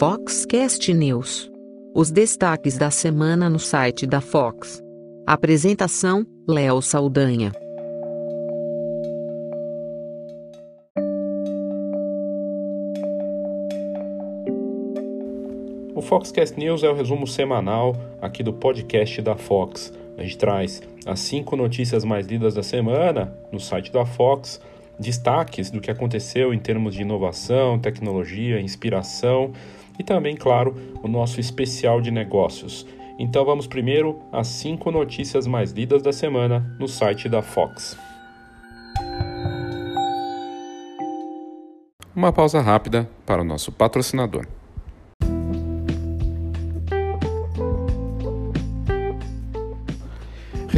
Foxcast 0.00 0.94
News. 0.94 1.52
Os 1.94 2.10
destaques 2.10 2.78
da 2.78 2.90
semana 2.90 3.50
no 3.50 3.58
site 3.58 4.06
da 4.06 4.22
Fox. 4.22 4.82
Apresentação: 5.26 6.24
Léo 6.48 6.80
Saldanha. 6.80 7.52
O 15.94 16.00
Foxcast 16.00 16.58
News 16.58 16.82
é 16.82 16.88
o 16.88 16.94
resumo 16.94 17.26
semanal 17.26 17.94
aqui 18.22 18.42
do 18.42 18.54
podcast 18.54 19.20
da 19.20 19.36
Fox. 19.36 19.92
A 20.16 20.22
gente 20.22 20.38
traz 20.38 20.80
as 21.04 21.20
cinco 21.20 21.56
notícias 21.56 22.06
mais 22.06 22.26
lidas 22.26 22.54
da 22.54 22.62
semana 22.62 23.36
no 23.52 23.60
site 23.60 23.92
da 23.92 24.06
Fox, 24.06 24.62
destaques 24.98 25.70
do 25.70 25.78
que 25.78 25.90
aconteceu 25.90 26.54
em 26.54 26.58
termos 26.58 26.94
de 26.94 27.02
inovação, 27.02 27.78
tecnologia, 27.78 28.58
inspiração 28.62 29.52
e 30.00 30.02
também, 30.02 30.34
claro, 30.34 30.74
o 31.02 31.06
nosso 31.06 31.38
especial 31.38 32.00
de 32.00 32.10
negócios. 32.10 32.86
Então 33.18 33.44
vamos 33.44 33.66
primeiro 33.66 34.18
às 34.32 34.46
cinco 34.46 34.90
notícias 34.90 35.46
mais 35.46 35.72
lidas 35.72 36.02
da 36.02 36.10
semana 36.10 36.74
no 36.80 36.88
site 36.88 37.28
da 37.28 37.42
Fox. 37.42 37.98
Uma 42.16 42.32
pausa 42.32 42.62
rápida 42.62 43.06
para 43.26 43.42
o 43.42 43.44
nosso 43.44 43.70
patrocinador. 43.70 44.46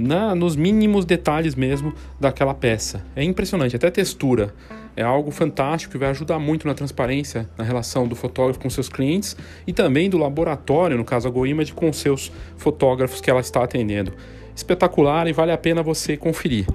na, 0.00 0.34
nos 0.34 0.56
mínimos 0.56 1.04
detalhes 1.04 1.54
mesmo 1.54 1.94
daquela 2.18 2.54
peça. 2.54 3.04
É 3.14 3.22
impressionante, 3.22 3.76
até 3.76 3.90
textura. 3.90 4.54
É 4.96 5.02
algo 5.02 5.30
fantástico 5.30 5.92
que 5.92 5.98
vai 5.98 6.10
ajudar 6.10 6.38
muito 6.38 6.66
na 6.66 6.74
transparência 6.74 7.48
na 7.56 7.64
relação 7.64 8.08
do 8.08 8.16
fotógrafo 8.16 8.58
com 8.58 8.68
seus 8.68 8.88
clientes 8.88 9.36
e 9.66 9.72
também 9.72 10.10
do 10.10 10.18
laboratório, 10.18 10.96
no 10.96 11.04
caso 11.04 11.28
a 11.28 11.30
GoImage, 11.30 11.72
com 11.72 11.92
seus 11.92 12.32
fotógrafos 12.56 13.20
que 13.20 13.30
ela 13.30 13.40
está 13.40 13.62
atendendo. 13.62 14.12
Espetacular 14.54 15.26
e 15.28 15.32
vale 15.32 15.52
a 15.52 15.58
pena 15.58 15.82
você 15.82 16.16
conferir. 16.16 16.66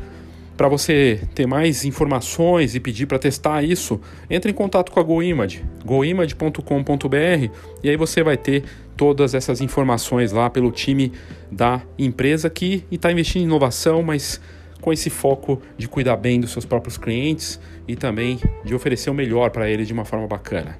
Para 0.56 0.70
você 0.70 1.20
ter 1.36 1.46
mais 1.46 1.84
informações 1.84 2.76
e 2.76 2.80
pedir 2.80 3.06
para 3.06 3.20
testar 3.20 3.62
isso, 3.62 4.00
entre 4.30 4.52
em 4.52 4.54
contato 4.54 4.90
com 4.90 5.00
a 5.02 5.04
GoImage, 5.04 5.66
goimage.com.br 5.84 7.52
e 7.84 7.90
aí 7.90 7.98
você 7.98 8.24
vai 8.24 8.38
ter 8.38 8.64
todas 8.96 9.34
essas 9.34 9.62
informações 9.62 10.32
lá 10.32 10.50
pelo 10.50 10.72
time 10.72 11.12
da 11.52 11.82
empresa 11.98 12.50
que 12.50 12.86
está 12.92 13.12
investindo 13.12 13.44
em 13.44 13.46
inovação, 13.46 14.02
mas 14.02 14.40
com 14.82 14.94
esse 14.94 15.10
foco 15.10 15.62
de 15.78 15.88
cuidar 15.88 16.18
bem 16.18 16.40
dos 16.40 16.52
seus 16.52 16.66
próprios 16.66 16.98
clientes 16.98 17.60
e 17.88 17.96
também 17.96 18.40
de 18.64 18.76
oferecer 18.76 19.10
o 19.10 19.14
melhor 19.14 19.50
para 19.50 19.70
eles 19.70 19.88
de 19.88 19.94
uma 19.94 20.06
forma 20.06 20.28
bacana. 20.28 20.78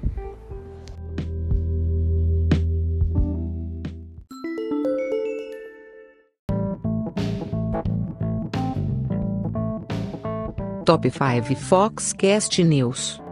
Top 10.84 11.10
5 11.10 11.56
Foxcast 11.56 12.62
News. 12.62 13.25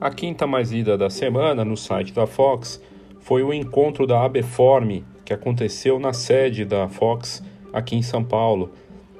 A 0.00 0.08
quinta 0.08 0.46
mais 0.46 0.72
lida 0.72 0.96
da 0.96 1.10
semana 1.10 1.62
no 1.62 1.76
site 1.76 2.10
da 2.14 2.26
Fox 2.26 2.80
foi 3.20 3.42
o 3.42 3.52
encontro 3.52 4.06
da 4.06 4.24
Abeforme, 4.24 5.04
que 5.26 5.34
aconteceu 5.34 5.98
na 5.98 6.14
sede 6.14 6.64
da 6.64 6.88
Fox 6.88 7.42
aqui 7.70 7.96
em 7.96 8.00
São 8.00 8.24
Paulo. 8.24 8.70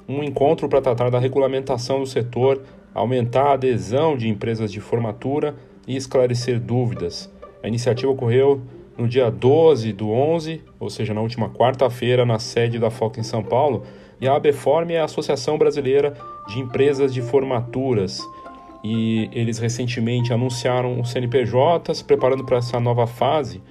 Um 0.09 0.23
encontro 0.23 0.71
para 0.71 0.81
tratar 0.81 1.11
da 1.11 1.19
regulamentação 1.19 2.01
do 2.01 2.07
setor, 2.07 2.63
aumentar 2.95 3.49
a 3.49 3.53
adesão 3.53 4.17
de 4.17 4.27
empresas 4.27 4.73
de 4.73 4.81
formatura 4.81 5.55
e 5.87 5.97
esclarecer 5.97 6.59
dúvidas. 6.59 7.31
A 7.63 7.69
iniciativa 7.69 8.11
ocorreu 8.11 8.63
no 8.97 9.07
dia 9.07 9.31
12 9.31 9.93
do 9.93 10.09
11, 10.09 10.63
ou 10.81 10.89
seja, 10.89 11.13
na 11.13 11.21
última 11.21 11.51
quarta-feira, 11.51 12.25
na 12.25 12.39
sede 12.39 12.79
da 12.79 12.91
Fox 12.91 13.19
em 13.19 13.23
São 13.23 13.43
Paulo. 13.43 13.85
E 14.19 14.27
a 14.27 14.35
Abeforme 14.35 14.95
é 14.95 15.01
a 15.01 15.05
Associação 15.05 15.59
Brasileira 15.59 16.15
de 16.49 16.59
Empresas 16.59 17.13
de 17.13 17.21
Formaturas 17.21 18.23
e 18.83 19.29
eles 19.33 19.59
recentemente 19.59 20.33
anunciaram 20.33 21.01
o 21.01 21.05
CNPJ 21.05 21.95
se 21.95 22.05
preparando 22.05 22.45
para 22.45 22.59
essa 22.59 22.81
nova 22.81 23.07
fase. 23.07 23.63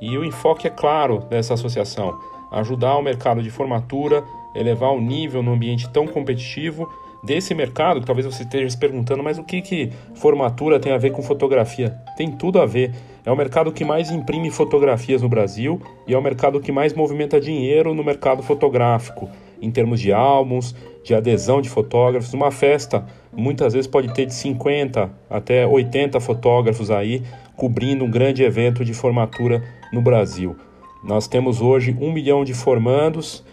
E 0.00 0.16
o 0.16 0.24
enfoque 0.24 0.66
é 0.66 0.70
claro 0.70 1.20
dessa 1.30 1.54
associação: 1.54 2.18
ajudar 2.52 2.96
o 2.96 3.02
mercado 3.02 3.42
de 3.42 3.50
formatura, 3.50 4.24
elevar 4.54 4.92
o 4.92 5.00
nível 5.00 5.42
no 5.42 5.52
ambiente 5.52 5.88
tão 5.90 6.06
competitivo 6.06 6.88
desse 7.22 7.54
mercado, 7.54 8.00
talvez 8.00 8.26
você 8.26 8.42
esteja 8.42 8.70
se 8.70 8.78
perguntando, 8.78 9.22
mas 9.22 9.38
o 9.38 9.44
que, 9.44 9.60
que 9.60 9.90
formatura 10.14 10.78
tem 10.78 10.92
a 10.92 10.98
ver 10.98 11.10
com 11.10 11.22
fotografia? 11.22 11.90
Tem 12.16 12.30
tudo 12.30 12.60
a 12.60 12.66
ver. 12.66 12.92
É 13.24 13.30
o 13.30 13.36
mercado 13.36 13.72
que 13.72 13.84
mais 13.84 14.10
imprime 14.10 14.50
fotografias 14.50 15.20
no 15.20 15.28
Brasil 15.28 15.80
e 16.06 16.14
é 16.14 16.18
o 16.18 16.22
mercado 16.22 16.60
que 16.60 16.72
mais 16.72 16.94
movimenta 16.94 17.40
dinheiro 17.40 17.92
no 17.92 18.04
mercado 18.04 18.42
fotográfico, 18.42 19.28
em 19.60 19.70
termos 19.70 20.00
de 20.00 20.12
álbuns, 20.12 20.74
de 21.04 21.14
adesão 21.14 21.60
de 21.60 21.68
fotógrafos. 21.68 22.32
Uma 22.32 22.50
festa 22.50 23.04
muitas 23.32 23.72
vezes 23.72 23.86
pode 23.86 24.12
ter 24.14 24.26
de 24.26 24.34
50 24.34 25.10
até 25.28 25.66
80 25.66 26.20
fotógrafos 26.20 26.90
aí 26.90 27.22
cobrindo 27.56 28.04
um 28.04 28.10
grande 28.10 28.42
evento 28.42 28.84
de 28.84 28.94
formatura 28.94 29.62
no 29.92 30.00
Brasil. 30.00 30.56
Nós 31.02 31.26
temos 31.26 31.60
hoje 31.60 31.96
um 32.00 32.12
milhão 32.12 32.44
de 32.44 32.54
formandos 32.54 33.44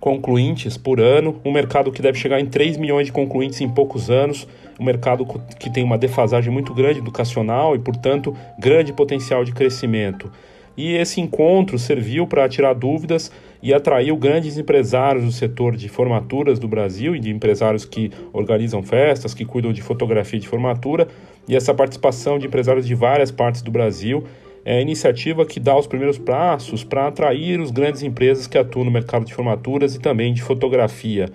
concluintes 0.00 0.76
por 0.76 1.00
ano, 1.00 1.40
um 1.42 1.50
mercado 1.50 1.90
que 1.90 2.02
deve 2.02 2.18
chegar 2.18 2.38
em 2.38 2.44
3 2.44 2.76
milhões 2.76 3.06
de 3.06 3.12
concluintes 3.12 3.62
em 3.62 3.68
poucos 3.70 4.10
anos, 4.10 4.46
um 4.78 4.84
mercado 4.84 5.24
que 5.58 5.70
tem 5.70 5.82
uma 5.82 5.96
defasagem 5.96 6.52
muito 6.52 6.74
grande 6.74 6.98
educacional 6.98 7.74
e, 7.74 7.78
portanto, 7.78 8.36
grande 8.58 8.92
potencial 8.92 9.44
de 9.44 9.52
crescimento. 9.52 10.30
E 10.76 10.94
esse 10.94 11.20
encontro 11.20 11.78
serviu 11.78 12.26
para 12.26 12.48
tirar 12.48 12.74
dúvidas 12.74 13.30
e 13.62 13.72
atraiu 13.72 14.16
grandes 14.16 14.58
empresários 14.58 15.24
do 15.24 15.32
setor 15.32 15.76
de 15.76 15.88
formaturas 15.88 16.58
do 16.58 16.68
Brasil 16.68 17.14
e 17.14 17.20
de 17.20 17.30
empresários 17.30 17.84
que 17.84 18.10
organizam 18.32 18.82
festas, 18.82 19.32
que 19.32 19.44
cuidam 19.44 19.72
de 19.72 19.80
fotografia 19.80 20.38
de 20.38 20.48
formatura. 20.48 21.08
E 21.48 21.54
essa 21.54 21.72
participação 21.72 22.38
de 22.38 22.46
empresários 22.46 22.86
de 22.86 22.94
várias 22.94 23.30
partes 23.30 23.62
do 23.62 23.70
Brasil 23.70 24.24
é 24.64 24.78
a 24.78 24.80
iniciativa 24.80 25.44
que 25.44 25.60
dá 25.60 25.78
os 25.78 25.86
primeiros 25.86 26.18
passos 26.18 26.82
para 26.82 27.06
atrair 27.06 27.60
os 27.60 27.70
grandes 27.70 28.02
empresas 28.02 28.46
que 28.46 28.58
atuam 28.58 28.84
no 28.84 28.90
mercado 28.90 29.24
de 29.24 29.34
formaturas 29.34 29.94
e 29.94 30.00
também 30.00 30.32
de 30.32 30.42
fotografia. 30.42 31.30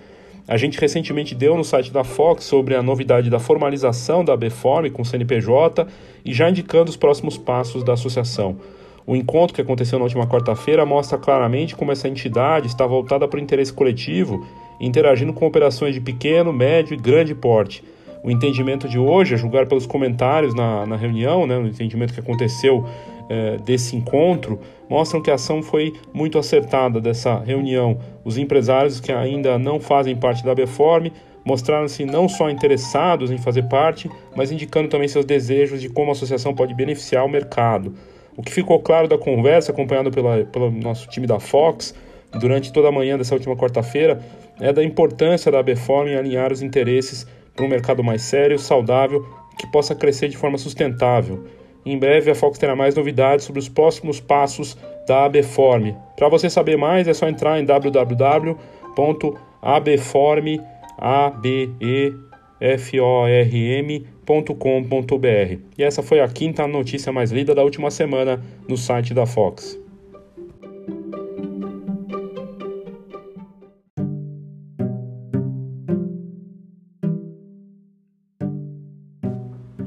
A 0.47 0.57
gente 0.57 0.79
recentemente 0.79 1.35
deu 1.35 1.55
no 1.55 1.63
site 1.63 1.93
da 1.93 2.03
Fox 2.03 2.43
sobre 2.43 2.73
a 2.73 2.81
novidade 2.81 3.29
da 3.29 3.37
formalização 3.37 4.25
da 4.25 4.35
BFORM 4.35 4.89
com 4.89 5.03
o 5.03 5.05
CNPJ 5.05 5.87
e 6.25 6.33
já 6.33 6.49
indicando 6.49 6.89
os 6.89 6.97
próximos 6.97 7.37
passos 7.37 7.83
da 7.83 7.93
associação. 7.93 8.57
O 9.09 9.15
encontro 9.15 9.55
que 9.55 9.61
aconteceu 9.61 9.97
na 9.97 10.05
última 10.05 10.27
quarta-feira 10.27 10.85
mostra 10.85 11.17
claramente 11.17 11.75
como 11.75 11.91
essa 11.91 12.07
entidade 12.07 12.67
está 12.67 12.85
voltada 12.85 13.27
para 13.27 13.39
o 13.39 13.41
interesse 13.41 13.73
coletivo, 13.73 14.45
interagindo 14.79 15.33
com 15.33 15.47
operações 15.47 15.95
de 15.95 15.99
pequeno, 15.99 16.53
médio 16.53 16.93
e 16.93 16.97
grande 16.97 17.33
porte 17.33 17.83
o 18.23 18.29
entendimento 18.29 18.87
de 18.87 18.99
hoje, 18.99 19.33
a 19.33 19.37
julgar 19.37 19.65
pelos 19.65 19.85
comentários 19.85 20.53
na, 20.53 20.85
na 20.85 20.95
reunião, 20.95 21.47
né, 21.47 21.57
o 21.57 21.67
entendimento 21.67 22.13
que 22.13 22.19
aconteceu 22.19 22.85
é, 23.29 23.57
desse 23.57 23.95
encontro, 23.95 24.59
mostram 24.89 25.21
que 25.21 25.31
a 25.31 25.35
ação 25.35 25.61
foi 25.61 25.93
muito 26.13 26.37
acertada 26.37 26.99
dessa 26.99 27.39
reunião. 27.39 27.97
Os 28.23 28.37
empresários 28.37 28.99
que 28.99 29.11
ainda 29.11 29.57
não 29.57 29.79
fazem 29.79 30.15
parte 30.15 30.43
da 30.43 30.53
Beform 30.53 31.07
mostraram-se 31.45 32.05
não 32.05 32.27
só 32.27 32.49
interessados 32.49 33.31
em 33.31 33.37
fazer 33.37 33.63
parte, 33.63 34.09
mas 34.35 34.51
indicando 34.51 34.89
também 34.89 35.07
seus 35.07 35.25
desejos 35.25 35.81
de 35.81 35.89
como 35.89 36.09
a 36.09 36.11
associação 36.11 36.53
pode 36.53 36.73
beneficiar 36.73 37.25
o 37.25 37.29
mercado. 37.29 37.93
O 38.39 38.41
que 38.41 38.53
ficou 38.53 38.79
claro 38.79 39.05
da 39.05 39.17
conversa, 39.17 39.73
acompanhado 39.73 40.09
pela, 40.09 40.45
pelo 40.45 40.71
nosso 40.71 41.09
time 41.09 41.27
da 41.27 41.41
Fox, 41.41 41.93
durante 42.39 42.71
toda 42.71 42.87
a 42.87 42.91
manhã 42.91 43.17
dessa 43.17 43.35
última 43.35 43.53
quarta-feira, 43.53 44.21
é 44.61 44.71
da 44.71 44.81
importância 44.81 45.51
da 45.51 45.61
Beform 45.61 46.07
em 46.07 46.15
alinhar 46.15 46.53
os 46.53 46.61
interesses 46.61 47.27
para 47.53 47.65
um 47.65 47.67
mercado 47.67 48.01
mais 48.01 48.21
sério, 48.21 48.57
saudável, 48.57 49.27
que 49.57 49.67
possa 49.67 49.93
crescer 49.93 50.29
de 50.29 50.37
forma 50.37 50.57
sustentável. 50.57 51.43
Em 51.85 51.99
breve 51.99 52.31
a 52.31 52.35
Fox 52.35 52.57
terá 52.57 52.77
mais 52.77 52.95
novidades 52.95 53.43
sobre 53.43 53.59
os 53.59 53.67
próximos 53.67 54.21
passos 54.21 54.77
da 55.05 55.25
Abeform. 55.25 55.91
Para 56.15 56.29
você 56.29 56.49
saber 56.49 56.77
mais 56.77 57.09
é 57.09 57.13
só 57.13 57.27
entrar 57.27 57.59
em 57.59 57.65
www.abeform.com.br 64.29 65.59
E 65.77 65.83
essa 65.83 66.03
foi 66.03 66.19
a 66.19 66.27
quinta 66.27 66.67
notícia 66.67 67.11
mais 67.11 67.31
lida 67.31 67.55
da 67.55 67.63
última 67.63 67.89
semana 67.89 68.43
no 68.67 68.77
site 68.77 69.13
da 69.13 69.25
Fox. 69.25 69.79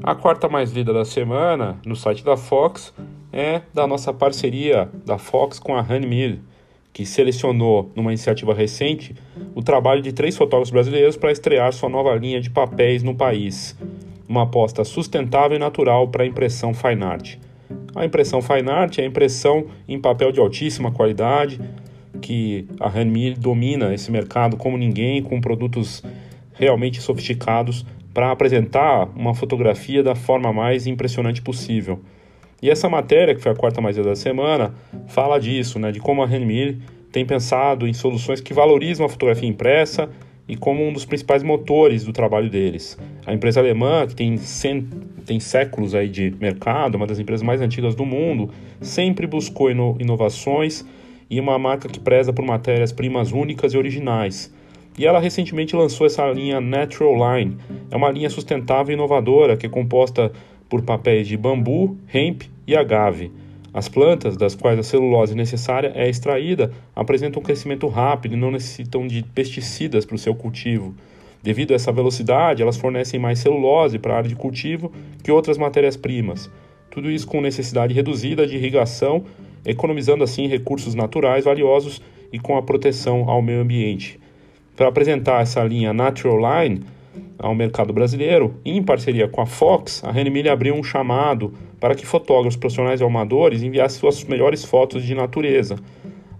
A 0.03 0.15
quarta 0.15 0.49
mais 0.49 0.73
lida 0.73 0.91
da 0.91 1.05
semana 1.05 1.79
no 1.85 1.95
site 1.95 2.25
da 2.25 2.35
Fox 2.35 2.93
é 3.31 3.61
da 3.73 3.87
nossa 3.87 4.11
parceria 4.13 4.89
da 5.05 5.17
Fox 5.17 5.59
com 5.59 5.75
a 5.75 5.79
Honeymill, 5.79 6.39
que 6.93 7.07
selecionou, 7.07 7.91
numa 7.95 8.11
iniciativa 8.11 8.53
recente, 8.53 9.15
o 9.55 9.63
trabalho 9.63 10.01
de 10.01 10.13
três 10.13 10.37
fotógrafos 10.37 10.69
brasileiros 10.69 11.17
para 11.17 11.31
estrear 11.31 11.73
sua 11.73 11.89
nova 11.89 12.13
linha 12.15 12.39
de 12.39 12.51
papéis 12.51 13.01
no 13.01 13.15
país. 13.15 13.75
Uma 14.29 14.43
aposta 14.43 14.83
sustentável 14.83 15.57
e 15.57 15.59
natural 15.59 16.07
para 16.07 16.23
a 16.23 16.27
impressão 16.27 16.71
fine 16.71 17.03
art. 17.03 17.37
A 17.95 18.05
impressão 18.05 18.41
fine 18.41 18.69
art 18.69 18.99
é 18.99 19.01
a 19.01 19.07
impressão 19.07 19.65
em 19.87 19.99
papel 19.99 20.31
de 20.31 20.39
altíssima 20.39 20.91
qualidade, 20.91 21.59
que 22.21 22.67
a 22.79 22.87
Honeymill 22.87 23.35
domina 23.37 23.93
esse 23.93 24.11
mercado 24.11 24.55
como 24.55 24.77
ninguém, 24.77 25.21
com 25.21 25.41
produtos 25.41 26.03
realmente 26.53 27.01
sofisticados 27.01 27.83
para 28.13 28.31
apresentar 28.31 29.09
uma 29.15 29.33
fotografia 29.33 30.03
da 30.03 30.13
forma 30.13 30.53
mais 30.53 30.85
impressionante 30.85 31.41
possível. 31.41 31.99
E 32.63 32.69
essa 32.69 32.87
matéria, 32.87 33.35
que 33.35 33.41
foi 33.41 33.51
a 33.51 33.55
quarta 33.55 33.81
mais 33.81 33.97
da 33.97 34.15
semana, 34.15 34.73
fala 35.07 35.37
disso, 35.37 35.77
né, 35.77 35.91
de 35.91 35.99
como 35.99 36.23
a 36.23 36.25
Renmir 36.25 36.77
tem 37.11 37.25
pensado 37.25 37.85
em 37.85 37.91
soluções 37.91 38.39
que 38.39 38.53
valorizam 38.53 39.05
a 39.05 39.09
fotografia 39.09 39.49
impressa 39.49 40.09
e 40.47 40.55
como 40.55 40.81
um 40.81 40.93
dos 40.93 41.03
principais 41.03 41.43
motores 41.43 42.05
do 42.05 42.13
trabalho 42.13 42.49
deles. 42.49 42.97
A 43.25 43.33
empresa 43.33 43.59
alemã, 43.59 44.07
que 44.07 44.15
tem, 44.15 44.37
cent... 44.37 44.85
tem 45.25 45.41
séculos 45.41 45.93
aí 45.93 46.07
de 46.07 46.33
mercado, 46.39 46.95
uma 46.95 47.05
das 47.05 47.19
empresas 47.19 47.45
mais 47.45 47.59
antigas 47.59 47.95
do 47.95 48.05
mundo, 48.05 48.49
sempre 48.79 49.27
buscou 49.27 49.69
ino... 49.69 49.97
inovações 49.99 50.85
e 51.29 51.41
uma 51.41 51.59
marca 51.59 51.89
que 51.89 51.99
preza 51.99 52.31
por 52.31 52.45
matérias-primas 52.45 53.33
únicas 53.33 53.73
e 53.73 53.77
originais. 53.77 54.55
E 54.97 55.05
ela 55.05 55.19
recentemente 55.19 55.75
lançou 55.75 56.07
essa 56.07 56.25
linha 56.31 56.61
Natural 56.61 57.13
Line. 57.13 57.57
É 57.91 57.97
uma 57.97 58.09
linha 58.09 58.29
sustentável 58.29 58.93
e 58.93 58.95
inovadora 58.95 59.57
que 59.57 59.65
é 59.65 59.69
composta 59.69 60.31
por 60.69 60.81
papéis 60.81 61.27
de 61.27 61.35
bambu, 61.35 61.97
hemp 62.11 62.52
e 62.65 62.75
agave. 62.75 63.31
As 63.73 63.89
plantas, 63.89 64.37
das 64.37 64.53
quais 64.55 64.77
a 64.77 64.83
celulose 64.83 65.35
necessária 65.35 65.91
é 65.95 66.07
extraída, 66.07 66.71
apresentam 66.95 67.41
um 67.41 67.45
crescimento 67.45 67.87
rápido 67.87 68.33
e 68.33 68.37
não 68.37 68.51
necessitam 68.51 69.07
de 69.07 69.23
pesticidas 69.23 70.05
para 70.05 70.15
o 70.15 70.19
seu 70.19 70.35
cultivo. 70.35 70.93
Devido 71.41 71.71
a 71.71 71.75
essa 71.75 71.91
velocidade, 71.91 72.61
elas 72.61 72.77
fornecem 72.77 73.19
mais 73.19 73.39
celulose 73.39 73.99
para 73.99 74.13
a 74.13 74.17
área 74.17 74.29
de 74.29 74.35
cultivo 74.35 74.91
que 75.23 75.31
outras 75.31 75.57
matérias-primas. 75.57 76.49
Tudo 76.91 77.09
isso 77.09 77.27
com 77.27 77.41
necessidade 77.41 77.93
reduzida 77.93 78.45
de 78.45 78.55
irrigação, 78.55 79.23
economizando 79.65 80.23
assim 80.23 80.47
recursos 80.47 80.93
naturais 80.93 81.45
valiosos 81.45 82.01
e 82.31 82.39
com 82.39 82.55
a 82.55 82.61
proteção 82.61 83.29
ao 83.29 83.41
meio 83.41 83.61
ambiente 83.61 84.19
para 84.75 84.87
apresentar 84.87 85.41
essa 85.41 85.63
linha 85.63 85.93
Natural 85.93 86.37
Line 86.63 86.81
ao 87.37 87.53
mercado 87.53 87.93
brasileiro, 87.93 88.55
em 88.65 88.81
parceria 88.81 89.27
com 89.27 89.41
a 89.41 89.45
Fox, 89.45 90.03
a 90.03 90.11
Renimilha 90.11 90.53
abriu 90.53 90.73
um 90.73 90.83
chamado 90.83 91.53
para 91.83 91.95
que 91.95 92.05
fotógrafos 92.05 92.55
profissionais 92.55 93.01
e 93.01 93.03
amadores 93.03 93.61
enviassem 93.61 93.99
suas 93.99 94.23
melhores 94.23 94.63
fotos 94.63 95.03
de 95.03 95.13
natureza. 95.13 95.75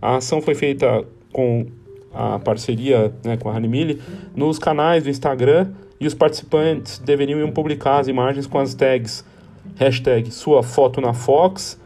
A 0.01 0.16
ação 0.16 0.42
foi 0.42 0.56
feita 0.56 1.06
com 1.34 1.66
a 2.13 2.40
parceria 2.40 3.13
né, 3.25 3.36
com 3.36 3.50
a 3.50 3.54
Renimilha 3.54 4.00
nos 4.34 4.57
canais 4.57 5.04
do 5.04 5.10
Instagram 5.10 5.74
e 6.00 6.07
os 6.07 6.13
participantes 6.13 6.98
deveriam 6.98 7.51
publicar 7.51 8.00
as 8.00 8.07
imagens 8.07 8.48
com 8.48 8.57
as 8.57 8.74
tags 8.74 9.25
hashtag 9.75 10.31
sua 10.31 10.63
foto 10.63 11.01
na 11.01 11.13
Fox, 11.13 11.78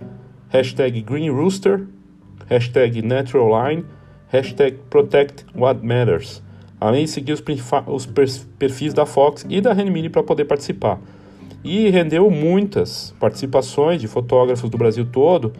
hashtag 0.49 1.01
Green 1.01 1.31
Rooster, 1.31 1.87
hashtag 2.47 3.01
Natural 3.01 3.49
Line, 3.69 3.83
hashtag 4.27 4.77
Protect 4.87 5.47
What 5.55 5.83
Matters, 5.83 6.43
além 6.79 7.05
de 7.05 7.09
seguir 7.09 7.33
os, 7.33 8.05
perfis 8.59 8.93
da 8.93 9.07
Fox 9.07 9.47
e 9.49 9.59
da 9.59 9.73
Renmini 9.73 10.09
para 10.09 10.21
poder 10.21 10.45
participar. 10.45 10.99
E 11.63 11.89
rendeu 11.89 12.29
muitas 12.29 13.13
participações 13.19 13.99
de 13.99 14.07
fotógrafos 14.07 14.69
do 14.69 14.77
Brasil 14.77 15.05
todo, 15.05 15.53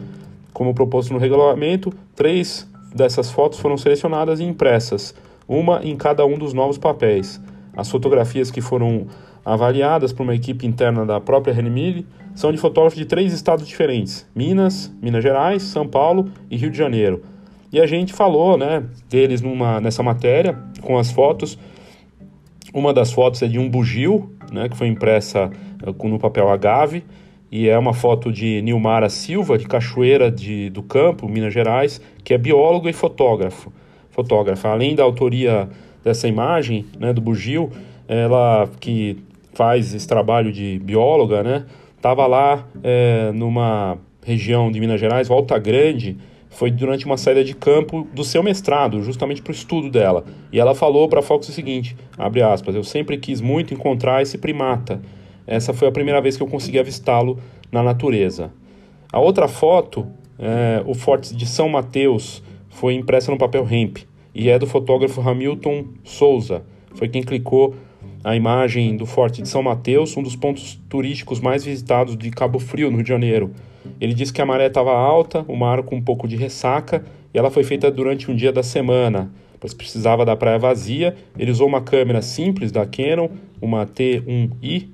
como 0.52 0.74
proposto 0.74 1.12
no 1.12 1.18
regulamento, 1.18 1.92
três 2.14 2.68
dessas 2.94 3.30
fotos 3.30 3.58
foram 3.58 3.76
selecionadas 3.76 4.40
e 4.40 4.44
impressas, 4.44 5.14
uma 5.46 5.80
em 5.84 5.96
cada 5.96 6.24
um 6.24 6.38
dos 6.38 6.52
novos 6.52 6.78
papéis. 6.78 7.40
As 7.76 7.90
fotografias 7.90 8.50
que 8.50 8.60
foram 8.60 9.06
avaliadas 9.44 10.12
por 10.12 10.24
uma 10.24 10.34
equipe 10.34 10.66
interna 10.66 11.06
da 11.06 11.20
própria 11.20 11.54
Renmini 11.54 12.06
são 12.34 12.52
de 12.52 12.58
fotógrafos 12.58 12.98
de 12.98 13.04
três 13.04 13.32
estados 13.32 13.66
diferentes: 13.66 14.26
Minas, 14.34 14.92
Minas 15.00 15.22
Gerais, 15.22 15.62
São 15.62 15.86
Paulo 15.86 16.30
e 16.50 16.56
Rio 16.56 16.70
de 16.70 16.78
Janeiro. 16.78 17.22
E 17.72 17.80
a 17.80 17.86
gente 17.86 18.12
falou, 18.12 18.56
né, 18.56 18.82
deles 19.08 19.42
numa, 19.42 19.80
nessa 19.80 20.02
matéria, 20.02 20.58
com 20.80 20.98
as 20.98 21.10
fotos. 21.10 21.58
Uma 22.72 22.92
das 22.92 23.12
fotos 23.12 23.42
é 23.42 23.46
de 23.46 23.58
um 23.58 23.68
bugio, 23.68 24.30
né, 24.52 24.68
que 24.68 24.76
foi 24.76 24.88
impressa 24.88 25.50
uh, 25.86 26.08
no 26.08 26.18
papel 26.18 26.50
agave, 26.50 27.02
e 27.50 27.68
é 27.68 27.78
uma 27.78 27.94
foto 27.94 28.30
de 28.30 28.60
Nilmara 28.60 29.08
Silva, 29.08 29.56
de 29.56 29.66
Cachoeira 29.66 30.30
de, 30.30 30.68
do 30.68 30.82
Campo, 30.82 31.28
Minas 31.28 31.52
Gerais, 31.52 32.00
que 32.22 32.34
é 32.34 32.38
biólogo 32.38 32.88
e 32.88 32.92
fotógrafo. 32.92 33.72
Fotógrafa. 34.10 34.68
Além 34.68 34.94
da 34.94 35.02
autoria 35.02 35.68
dessa 36.04 36.28
imagem, 36.28 36.84
né, 36.98 37.12
do 37.12 37.20
bugio, 37.20 37.70
ela 38.06 38.68
que 38.80 39.16
faz 39.54 39.94
esse 39.94 40.06
trabalho 40.06 40.52
de 40.52 40.78
bióloga, 40.80 41.42
né, 41.42 41.64
estava 41.96 42.26
lá 42.26 42.66
é, 42.82 43.32
numa 43.32 43.96
região 44.24 44.70
de 44.70 44.78
Minas 44.78 45.00
Gerais, 45.00 45.26
Volta 45.26 45.58
Grande, 45.58 46.18
foi 46.50 46.70
durante 46.70 47.06
uma 47.06 47.16
saída 47.16 47.44
de 47.44 47.54
campo 47.54 48.06
do 48.12 48.24
seu 48.24 48.42
mestrado, 48.42 49.02
justamente 49.02 49.42
para 49.42 49.50
o 49.50 49.54
estudo 49.54 49.90
dela. 49.90 50.24
E 50.52 50.58
ela 50.58 50.74
falou 50.74 51.08
para 51.08 51.20
a 51.20 51.22
Fox 51.22 51.48
o 51.48 51.52
seguinte, 51.52 51.96
abre 52.16 52.42
aspas, 52.42 52.74
eu 52.74 52.84
sempre 52.84 53.18
quis 53.18 53.40
muito 53.40 53.74
encontrar 53.74 54.22
esse 54.22 54.38
primata. 54.38 55.00
Essa 55.46 55.72
foi 55.72 55.88
a 55.88 55.92
primeira 55.92 56.20
vez 56.20 56.36
que 56.36 56.42
eu 56.42 56.46
consegui 56.46 56.78
avistá-lo 56.78 57.38
na 57.70 57.82
natureza. 57.82 58.50
A 59.12 59.20
outra 59.20 59.48
foto, 59.48 60.06
é, 60.38 60.82
o 60.86 60.94
Forte 60.94 61.34
de 61.34 61.46
São 61.46 61.68
Mateus, 61.68 62.42
foi 62.68 62.94
impressa 62.94 63.30
no 63.30 63.38
papel 63.38 63.66
hemp 63.70 63.98
e 64.34 64.48
é 64.48 64.58
do 64.58 64.66
fotógrafo 64.66 65.20
Hamilton 65.20 65.86
Souza. 66.04 66.62
Foi 66.94 67.08
quem 67.08 67.22
clicou 67.22 67.74
a 68.24 68.34
imagem 68.34 68.96
do 68.96 69.06
Forte 69.06 69.42
de 69.42 69.48
São 69.48 69.62
Mateus, 69.62 70.16
um 70.16 70.22
dos 70.22 70.36
pontos 70.36 70.78
turísticos 70.88 71.40
mais 71.40 71.64
visitados 71.64 72.16
de 72.16 72.30
Cabo 72.30 72.58
Frio, 72.58 72.90
no 72.90 72.96
Rio 72.96 73.04
de 73.04 73.08
Janeiro. 73.08 73.52
Ele 74.00 74.14
disse 74.14 74.32
que 74.32 74.42
a 74.42 74.46
maré 74.46 74.66
estava 74.66 74.92
alta, 74.92 75.44
o 75.48 75.56
mar 75.56 75.82
com 75.82 75.96
um 75.96 76.02
pouco 76.02 76.26
de 76.26 76.36
ressaca, 76.36 77.04
e 77.32 77.38
ela 77.38 77.50
foi 77.50 77.62
feita 77.62 77.90
durante 77.90 78.30
um 78.30 78.34
dia 78.34 78.52
da 78.52 78.62
semana, 78.62 79.30
pois 79.60 79.74
precisava 79.74 80.24
da 80.24 80.36
praia 80.36 80.58
vazia. 80.58 81.14
Ele 81.38 81.50
usou 81.50 81.66
uma 81.66 81.80
câmera 81.80 82.22
simples 82.22 82.72
da 82.72 82.84
Canon, 82.86 83.28
uma 83.60 83.86
T1i, 83.86 84.88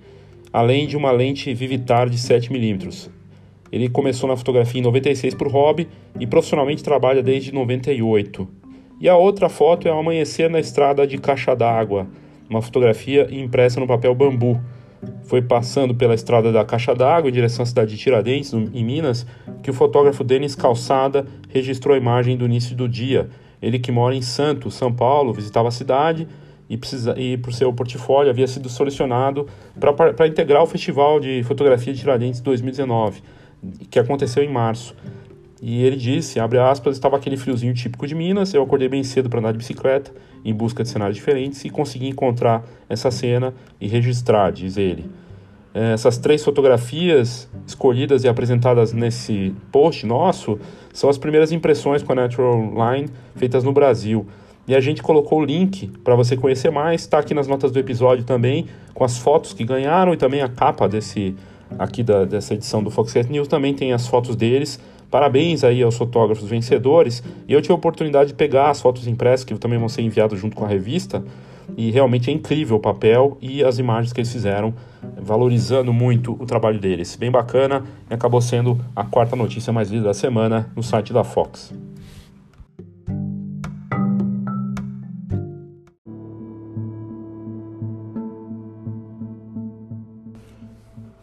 além 0.52 0.86
de 0.86 0.96
uma 0.96 1.10
lente 1.10 1.52
Vivitar 1.52 2.08
de 2.08 2.16
7mm. 2.16 3.08
Ele 3.72 3.88
começou 3.88 4.28
na 4.28 4.36
fotografia 4.36 4.80
em 4.80 4.84
96 4.84 5.34
por 5.34 5.48
hobby 5.48 5.88
e 6.20 6.26
profissionalmente 6.26 6.82
trabalha 6.82 7.22
desde 7.22 7.52
98. 7.52 8.46
E 9.00 9.08
a 9.08 9.16
outra 9.16 9.48
foto 9.48 9.88
é 9.88 9.92
o 9.92 9.98
amanhecer 9.98 10.48
na 10.48 10.60
estrada 10.60 11.04
de 11.06 11.18
Caixa 11.18 11.56
d'Água, 11.56 12.06
uma 12.54 12.62
fotografia 12.62 13.26
impressa 13.30 13.80
no 13.80 13.86
papel 13.86 14.14
bambu 14.14 14.60
foi 15.24 15.42
passando 15.42 15.94
pela 15.94 16.14
estrada 16.14 16.52
da 16.52 16.64
Caixa 16.64 16.94
d'Água 16.94 17.28
em 17.28 17.32
direção 17.32 17.62
à 17.62 17.66
cidade 17.66 17.90
de 17.90 17.98
Tiradentes, 17.98 18.52
em 18.52 18.84
Minas, 18.84 19.26
que 19.62 19.70
o 19.70 19.74
fotógrafo 19.74 20.24
Denis 20.24 20.54
Calçada 20.54 21.26
registrou 21.50 21.94
a 21.94 21.98
imagem 21.98 22.36
do 22.36 22.44
início 22.44 22.74
do 22.76 22.88
dia. 22.88 23.28
Ele 23.60 23.78
que 23.78 23.90
mora 23.90 24.14
em 24.14 24.22
Santos, 24.22 24.74
São 24.74 24.92
Paulo, 24.92 25.32
visitava 25.32 25.68
a 25.68 25.70
cidade 25.70 26.28
e, 26.68 26.76
precisa, 26.76 27.14
e 27.18 27.36
por 27.36 27.52
seu 27.52 27.72
portfólio 27.72 28.30
havia 28.30 28.46
sido 28.46 28.68
selecionado 28.68 29.46
para 29.78 30.26
integrar 30.26 30.62
o 30.62 30.66
Festival 30.66 31.20
de 31.20 31.42
Fotografia 31.42 31.92
de 31.92 32.00
Tiradentes 32.00 32.40
2019, 32.40 33.22
que 33.90 33.98
aconteceu 33.98 34.42
em 34.42 34.48
março. 34.48 34.94
E 35.60 35.82
ele 35.82 35.96
disse, 35.96 36.38
abre 36.38 36.58
aspas, 36.58 36.94
estava 36.94 37.16
aquele 37.16 37.36
friozinho 37.36 37.72
típico 37.72 38.06
de 38.06 38.14
Minas, 38.14 38.52
eu 38.52 38.62
acordei 38.62 38.88
bem 38.88 39.02
cedo 39.02 39.30
para 39.30 39.38
andar 39.38 39.52
de 39.52 39.58
bicicleta, 39.58 40.12
em 40.44 40.54
busca 40.54 40.82
de 40.82 40.88
cenários 40.88 41.16
diferentes, 41.16 41.64
e 41.64 41.70
consegui 41.70 42.08
encontrar 42.08 42.64
essa 42.88 43.10
cena 43.10 43.54
e 43.80 43.88
registrar, 43.88 44.50
diz 44.50 44.76
ele. 44.76 45.10
É, 45.74 45.92
essas 45.92 46.18
três 46.18 46.44
fotografias 46.44 47.48
escolhidas 47.66 48.22
e 48.22 48.28
apresentadas 48.28 48.92
nesse 48.92 49.52
post 49.72 50.06
nosso 50.06 50.58
são 50.92 51.10
as 51.10 51.18
primeiras 51.18 51.50
impressões 51.50 52.02
com 52.02 52.12
a 52.12 52.14
Natural 52.14 52.56
Line 52.56 53.08
feitas 53.34 53.64
no 53.64 53.72
Brasil. 53.72 54.24
E 54.68 54.74
a 54.74 54.80
gente 54.80 55.02
colocou 55.02 55.40
o 55.40 55.44
link 55.44 55.88
para 56.04 56.14
você 56.14 56.36
conhecer 56.36 56.70
mais, 56.70 57.02
está 57.02 57.18
aqui 57.18 57.34
nas 57.34 57.48
notas 57.48 57.72
do 57.72 57.78
episódio 57.78 58.24
também, 58.24 58.66
com 58.94 59.04
as 59.04 59.18
fotos 59.18 59.52
que 59.52 59.64
ganharam 59.64 60.14
e 60.14 60.16
também 60.16 60.40
a 60.40 60.48
capa 60.48 60.88
desse 60.88 61.34
aqui 61.78 62.02
da, 62.02 62.24
dessa 62.24 62.54
edição 62.54 62.82
do 62.82 62.90
Foxcast 62.90 63.30
News 63.30 63.48
também 63.48 63.74
tem 63.74 63.92
as 63.92 64.06
fotos 64.06 64.36
deles 64.36 64.78
Parabéns 65.14 65.62
aí 65.62 65.80
aos 65.80 65.96
fotógrafos 65.96 66.48
vencedores. 66.48 67.22
E 67.46 67.52
eu 67.52 67.62
tive 67.62 67.70
a 67.70 67.76
oportunidade 67.76 68.30
de 68.30 68.34
pegar 68.34 68.70
as 68.70 68.82
fotos 68.82 69.06
impressas, 69.06 69.44
que 69.44 69.54
também 69.54 69.78
vão 69.78 69.88
ser 69.88 70.02
enviadas 70.02 70.40
junto 70.40 70.56
com 70.56 70.64
a 70.64 70.68
revista, 70.68 71.22
e 71.76 71.92
realmente 71.92 72.32
é 72.32 72.32
incrível 72.34 72.78
o 72.78 72.80
papel 72.80 73.38
e 73.40 73.62
as 73.62 73.78
imagens 73.78 74.12
que 74.12 74.20
eles 74.20 74.32
fizeram, 74.32 74.74
valorizando 75.16 75.92
muito 75.92 76.32
o 76.32 76.44
trabalho 76.44 76.80
deles. 76.80 77.14
Bem 77.14 77.30
bacana 77.30 77.84
e 78.10 78.12
acabou 78.12 78.40
sendo 78.40 78.76
a 78.96 79.04
quarta 79.04 79.36
notícia 79.36 79.72
mais 79.72 79.88
lida 79.88 80.02
da 80.02 80.14
semana 80.14 80.68
no 80.74 80.82
site 80.82 81.12
da 81.12 81.22
Fox. 81.22 81.72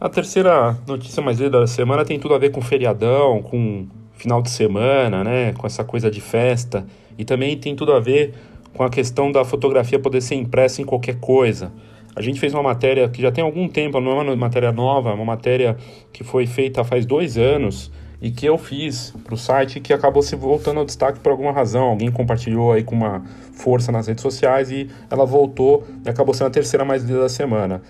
A 0.02 0.10
terceira 0.10 0.76
notícia 0.88 1.22
mais 1.22 1.40
lida 1.40 1.60
da 1.60 1.68
semana 1.68 2.04
tem 2.04 2.18
tudo 2.18 2.34
a 2.34 2.40
ver 2.40 2.50
com 2.50 2.60
feriadão, 2.60 3.40
com 3.44 3.86
final 4.14 4.42
de 4.42 4.50
semana, 4.50 5.24
né, 5.24 5.54
com 5.54 5.68
essa 5.68 5.84
coisa 5.84 6.10
de 6.10 6.20
festa, 6.20 6.88
e 7.20 7.24
também 7.24 7.56
tem 7.56 7.76
tudo 7.76 7.94
a 7.94 8.00
ver 8.00 8.34
com 8.74 8.82
a 8.84 8.90
questão 8.90 9.32
da 9.32 9.46
fotografia 9.46 10.00
poder 10.00 10.22
ser 10.22 10.34
impressa 10.34 10.82
em 10.82 10.86
qualquer 10.86 11.20
coisa. 11.20 11.72
A 12.16 12.22
gente 12.24 12.40
fez 12.40 12.52
uma 12.52 12.64
matéria 12.64 13.08
que 13.10 13.22
já 13.22 13.32
tem 13.32 13.44
algum 13.44 13.68
tempo, 13.68 14.00
não 14.00 14.20
é 14.20 14.24
uma 14.24 14.36
matéria 14.36 14.72
nova, 14.72 15.12
é 15.12 15.14
uma 15.14 15.24
matéria 15.24 15.78
que 16.12 16.24
foi 16.24 16.48
feita 16.48 16.84
faz 16.84 17.06
dois 17.06 17.38
anos 17.38 17.92
e 18.20 18.32
que 18.32 18.48
eu 18.48 18.58
fiz 18.58 19.14
para 19.24 19.36
o 19.36 19.38
site 19.38 19.80
que 19.80 19.94
acabou 19.94 20.24
se 20.24 20.36
voltando 20.36 20.80
ao 20.80 20.86
destaque 20.86 21.20
por 21.20 21.32
alguma 21.32 21.52
razão. 21.52 21.84
Alguém 21.84 22.10
compartilhou 22.10 22.72
aí 22.72 22.84
com 22.84 22.96
uma 22.96 23.24
força 23.54 23.92
nas 23.92 24.08
redes 24.08 24.24
sociais 24.24 24.72
e 24.72 24.90
ela 25.12 25.28
voltou 25.28 25.86
e 26.04 26.10
acabou 26.10 26.34
sendo 26.34 26.48
a 26.48 26.52
terceira 26.52 26.84
mais 26.84 27.04
lida 27.04 27.20
da 27.20 27.30
semana 27.30 27.84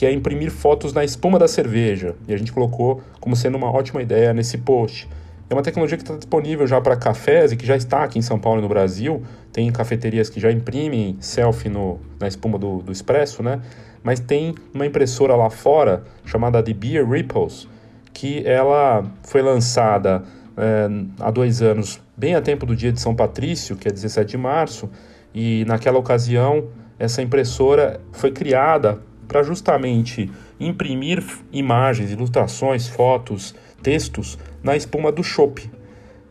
que 0.00 0.06
é 0.06 0.10
imprimir 0.10 0.50
fotos 0.50 0.94
na 0.94 1.04
espuma 1.04 1.38
da 1.38 1.46
cerveja. 1.46 2.14
E 2.26 2.32
a 2.32 2.36
gente 2.38 2.50
colocou 2.52 3.02
como 3.20 3.36
sendo 3.36 3.58
uma 3.58 3.70
ótima 3.70 4.00
ideia 4.00 4.32
nesse 4.32 4.56
post. 4.56 5.06
É 5.50 5.52
uma 5.52 5.62
tecnologia 5.62 5.94
que 5.98 6.02
está 6.02 6.16
disponível 6.16 6.66
já 6.66 6.80
para 6.80 6.96
cafés 6.96 7.52
e 7.52 7.56
que 7.58 7.66
já 7.66 7.76
está 7.76 8.04
aqui 8.04 8.18
em 8.18 8.22
São 8.22 8.38
Paulo 8.38 8.60
e 8.60 8.62
no 8.62 8.68
Brasil. 8.70 9.22
Tem 9.52 9.70
cafeterias 9.70 10.30
que 10.30 10.40
já 10.40 10.50
imprimem 10.50 11.18
selfie 11.20 11.68
no, 11.68 12.00
na 12.18 12.26
espuma 12.26 12.58
do, 12.58 12.78
do 12.78 12.90
expresso, 12.90 13.42
né? 13.42 13.60
Mas 14.02 14.18
tem 14.20 14.54
uma 14.72 14.86
impressora 14.86 15.36
lá 15.36 15.50
fora 15.50 16.02
chamada 16.24 16.62
de 16.62 16.72
Beer 16.72 17.06
Ripples, 17.06 17.68
que 18.14 18.42
ela 18.46 19.04
foi 19.22 19.42
lançada 19.42 20.22
é, 20.56 20.88
há 21.20 21.30
dois 21.30 21.60
anos, 21.60 22.00
bem 22.16 22.34
a 22.34 22.40
tempo 22.40 22.64
do 22.64 22.74
dia 22.74 22.90
de 22.90 22.98
São 23.02 23.14
Patrício, 23.14 23.76
que 23.76 23.86
é 23.86 23.92
17 23.92 24.30
de 24.30 24.38
março, 24.38 24.88
e 25.34 25.62
naquela 25.66 25.98
ocasião 25.98 26.68
essa 26.98 27.20
impressora 27.20 28.00
foi 28.12 28.30
criada 28.30 29.09
para 29.30 29.44
justamente 29.44 30.28
imprimir 30.58 31.22
imagens, 31.52 32.10
ilustrações, 32.10 32.88
fotos, 32.88 33.54
textos 33.80 34.36
na 34.60 34.74
espuma 34.74 35.12
do 35.12 35.22
chopp. 35.22 35.70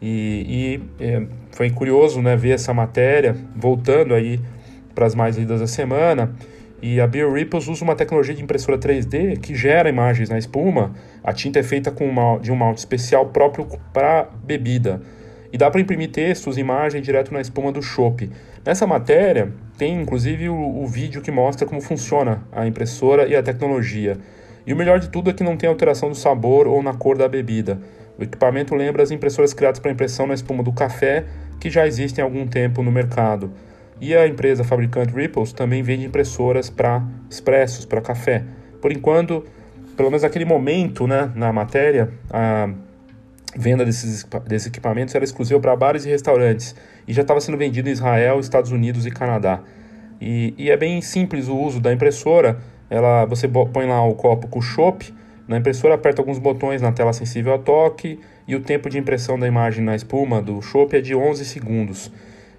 E, 0.01 0.82
e 1.00 1.03
é, 1.03 1.25
foi 1.53 1.70
curioso 1.70 2.22
né, 2.22 2.36
ver 2.36 2.50
essa 2.50 2.74
matéria, 2.74 3.38
voltando 3.56 4.13
aí 4.13 4.38
para 4.94 5.06
as 5.06 5.15
mais 5.15 5.38
lidas 5.38 5.62
da 5.62 5.68
semana. 5.68 6.36
E 6.82 7.00
a 7.00 7.08
BioRipples 7.08 7.70
usa 7.70 7.86
uma 7.86 7.96
tecnologia 7.96 8.36
de 8.36 8.44
impressora 8.44 8.77
3D 8.77 9.39
que 9.39 9.56
gera 9.56 9.88
imagens 9.88 10.29
na 10.29 10.38
espuma. 10.38 10.94
A 11.24 11.32
tinta 11.32 11.58
é 11.58 11.63
feita 11.63 11.91
com 11.91 12.06
uma, 12.06 12.38
de 12.39 12.51
um 12.51 12.56
malte 12.58 12.79
especial 12.79 13.27
próprio 13.27 13.65
para 13.94 14.27
bebida. 14.44 15.01
E 15.51 15.58
dá 15.58 15.70
para 15.70 15.82
imprimir 15.82 16.12
textos, 16.12 16.58
imagens 16.58 17.03
direto 17.03 17.34
na 17.34 17.41
espuma 17.41 17.72
do 17.72 17.82
chopp. 17.82 18.29
Nessa 18.65 18.86
matéria, 18.86 19.51
tem 19.77 20.00
inclusive 20.01 20.50
o, 20.50 20.56
o, 20.56 20.86
vídeo 20.86 21.22
que 21.22 21.32
mostra 21.32 21.65
como 21.65 21.82
funciona 21.82 22.44
a 22.51 22.68
impressora 22.68 23.27
e 23.27 23.36
a 23.36 23.41
tecnologia. 23.41 24.18
E 24.68 24.74
o 24.74 24.75
melhor 24.75 25.00
de 25.00 25.10
tudo 25.10 25.29
é 25.29 25.34
que 25.34 25.44
não 25.44 25.58
tem 25.58 25.68
alteração 25.68 26.10
do 26.10 26.15
sabor 26.15 26.68
ou 26.68 26.84
na 26.84 26.94
cor 26.94 27.18
da 27.18 27.27
bebida. 27.27 27.79
O 28.18 28.24
equipamento 28.24 28.75
lembra 28.75 29.01
as 29.01 29.12
impressoras 29.12 29.53
criadas 29.53 29.79
para 29.79 29.91
impressão 29.91 30.27
na 30.27 30.34
espuma 30.34 30.62
do 30.62 30.74
café, 30.74 31.25
que 31.60 31.70
já 31.70 31.88
existem 31.88 32.22
há 32.22 32.25
algum 32.25 32.46
tempo 32.46 32.84
no 32.84 32.91
mercado. 32.91 33.51
E 34.01 34.15
a 34.15 34.27
empresa 34.27 34.63
fabricante 34.63 35.13
Ripples 35.13 35.51
também 35.51 35.82
vende 35.82 36.06
impressoras 36.06 36.70
para 36.70 37.01
expressos, 37.29 37.86
para 37.86 38.01
café. 38.01 38.44
Por 38.82 38.91
enquanto, 38.91 39.46
pelo 39.96 40.10
menos 40.10 40.24
naquele 40.24 40.46
momento 40.46 41.08
né, 41.08 41.32
na 41.36 41.51
matéria, 41.51 42.12
a 42.29 42.70
venda 43.56 43.84
desses, 43.84 44.25
desses 44.48 44.68
equipamentos 44.68 45.15
era 45.15 45.24
exclusiva 45.24 45.60
para 45.60 45.75
bares 45.75 46.06
e 46.06 46.10
restaurantes 46.10 46.75
e 47.08 47.13
já 47.13 47.22
estava 47.22 47.41
sendo 47.41 47.58
vendido 47.58 47.89
em 47.89 47.91
Israel, 47.91 48.39
Estados 48.39 48.72
Unidos 48.72 49.06
e 49.06 49.12
Canadá. 49.12 49.62
E, 50.22 50.53
e, 50.58 50.70
é 50.70 50.77
bem 50.77 51.01
simples 51.01 51.48
o 51.48 51.58
uso 51.58 51.79
da 51.79 51.94
impressora. 51.94 52.60
Ela, 52.89 53.25
você 53.25 53.48
põe 53.48 53.88
lá 53.88 54.03
o 54.06 54.15
copo 54.15 54.48
com 54.48 54.60
o 54.60 54.62
chopp, 54.62 55.13
na 55.48 55.58
impressora 55.58 55.96
aperta 55.96 56.22
alguns 56.22 56.38
botões 56.38 56.82
na 56.82 56.91
tela 56.91 57.13
sensível 57.13 57.53
a 57.53 57.58
toque 57.58 58.20
e 58.48 58.56
o 58.56 58.60
tempo 58.60 58.89
de 58.89 59.00
impressão 59.00 59.39
da 59.39 59.48
imagem 59.48 59.84
na 59.84 59.96
espuma 59.96 60.41
do 60.41 60.62
chopp 60.62 60.96
é 60.96 61.01
de 61.01 61.15
11 61.15 61.44
segundos. 61.46 62.12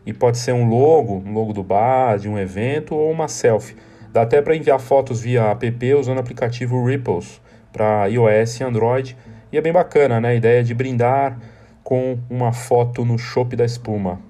E 0.05 0.13
pode 0.13 0.39
ser 0.39 0.53
um 0.53 0.69
logo, 0.69 1.23
um 1.25 1.33
logo 1.33 1.53
do 1.53 1.63
bar, 1.63 2.19
de 2.19 2.29
um 2.29 2.39
evento 2.39 2.95
ou 2.97 3.13
uma 3.13 3.29
selfie. 3.29 3.77
Dá 4.13 4.23
até 4.23 4.43
para 4.43 4.57
enviar 4.57 4.81
fotos 4.81 5.21
via 5.21 5.51
app 5.51 5.95
usando 5.95 6.17
o 6.17 6.21
aplicativo 6.21 6.85
Ripples 6.85 7.41
para 7.73 8.07
iOS 8.07 8.59
e 8.59 8.65
Android 8.65 9.17
e 9.53 9.59
é 9.59 9.61
bem 9.61 9.73
bacana, 9.73 10.21
né? 10.21 10.31
A 10.31 10.35
ideia 10.35 10.63
de 10.63 10.75
brindar 10.75 11.39
com 11.83 12.19
uma 12.29 12.53
foto 12.53 13.05
no 13.05 13.19
chopp 13.19 13.57
da 13.57 13.65
espuma. 13.65 14.21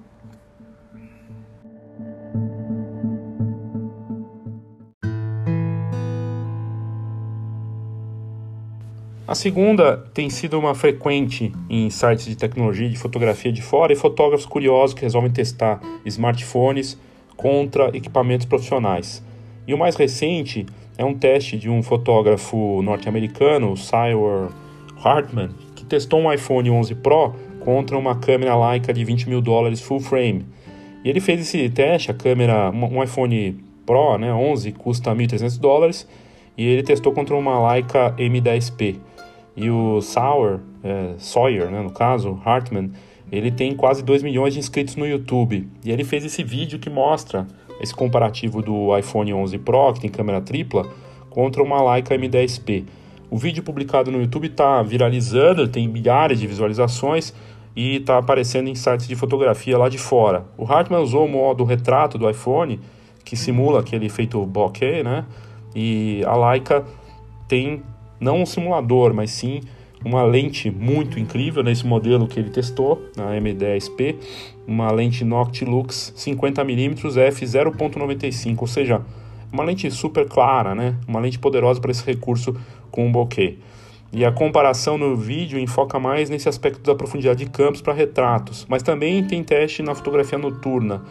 A 9.27 9.35
segunda 9.35 9.95
tem 10.13 10.29
sido 10.29 10.59
uma 10.59 10.75
frequente 10.75 11.53
em 11.69 11.89
sites 11.89 12.25
de 12.25 12.35
tecnologia 12.35 12.89
de 12.89 12.97
fotografia 12.97 13.49
de 13.49 13.61
fora 13.61 13.93
e 13.93 13.95
fotógrafos 13.95 14.45
curiosos 14.45 14.93
que 14.93 15.03
resolvem 15.03 15.31
testar 15.31 15.79
smartphones 16.05 16.97
contra 17.37 17.95
equipamentos 17.95 18.45
profissionais. 18.45 19.23
E 19.65 19.73
o 19.73 19.77
mais 19.77 19.95
recente 19.95 20.65
é 20.97 21.05
um 21.05 21.13
teste 21.13 21.57
de 21.57 21.69
um 21.69 21.81
fotógrafo 21.81 22.81
norte-americano, 22.81 23.77
Cyril 23.77 24.49
Hartman, 25.03 25.49
que 25.75 25.85
testou 25.85 26.19
um 26.19 26.31
iPhone 26.31 26.69
11 26.69 26.95
Pro 26.95 27.33
contra 27.59 27.97
uma 27.97 28.15
câmera 28.15 28.55
Leica 28.55 28.93
de 28.93 29.03
20 29.03 29.29
mil 29.29 29.41
dólares 29.41 29.81
full 29.81 29.99
frame. 29.99 30.45
E 31.03 31.09
ele 31.09 31.19
fez 31.19 31.41
esse 31.41 31.69
teste, 31.69 32.11
a 32.11 32.13
câmera, 32.13 32.69
um 32.71 33.03
iPhone 33.03 33.63
Pro, 33.85 34.17
né, 34.17 34.31
11, 34.33 34.71
custa 34.73 35.13
1.300 35.13 35.59
dólares, 35.59 36.07
e 36.57 36.65
ele 36.65 36.83
testou 36.83 37.11
contra 37.11 37.35
uma 37.35 37.71
Leica 37.71 38.13
M10P. 38.17 38.97
E 39.55 39.69
o 39.69 40.01
Sauer, 40.01 40.59
é, 40.83 41.15
Sawyer, 41.17 41.69
né, 41.69 41.81
no 41.81 41.91
caso, 41.91 42.39
Hartman, 42.45 42.91
ele 43.31 43.49
tem 43.49 43.75
quase 43.75 44.03
2 44.03 44.23
milhões 44.23 44.53
de 44.53 44.59
inscritos 44.59 44.95
no 44.95 45.07
YouTube. 45.07 45.67
E 45.83 45.91
ele 45.91 46.03
fez 46.03 46.23
esse 46.25 46.43
vídeo 46.43 46.77
que 46.77 46.89
mostra 46.89 47.47
esse 47.81 47.93
comparativo 47.93 48.61
do 48.61 48.95
iPhone 48.97 49.33
11 49.33 49.57
Pro, 49.59 49.93
que 49.93 50.01
tem 50.01 50.09
câmera 50.09 50.41
tripla, 50.41 50.87
contra 51.29 51.63
uma 51.63 51.93
Leica 51.93 52.15
M10P. 52.15 52.83
O 53.31 53.37
vídeo 53.37 53.63
publicado 53.63 54.11
no 54.11 54.19
YouTube 54.19 54.47
está 54.47 54.83
viralizando, 54.83 55.65
tem 55.65 55.87
milhares 55.87 56.37
de 56.37 56.45
visualizações 56.45 57.33
e 57.73 57.95
está 57.95 58.17
aparecendo 58.17 58.67
em 58.67 58.75
sites 58.75 59.07
de 59.07 59.15
fotografia 59.15 59.77
lá 59.77 59.87
de 59.87 59.97
fora. 59.97 60.43
O 60.57 60.65
Hartman 60.65 60.99
usou 60.99 61.25
o 61.25 61.29
modo 61.29 61.63
retrato 61.63 62.17
do 62.17 62.29
iPhone, 62.29 62.77
que 63.23 63.37
simula 63.37 63.79
aquele 63.79 64.07
efeito 64.07 64.45
bokeh, 64.45 65.01
né? 65.01 65.23
E 65.73 66.21
a 66.25 66.35
Leica 66.35 66.83
tem 67.47 67.81
não 68.19 68.41
um 68.41 68.45
simulador, 68.45 69.13
mas 69.13 69.31
sim 69.31 69.61
uma 70.03 70.23
lente 70.23 70.69
muito 70.69 71.17
incrível 71.17 71.63
nesse 71.63 71.87
modelo 71.87 72.27
que 72.27 72.37
ele 72.37 72.49
testou, 72.49 73.01
na 73.15 73.31
M10P, 73.39 74.17
uma 74.67 74.91
lente 74.91 75.23
Noctilux 75.23 76.13
50mm 76.17 76.95
f0.95, 76.95 78.57
ou 78.59 78.67
seja, 78.67 79.01
uma 79.53 79.63
lente 79.63 79.89
super 79.89 80.27
clara, 80.27 80.75
né? 80.75 80.97
Uma 81.07 81.21
lente 81.21 81.39
poderosa 81.39 81.79
para 81.79 81.91
esse 81.91 82.05
recurso 82.05 82.55
com 82.91 83.05
um 83.05 83.11
bokeh. 83.11 83.57
E 84.13 84.25
a 84.25 84.31
comparação 84.31 84.97
no 84.97 85.15
vídeo 85.15 85.57
enfoca 85.57 85.97
mais 85.97 86.29
nesse 86.29 86.49
aspecto 86.49 86.81
da 86.81 86.93
profundidade 86.93 87.45
de 87.45 87.49
campos 87.49 87.81
para 87.81 87.93
retratos, 87.93 88.65
mas 88.69 88.83
também 88.83 89.23
tem 89.23 89.41
teste 89.41 89.81
na 89.81 89.95
fotografia 89.95 90.37
noturna. 90.37 91.01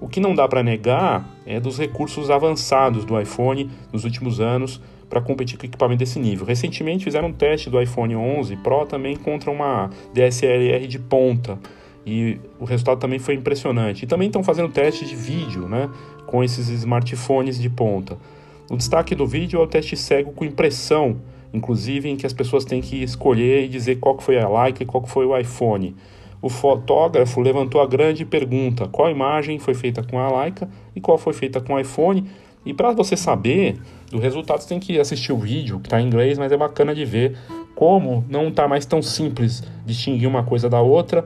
O 0.00 0.08
que 0.08 0.20
não 0.20 0.34
dá 0.34 0.46
para 0.46 0.62
negar 0.62 1.28
é 1.44 1.58
dos 1.58 1.78
recursos 1.78 2.30
avançados 2.30 3.04
do 3.04 3.20
iPhone 3.20 3.68
nos 3.92 4.04
últimos 4.04 4.40
anos 4.40 4.80
para 5.08 5.20
competir 5.20 5.58
com 5.58 5.66
equipamento 5.66 5.98
desse 5.98 6.18
nível. 6.18 6.46
Recentemente 6.46 7.04
fizeram 7.04 7.28
um 7.28 7.32
teste 7.32 7.68
do 7.68 7.80
iPhone 7.80 8.14
11 8.14 8.56
Pro 8.56 8.86
também 8.86 9.16
contra 9.16 9.50
uma 9.50 9.90
DSLR 10.12 10.86
de 10.86 10.98
ponta 10.98 11.58
e 12.06 12.38
o 12.60 12.64
resultado 12.64 12.98
também 12.98 13.18
foi 13.18 13.34
impressionante. 13.34 14.04
E 14.04 14.06
também 14.06 14.26
estão 14.26 14.42
fazendo 14.44 14.68
teste 14.68 15.06
de 15.06 15.16
vídeo 15.16 15.68
né, 15.68 15.88
com 16.26 16.44
esses 16.44 16.68
smartphones 16.68 17.58
de 17.58 17.70
ponta. 17.70 18.18
O 18.70 18.76
destaque 18.76 19.14
do 19.14 19.26
vídeo 19.26 19.60
é 19.60 19.62
o 19.62 19.66
teste 19.66 19.96
cego 19.96 20.32
com 20.32 20.44
impressão, 20.44 21.16
inclusive 21.52 22.08
em 22.08 22.16
que 22.16 22.26
as 22.26 22.32
pessoas 22.32 22.64
têm 22.64 22.80
que 22.80 23.02
escolher 23.02 23.64
e 23.64 23.68
dizer 23.68 23.96
qual 23.96 24.18
foi 24.18 24.38
a 24.38 24.48
Leica 24.48 24.82
e 24.82 24.86
qual 24.86 25.06
foi 25.06 25.26
o 25.26 25.36
iPhone. 25.36 25.94
O 26.40 26.48
fotógrafo 26.48 27.40
levantou 27.40 27.80
a 27.80 27.86
grande 27.86 28.24
pergunta: 28.24 28.88
qual 28.88 29.10
imagem 29.10 29.58
foi 29.58 29.74
feita 29.74 30.02
com 30.02 30.18
a 30.18 30.42
Leica 30.42 30.68
e 30.96 31.00
qual 31.00 31.18
foi 31.18 31.32
feita 31.32 31.60
com 31.60 31.74
o 31.74 31.78
iPhone? 31.78 32.26
E 32.64 32.72
para 32.72 32.92
você 32.92 33.16
saber 33.16 33.76
do 34.10 34.18
resultado, 34.18 34.62
você 34.62 34.68
tem 34.68 34.80
que 34.80 34.98
assistir 34.98 35.32
o 35.32 35.36
vídeo, 35.36 35.78
que 35.80 35.86
está 35.86 36.00
em 36.00 36.06
inglês, 36.06 36.38
mas 36.38 36.50
é 36.50 36.56
bacana 36.56 36.94
de 36.94 37.04
ver 37.04 37.36
como 37.74 38.24
não 38.28 38.48
está 38.48 38.66
mais 38.66 38.86
tão 38.86 39.02
simples 39.02 39.62
distinguir 39.84 40.28
uma 40.28 40.42
coisa 40.42 40.68
da 40.68 40.80
outra 40.80 41.24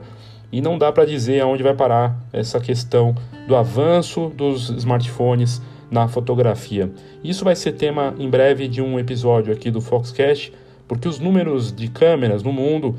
e 0.51 0.61
não 0.61 0.77
dá 0.77 0.91
para 0.91 1.05
dizer 1.05 1.39
aonde 1.41 1.63
vai 1.63 1.73
parar 1.73 2.19
essa 2.33 2.59
questão 2.59 3.15
do 3.47 3.55
avanço 3.55 4.29
dos 4.35 4.69
smartphones 4.69 5.61
na 5.91 6.07
fotografia. 6.07 6.91
Isso 7.23 7.43
vai 7.43 7.55
ser 7.55 7.73
tema 7.73 8.13
em 8.17 8.29
breve 8.29 8.67
de 8.67 8.81
um 8.81 8.99
episódio 8.99 9.53
aqui 9.53 9.71
do 9.71 9.81
Foxcast, 9.81 10.53
porque 10.87 11.07
os 11.07 11.19
números 11.19 11.71
de 11.71 11.87
câmeras 11.87 12.43
no 12.43 12.51
mundo 12.51 12.95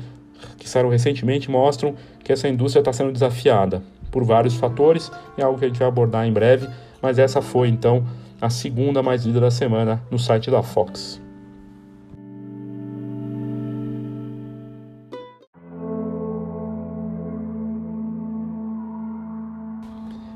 que 0.57 0.67
saíram 0.67 0.89
recentemente 0.89 1.49
mostram 1.49 1.95
que 2.23 2.31
essa 2.31 2.47
indústria 2.47 2.81
está 2.81 2.93
sendo 2.93 3.11
desafiada 3.11 3.81
por 4.11 4.23
vários 4.23 4.55
fatores, 4.55 5.11
é 5.37 5.43
algo 5.43 5.57
que 5.57 5.65
a 5.65 5.67
gente 5.67 5.79
vai 5.79 5.87
abordar 5.87 6.27
em 6.27 6.33
breve, 6.33 6.67
mas 7.01 7.17
essa 7.17 7.41
foi 7.41 7.69
então 7.69 8.05
a 8.41 8.49
segunda 8.49 9.01
mais 9.01 9.25
lida 9.25 9.39
da 9.39 9.51
semana 9.51 10.01
no 10.11 10.19
site 10.19 10.51
da 10.51 10.61
Fox. 10.61 11.21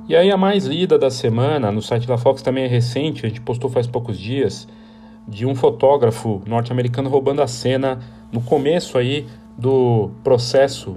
E 0.08 0.16
aí 0.16 0.30
a 0.30 0.38
mais 0.38 0.66
lida 0.66 1.00
da 1.00 1.10
semana 1.10 1.72
no 1.72 1.82
site 1.82 2.06
da 2.06 2.16
Fox 2.16 2.44
também 2.44 2.66
é 2.66 2.68
recente, 2.68 3.26
a 3.26 3.28
gente 3.28 3.42
postou 3.42 3.72
faz 3.72 3.88
poucos 3.88 4.20
dias, 4.20 4.68
de 5.28 5.48
um 5.48 5.56
fotógrafo 5.56 6.44
norte-americano 6.46 7.10
roubando 7.10 7.42
a 7.42 7.48
cena 7.48 7.98
no 8.32 8.40
começo 8.40 9.00
aí 9.00 9.26
do 9.58 10.12
processo 10.24 10.96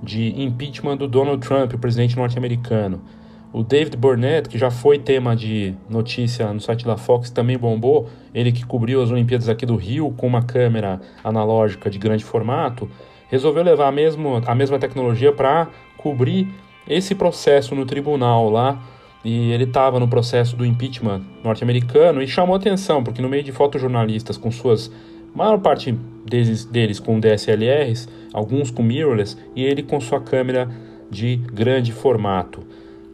de 0.00 0.40
impeachment 0.40 0.98
do 0.98 1.08
Donald 1.08 1.44
Trump, 1.44 1.72
o 1.72 1.78
presidente 1.78 2.16
norte-americano. 2.16 3.02
O 3.52 3.64
David 3.64 3.96
Burnett, 3.96 4.48
que 4.48 4.56
já 4.56 4.70
foi 4.70 5.00
tema 5.00 5.34
de 5.34 5.74
notícia 5.90 6.52
no 6.52 6.60
site 6.60 6.84
da 6.84 6.96
Fox, 6.96 7.30
também 7.30 7.58
bombou. 7.58 8.08
Ele 8.32 8.52
que 8.52 8.64
cobriu 8.64 9.02
as 9.02 9.10
Olimpíadas 9.10 9.48
aqui 9.48 9.66
do 9.66 9.74
Rio 9.74 10.14
com 10.16 10.28
uma 10.28 10.42
câmera 10.42 11.00
analógica 11.24 11.90
de 11.90 11.98
grande 11.98 12.24
formato, 12.24 12.88
resolveu 13.28 13.64
levar 13.64 13.88
a, 13.88 13.92
mesmo, 13.92 14.40
a 14.46 14.54
mesma 14.54 14.78
tecnologia 14.78 15.32
para 15.32 15.68
cobrir 15.96 16.48
esse 16.88 17.14
processo 17.14 17.74
no 17.74 17.84
tribunal 17.86 18.50
lá, 18.50 18.82
e 19.24 19.50
ele 19.52 19.64
estava 19.64 19.98
no 19.98 20.06
processo 20.06 20.54
do 20.54 20.66
impeachment 20.66 21.22
norte-americano 21.42 22.22
e 22.22 22.28
chamou 22.28 22.54
atenção, 22.54 23.02
porque 23.02 23.22
no 23.22 23.28
meio 23.28 23.42
de 23.42 23.52
fotojornalistas 23.52 24.36
com 24.36 24.50
suas, 24.50 24.92
maior 25.34 25.58
parte 25.58 25.92
deles, 26.26 26.64
deles 26.66 27.00
com 27.00 27.18
DSLRs, 27.18 28.08
alguns 28.32 28.70
com 28.70 28.82
mirrorless, 28.82 29.36
e 29.56 29.64
ele 29.64 29.82
com 29.82 29.98
sua 30.00 30.20
câmera 30.20 30.68
de 31.10 31.36
grande 31.36 31.90
formato. 31.92 32.62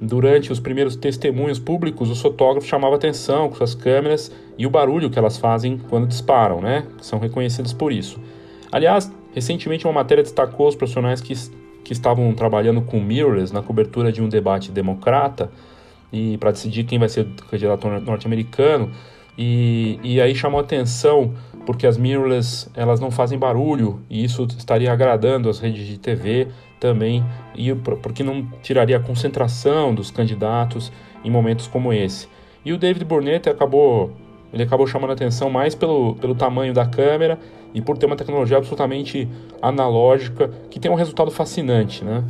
Durante 0.01 0.51
os 0.51 0.59
primeiros 0.59 0.97
testemunhos 0.97 1.59
públicos, 1.59 2.11
o 2.11 2.15
fotógrafo 2.15 2.67
chamava 2.67 2.97
atenção 2.97 3.51
com 3.51 3.57
suas 3.57 3.75
câmeras 3.75 4.33
e 4.57 4.67
o 4.67 4.71
barulho 4.71 5.11
que 5.11 5.19
elas 5.19 5.37
fazem 5.37 5.79
quando 5.91 6.07
disparam, 6.07 6.61
né? 6.61 6.87
São 7.03 7.19
reconhecidos 7.19 7.75
por 7.75 7.93
isso. 7.93 8.19
Aliás, 8.73 9.13
recentemente 9.33 9.87
uma 9.87 9.93
matéria 9.93 10.25
destacou 10.25 10.69
os 10.69 10.75
profissionais 10.75 11.21
que 11.21 11.35
que 11.85 11.93
estavam 11.93 12.33
trabalhando 12.35 12.83
com 12.83 13.01
mirrorless 13.01 13.53
na 13.53 13.63
cobertura 13.63 14.13
de 14.13 14.23
um 14.23 14.29
debate 14.29 14.71
democrata 14.71 15.51
e 16.13 16.37
para 16.39 16.51
decidir 16.51 16.85
quem 16.85 16.99
vai 16.99 17.09
ser 17.09 17.23
o 17.23 17.45
candidato 17.47 17.89
norte-americano 18.01 18.91
e, 19.39 19.99
e 20.03 20.21
aí 20.21 20.35
chamou 20.35 20.61
atenção 20.61 21.35
porque 21.65 21.87
as 21.87 21.97
mirrorless 21.97 22.69
elas 22.75 23.01
não 23.01 23.11
fazem 23.11 23.39
barulho 23.39 24.01
e 24.11 24.25
isso 24.25 24.47
estaria 24.57 24.93
agradando 24.93 25.49
as 25.49 25.59
redes 25.59 25.87
de 25.87 25.99
TV 25.99 26.49
também 26.79 27.25
e 27.55 27.75
porque 27.75 28.23
não 28.23 28.47
tiraria 28.63 28.97
a 28.97 29.01
concentração 29.01 29.95
dos 29.95 30.11
candidatos 30.11 30.91
em 31.23 31.31
momentos 31.31 31.67
como 31.67 31.93
esse. 31.93 32.29
E 32.65 32.73
o 32.73 32.79
David 32.79 33.05
Burnett 33.05 33.49
acabou 33.49 34.13
ele 34.53 34.63
acabou 34.63 34.87
chamando 34.87 35.13
atenção 35.13 35.51
mais 35.51 35.75
pelo, 35.75 36.15
pelo 36.17 36.35
tamanho 36.35 36.75
da 36.75 36.87
câmera 36.87 37.39
e 37.73 37.81
por 37.81 37.97
ter 37.97 38.07
uma 38.07 38.17
tecnologia 38.17 38.57
absolutamente 38.57 39.29
analógica 39.63 40.51
que 40.71 40.81
tem 40.81 40.91
um 40.91 40.95
resultado 40.95 41.31
fascinante, 41.31 42.05
né? 42.05 42.25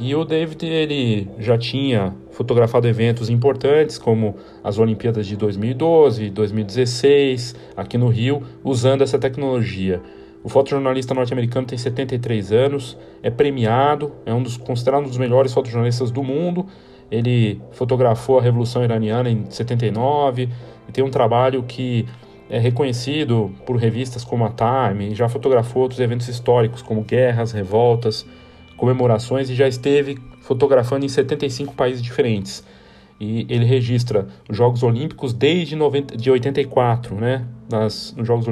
E 0.00 0.14
o 0.14 0.24
David 0.24 0.64
ele 0.64 1.28
já 1.40 1.58
tinha 1.58 2.14
fotografado 2.30 2.86
eventos 2.86 3.28
importantes 3.28 3.98
como 3.98 4.36
as 4.62 4.78
Olimpíadas 4.78 5.26
de 5.26 5.36
2012, 5.36 6.30
2016 6.30 7.56
aqui 7.76 7.98
no 7.98 8.06
Rio, 8.06 8.44
usando 8.62 9.02
essa 9.02 9.18
tecnologia. 9.18 10.00
O 10.44 10.48
fotojornalista 10.48 11.12
norte-americano 11.14 11.66
tem 11.66 11.76
73 11.76 12.52
anos, 12.52 12.96
é 13.24 13.28
premiado, 13.28 14.12
é 14.24 14.32
um 14.32 14.40
dos 14.40 14.56
considerado 14.56 15.02
um 15.02 15.08
dos 15.08 15.18
melhores 15.18 15.52
fotojornalistas 15.52 16.12
do 16.12 16.22
mundo. 16.22 16.66
Ele 17.10 17.60
fotografou 17.72 18.38
a 18.38 18.42
Revolução 18.42 18.84
Iraniana 18.84 19.30
em 19.30 19.44
79 19.50 20.48
e 20.88 20.92
tem 20.92 21.02
um 21.02 21.10
trabalho 21.10 21.62
que 21.62 22.06
é 22.50 22.58
reconhecido 22.58 23.52
por 23.66 23.76
revistas 23.76 24.24
como 24.24 24.44
a 24.44 24.50
Time, 24.50 25.14
já 25.14 25.28
fotografou 25.28 25.82
outros 25.82 26.00
eventos 26.00 26.28
históricos 26.28 26.80
como 26.80 27.02
guerras, 27.02 27.52
revoltas, 27.52 28.26
comemorações 28.76 29.50
e 29.50 29.54
já 29.54 29.68
esteve 29.68 30.18
fotografando 30.40 31.04
em 31.04 31.08
75 31.08 31.74
países 31.74 32.02
diferentes. 32.02 32.64
E 33.20 33.46
ele 33.48 33.64
registra 33.64 34.28
os 34.48 34.56
Jogos 34.56 34.82
Olímpicos 34.82 35.34
desde 35.34 35.74
90, 35.74 36.16
de 36.16 36.30
84, 36.30 37.16
né, 37.16 37.44
nas, 37.70 38.14
nos 38.16 38.26
Jogos 38.26 38.46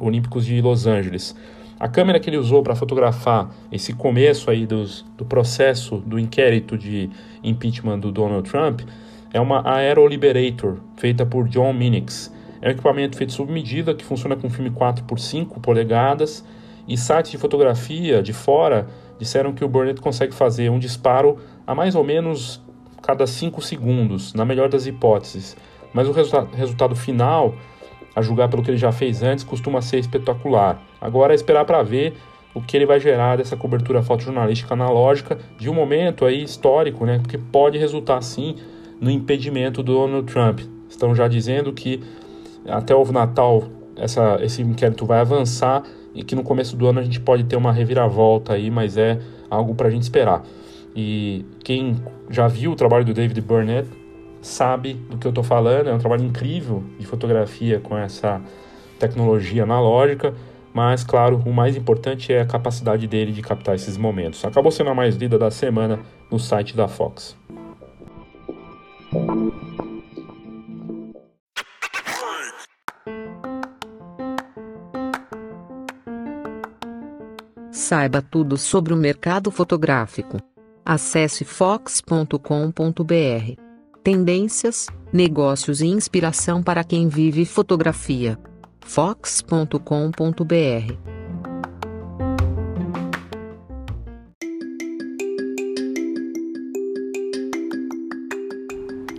Olímpicos 0.00 0.46
de 0.46 0.60
Los 0.62 0.86
Angeles. 0.86 1.34
A 1.78 1.88
câmera 1.88 2.18
que 2.18 2.30
ele 2.30 2.38
usou 2.38 2.62
para 2.62 2.74
fotografar 2.74 3.50
esse 3.70 3.92
começo 3.92 4.50
aí 4.50 4.66
dos, 4.66 5.04
do 5.16 5.26
processo 5.26 5.98
do 5.98 6.18
inquérito 6.18 6.78
de 6.78 7.10
impeachment 7.44 7.98
do 7.98 8.10
Donald 8.10 8.48
Trump 8.48 8.80
é 9.30 9.38
uma 9.38 9.62
Aero 9.68 10.06
Liberator, 10.08 10.78
feita 10.96 11.26
por 11.26 11.46
John 11.48 11.74
Minix. 11.74 12.32
É 12.62 12.68
um 12.68 12.70
equipamento 12.70 13.18
feito 13.18 13.34
sob 13.34 13.52
medida 13.52 13.94
que 13.94 14.06
funciona 14.06 14.34
com 14.34 14.48
filme 14.48 14.70
4 14.70 15.04
por 15.04 15.20
5 15.20 15.60
polegadas 15.60 16.42
e 16.88 16.96
sites 16.96 17.32
de 17.32 17.36
fotografia 17.36 18.22
de 18.22 18.32
fora 18.32 18.86
disseram 19.18 19.52
que 19.52 19.62
o 19.62 19.68
Burnett 19.68 20.00
consegue 20.00 20.34
fazer 20.34 20.70
um 20.70 20.78
disparo 20.78 21.36
a 21.66 21.74
mais 21.74 21.94
ou 21.94 22.02
menos 22.02 22.58
cada 23.02 23.26
5 23.26 23.60
segundos, 23.60 24.32
na 24.32 24.46
melhor 24.46 24.70
das 24.70 24.86
hipóteses. 24.86 25.54
Mas 25.92 26.08
o 26.08 26.12
resulta 26.12 26.48
resultado 26.56 26.96
final, 26.96 27.54
a 28.16 28.22
julgar 28.22 28.48
pelo 28.48 28.62
que 28.62 28.70
ele 28.70 28.78
já 28.78 28.90
fez 28.90 29.22
antes, 29.22 29.44
costuma 29.44 29.82
ser 29.82 29.98
espetacular. 29.98 30.82
Agora 30.98 31.34
é 31.34 31.36
esperar 31.36 31.66
para 31.66 31.82
ver 31.82 32.14
o 32.54 32.62
que 32.62 32.74
ele 32.74 32.86
vai 32.86 32.98
gerar 32.98 33.36
dessa 33.36 33.54
cobertura 33.54 34.02
fotojornalística 34.02 34.72
analógica 34.72 35.38
de 35.58 35.68
um 35.68 35.74
momento 35.74 36.24
aí 36.24 36.42
histórico, 36.42 37.04
né? 37.04 37.18
Porque 37.18 37.36
pode 37.36 37.76
resultar 37.76 38.22
sim 38.22 38.56
no 38.98 39.10
impedimento 39.10 39.82
do 39.82 39.92
Donald 39.92 40.32
Trump. 40.32 40.60
Estão 40.88 41.14
já 41.14 41.28
dizendo 41.28 41.74
que 41.74 42.02
até 42.66 42.94
o 42.94 43.04
Natal 43.12 43.64
essa, 43.94 44.38
esse 44.40 44.62
inquérito 44.62 45.04
vai 45.04 45.20
avançar 45.20 45.82
e 46.14 46.24
que 46.24 46.34
no 46.34 46.42
começo 46.42 46.74
do 46.74 46.86
ano 46.86 47.00
a 47.00 47.02
gente 47.02 47.20
pode 47.20 47.44
ter 47.44 47.56
uma 47.56 47.70
reviravolta 47.70 48.54
aí, 48.54 48.70
mas 48.70 48.96
é 48.96 49.18
algo 49.50 49.74
para 49.74 49.88
a 49.88 49.90
gente 49.90 50.04
esperar. 50.04 50.42
E 50.94 51.44
quem 51.62 51.96
já 52.30 52.48
viu 52.48 52.72
o 52.72 52.76
trabalho 52.76 53.04
do 53.04 53.12
David 53.12 53.38
Burnett 53.42 53.86
sabe 54.46 54.94
do 54.94 55.18
que 55.18 55.26
eu 55.26 55.30
estou 55.30 55.44
falando, 55.44 55.88
é 55.88 55.92
um 55.92 55.98
trabalho 55.98 56.24
incrível 56.24 56.82
de 56.98 57.06
fotografia 57.06 57.80
com 57.80 57.96
essa 57.96 58.40
tecnologia 58.98 59.64
analógica, 59.64 60.34
mas 60.72 61.02
claro, 61.02 61.42
o 61.44 61.52
mais 61.52 61.76
importante 61.76 62.32
é 62.32 62.40
a 62.40 62.46
capacidade 62.46 63.06
dele 63.06 63.32
de 63.32 63.42
captar 63.42 63.74
esses 63.74 63.96
momentos. 63.96 64.44
Acabou 64.44 64.70
sendo 64.70 64.90
a 64.90 64.94
mais 64.94 65.16
lida 65.16 65.38
da 65.38 65.50
semana 65.50 65.98
no 66.30 66.38
site 66.38 66.76
da 66.76 66.86
Fox. 66.86 67.36
Saiba 77.70 78.22
tudo 78.22 78.56
sobre 78.56 78.92
o 78.92 78.96
mercado 78.96 79.50
fotográfico. 79.50 80.38
Acesse 80.84 81.44
fox.com.br. 81.44 83.65
Tendências, 84.06 84.86
negócios 85.12 85.80
e 85.80 85.86
inspiração 85.86 86.62
para 86.62 86.84
quem 86.84 87.08
vive 87.08 87.44
fotografia. 87.44 88.38
fox.com.br. 88.80 89.80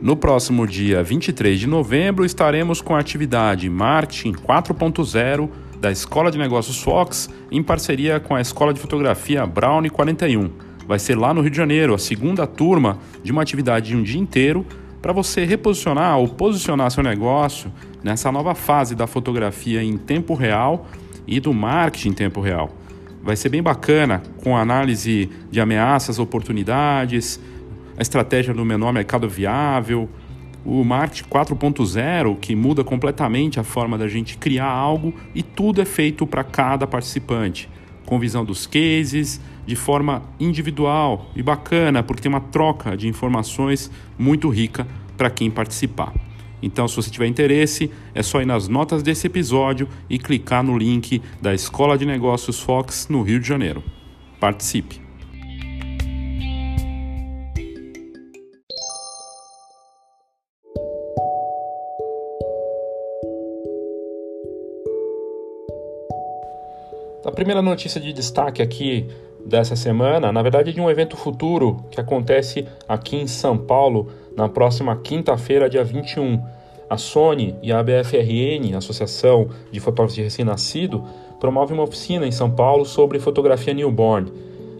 No 0.01 0.15
próximo 0.15 0.65
dia 0.65 1.03
23 1.03 1.59
de 1.59 1.67
novembro 1.67 2.23
estaremos 2.23 2.79
com 2.79 2.95
a 2.95 2.99
atividade 2.99 3.69
Marketing 3.69 4.31
4.0 4.31 5.49
da 5.81 5.91
Escola 5.91 6.31
de 6.31 6.37
Negócios 6.37 6.81
Fox, 6.81 7.29
em 7.51 7.61
parceria 7.61 8.21
com 8.21 8.33
a 8.33 8.39
Escola 8.39 8.73
de 8.73 8.79
Fotografia 8.79 9.45
Brownie 9.45 9.89
41. 9.89 10.66
Vai 10.87 10.99
ser 10.99 11.17
lá 11.17 11.33
no 11.33 11.41
Rio 11.41 11.51
de 11.51 11.57
Janeiro, 11.57 11.93
a 11.93 11.97
segunda 11.97 12.47
turma 12.47 12.99
de 13.21 13.31
uma 13.31 13.41
atividade 13.41 13.89
de 13.89 13.97
um 13.97 14.01
dia 14.01 14.19
inteiro 14.19 14.65
para 15.01 15.11
você 15.11 15.43
reposicionar 15.43 16.17
ou 16.17 16.29
posicionar 16.29 16.89
seu 16.89 17.03
negócio 17.03 17.71
nessa 18.01 18.31
nova 18.31 18.55
fase 18.55 18.95
da 18.95 19.05
fotografia 19.05 19.83
em 19.83 19.97
tempo 19.97 20.33
real 20.33 20.87
e 21.27 21.39
do 21.41 21.53
marketing 21.53 22.09
em 22.09 22.13
tempo 22.13 22.39
real. 22.39 22.71
Vai 23.21 23.35
ser 23.35 23.49
bem 23.49 23.61
bacana 23.61 24.23
com 24.41 24.55
análise 24.55 25.29
de 25.51 25.59
ameaças, 25.59 26.19
oportunidades, 26.19 27.37
a 27.97 28.01
estratégia 28.01 28.53
do 28.53 28.63
menor 28.63 28.93
mercado 28.93 29.27
viável, 29.27 30.09
o 30.63 30.83
marketing 30.85 31.29
4.0 31.29 32.39
que 32.39 32.55
muda 32.55 32.83
completamente 32.83 33.59
a 33.59 33.63
forma 33.63 33.97
da 33.97 34.07
gente 34.07 34.37
criar 34.37 34.69
algo 34.69 35.13
e 35.35 35.43
tudo 35.43 35.81
é 35.81 35.85
feito 35.85 36.25
para 36.25 36.45
cada 36.45 36.87
participante, 36.87 37.69
com 38.05 38.17
visão 38.17 38.45
dos 38.45 38.65
cases, 38.65 39.41
de 39.67 39.75
forma 39.75 40.23
individual 40.39 41.29
e 41.35 41.43
bacana, 41.43 42.01
porque 42.01 42.23
tem 42.23 42.29
uma 42.29 42.39
troca 42.39 42.95
de 42.95 43.07
informações 43.07 43.91
muito 44.17 44.49
rica 44.49 44.87
para 45.17 45.29
quem 45.29 45.51
participar. 45.51 46.13
Então, 46.63 46.87
se 46.87 46.95
você 46.95 47.11
tiver 47.11 47.27
interesse, 47.27 47.91
é 48.15 48.23
só 48.23 48.41
ir 48.41 48.45
nas 48.45 48.67
notas 48.67 49.03
desse 49.03 49.27
episódio 49.27 49.87
e 50.09 50.17
clicar 50.17 50.63
no 50.63 50.75
link 50.77 51.21
da 51.41 51.53
Escola 51.53 51.97
de 51.97 52.05
Negócios 52.05 52.59
Fox 52.59 53.07
no 53.09 53.21
Rio 53.21 53.39
de 53.39 53.47
Janeiro. 53.47 53.83
Participe! 54.39 55.01
A 67.23 67.31
primeira 67.37 67.61
notícia 67.61 67.99
de 67.99 68.13
destaque 68.13 68.61
aqui 68.61 69.05
dessa 69.47 69.75
semana, 69.75 70.31
na 70.31 70.41
verdade, 70.41 70.73
de 70.73 70.81
um 70.81 70.89
evento 70.89 71.15
futuro 71.15 71.77
que 71.89 71.99
acontece 71.99 72.67
aqui 72.87 73.15
em 73.15 73.27
São 73.27 73.57
Paulo 73.57 74.09
na 74.35 74.49
próxima 74.49 74.95
quinta-feira, 74.97 75.69
dia 75.69 75.83
21. 75.83 76.43
A 76.89 76.97
Sony 76.97 77.55
e 77.61 77.71
a 77.71 77.79
ABFRN, 77.79 78.75
Associação 78.75 79.49
de 79.71 79.79
Fotógrafos 79.79 80.15
de 80.15 80.23
Recém-Nascido, 80.23 81.03
promovem 81.39 81.77
uma 81.77 81.83
oficina 81.83 82.27
em 82.27 82.31
São 82.31 82.51
Paulo 82.51 82.85
sobre 82.85 83.19
fotografia 83.19 83.73
newborn. 83.73 84.31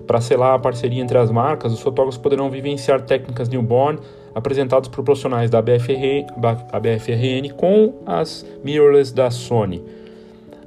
Para 0.05 0.21
selar 0.21 0.55
a 0.55 0.59
parceria 0.59 1.01
entre 1.01 1.17
as 1.17 1.31
marcas, 1.31 1.73
os 1.73 1.81
fotógrafos 1.81 2.17
poderão 2.17 2.49
vivenciar 2.49 3.01
técnicas 3.01 3.49
newborn 3.49 3.99
apresentadas 4.35 4.87
por 4.87 5.03
profissionais 5.03 5.49
da 5.49 5.59
ABFRN, 5.59 6.27
ABFRN 6.71 7.53
com 7.55 7.93
as 8.05 8.45
mirrorless 8.63 9.13
da 9.13 9.31
Sony. 9.31 9.83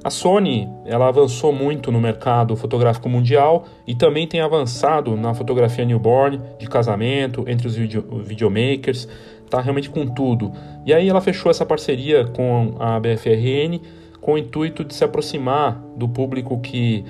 A 0.03 0.09
Sony 0.09 0.67
ela 0.85 1.07
avançou 1.07 1.53
muito 1.53 1.91
no 1.91 2.01
mercado 2.01 2.55
fotográfico 2.55 3.07
mundial 3.07 3.65
e 3.85 3.93
também 3.93 4.27
tem 4.27 4.41
avançado 4.41 5.15
na 5.15 5.33
fotografia 5.33 5.85
newborn, 5.85 6.41
de 6.57 6.67
casamento, 6.67 7.45
entre 7.47 7.67
os 7.67 7.75
video, 7.75 8.01
videomakers, 8.23 9.07
está 9.45 9.61
realmente 9.61 9.91
com 9.91 10.07
tudo. 10.07 10.51
E 10.85 10.93
aí 10.93 11.07
ela 11.07 11.21
fechou 11.21 11.51
essa 11.51 11.65
parceria 11.65 12.25
com 12.25 12.75
a 12.79 12.99
BFRN 12.99 13.79
com 14.19 14.33
o 14.33 14.37
intuito 14.37 14.83
de 14.83 14.93
se 14.93 15.03
aproximar 15.03 15.79
do 15.95 16.07
público 16.07 16.59
que 16.59 17.03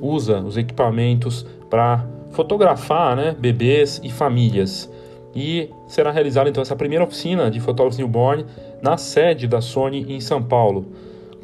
usa 0.00 0.40
os 0.40 0.56
equipamentos 0.56 1.44
para 1.68 2.06
fotografar 2.30 3.16
né, 3.16 3.36
bebês 3.38 4.00
e 4.04 4.10
famílias. 4.10 4.90
E 5.34 5.70
será 5.86 6.10
realizada 6.10 6.48
então 6.48 6.62
essa 6.62 6.76
primeira 6.76 7.04
oficina 7.04 7.50
de 7.50 7.60
fotógrafos 7.60 7.98
newborn 7.98 8.44
na 8.82 8.96
sede 8.96 9.46
da 9.46 9.60
Sony 9.60 10.06
em 10.08 10.20
São 10.20 10.42
Paulo. 10.42 10.86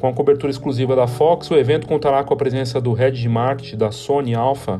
Com 0.05 0.09
a 0.09 0.13
cobertura 0.13 0.51
exclusiva 0.51 0.95
da 0.95 1.07
Fox, 1.07 1.49
o 1.49 1.55
evento 1.55 1.87
contará 1.87 2.23
com 2.23 2.31
a 2.31 2.37
presença 2.37 2.79
do 2.79 2.93
head 2.93 3.19
de 3.19 3.27
marketing 3.27 3.75
da 3.75 3.91
Sony 3.91 4.35
Alpha, 4.35 4.79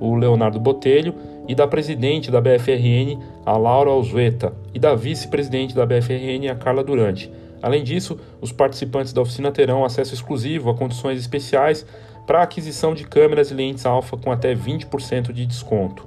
o 0.00 0.14
Leonardo 0.14 0.58
Botelho, 0.58 1.14
e 1.46 1.54
da 1.54 1.68
presidente 1.68 2.30
da 2.30 2.40
BFRN, 2.40 3.18
a 3.44 3.58
Laura 3.58 3.90
Alzueta, 3.90 4.54
e 4.72 4.78
da 4.78 4.94
vice-presidente 4.94 5.74
da 5.74 5.84
BFRN, 5.84 6.48
a 6.50 6.54
Carla 6.54 6.82
Durante. 6.82 7.30
Além 7.60 7.84
disso, 7.84 8.18
os 8.40 8.50
participantes 8.50 9.12
da 9.12 9.20
oficina 9.20 9.52
terão 9.52 9.84
acesso 9.84 10.14
exclusivo 10.14 10.70
a 10.70 10.74
condições 10.74 11.18
especiais 11.20 11.84
para 12.26 12.38
a 12.40 12.44
aquisição 12.44 12.94
de 12.94 13.04
câmeras 13.04 13.50
e 13.50 13.54
lentes 13.54 13.84
alfa 13.84 14.16
com 14.16 14.32
até 14.32 14.54
20% 14.54 15.30
de 15.30 15.44
desconto. 15.44 16.06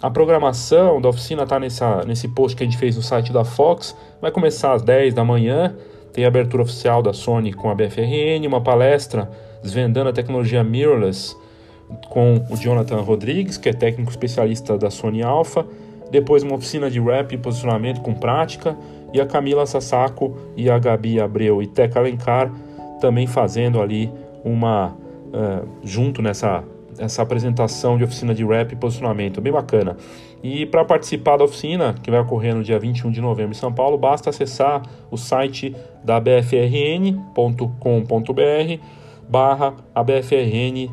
A 0.00 0.08
programação 0.08 0.98
da 0.98 1.10
oficina 1.10 1.42
está 1.42 1.60
nesse 2.06 2.26
post 2.28 2.56
que 2.56 2.62
a 2.62 2.66
gente 2.66 2.78
fez 2.78 2.96
no 2.96 3.02
site 3.02 3.34
da 3.34 3.44
Fox. 3.44 3.94
Vai 4.18 4.30
começar 4.30 4.72
às 4.72 4.80
10 4.80 5.12
da 5.12 5.22
manhã 5.22 5.76
tem 6.12 6.24
a 6.24 6.28
abertura 6.28 6.62
oficial 6.62 7.02
da 7.02 7.12
Sony 7.12 7.52
com 7.52 7.70
a 7.70 7.74
BFRN, 7.74 8.46
uma 8.46 8.60
palestra 8.60 9.30
desvendando 9.62 10.10
a 10.10 10.12
tecnologia 10.12 10.64
mirrorless 10.64 11.36
com 12.08 12.44
o 12.48 12.56
Jonathan 12.56 13.00
Rodrigues, 13.00 13.56
que 13.56 13.68
é 13.68 13.72
técnico 13.72 14.10
especialista 14.10 14.78
da 14.78 14.90
Sony 14.90 15.22
Alpha, 15.22 15.66
depois 16.10 16.42
uma 16.42 16.54
oficina 16.54 16.90
de 16.90 17.00
rap 17.00 17.32
e 17.32 17.38
posicionamento 17.38 18.00
com 18.00 18.14
prática, 18.14 18.76
e 19.12 19.20
a 19.20 19.26
Camila 19.26 19.66
Sassaco 19.66 20.36
e 20.56 20.70
a 20.70 20.78
Gabi 20.78 21.20
Abreu 21.20 21.62
e 21.62 21.66
Teca 21.66 21.98
Alencar 21.98 22.52
também 23.00 23.26
fazendo 23.26 23.80
ali 23.80 24.10
uma 24.44 24.88
uh, 24.88 25.68
junto 25.82 26.22
nessa 26.22 26.62
essa 26.98 27.22
apresentação 27.22 27.96
de 27.96 28.04
oficina 28.04 28.34
de 28.34 28.44
rap 28.44 28.72
e 28.72 28.76
posicionamento, 28.76 29.40
bem 29.40 29.52
bacana. 29.52 29.96
E 30.42 30.64
para 30.64 30.84
participar 30.84 31.36
da 31.36 31.44
oficina, 31.44 31.94
que 32.02 32.10
vai 32.10 32.20
ocorrer 32.20 32.54
no 32.54 32.62
dia 32.62 32.78
21 32.78 33.10
de 33.10 33.20
novembro 33.20 33.52
em 33.52 33.58
São 33.58 33.72
Paulo, 33.72 33.98
basta 33.98 34.30
acessar 34.30 34.82
o 35.10 35.16
site 35.16 35.76
da 36.02 36.18
bfrn.com.br 36.18 37.20
barra 39.28 39.74
abfrn-sony. 39.94 40.90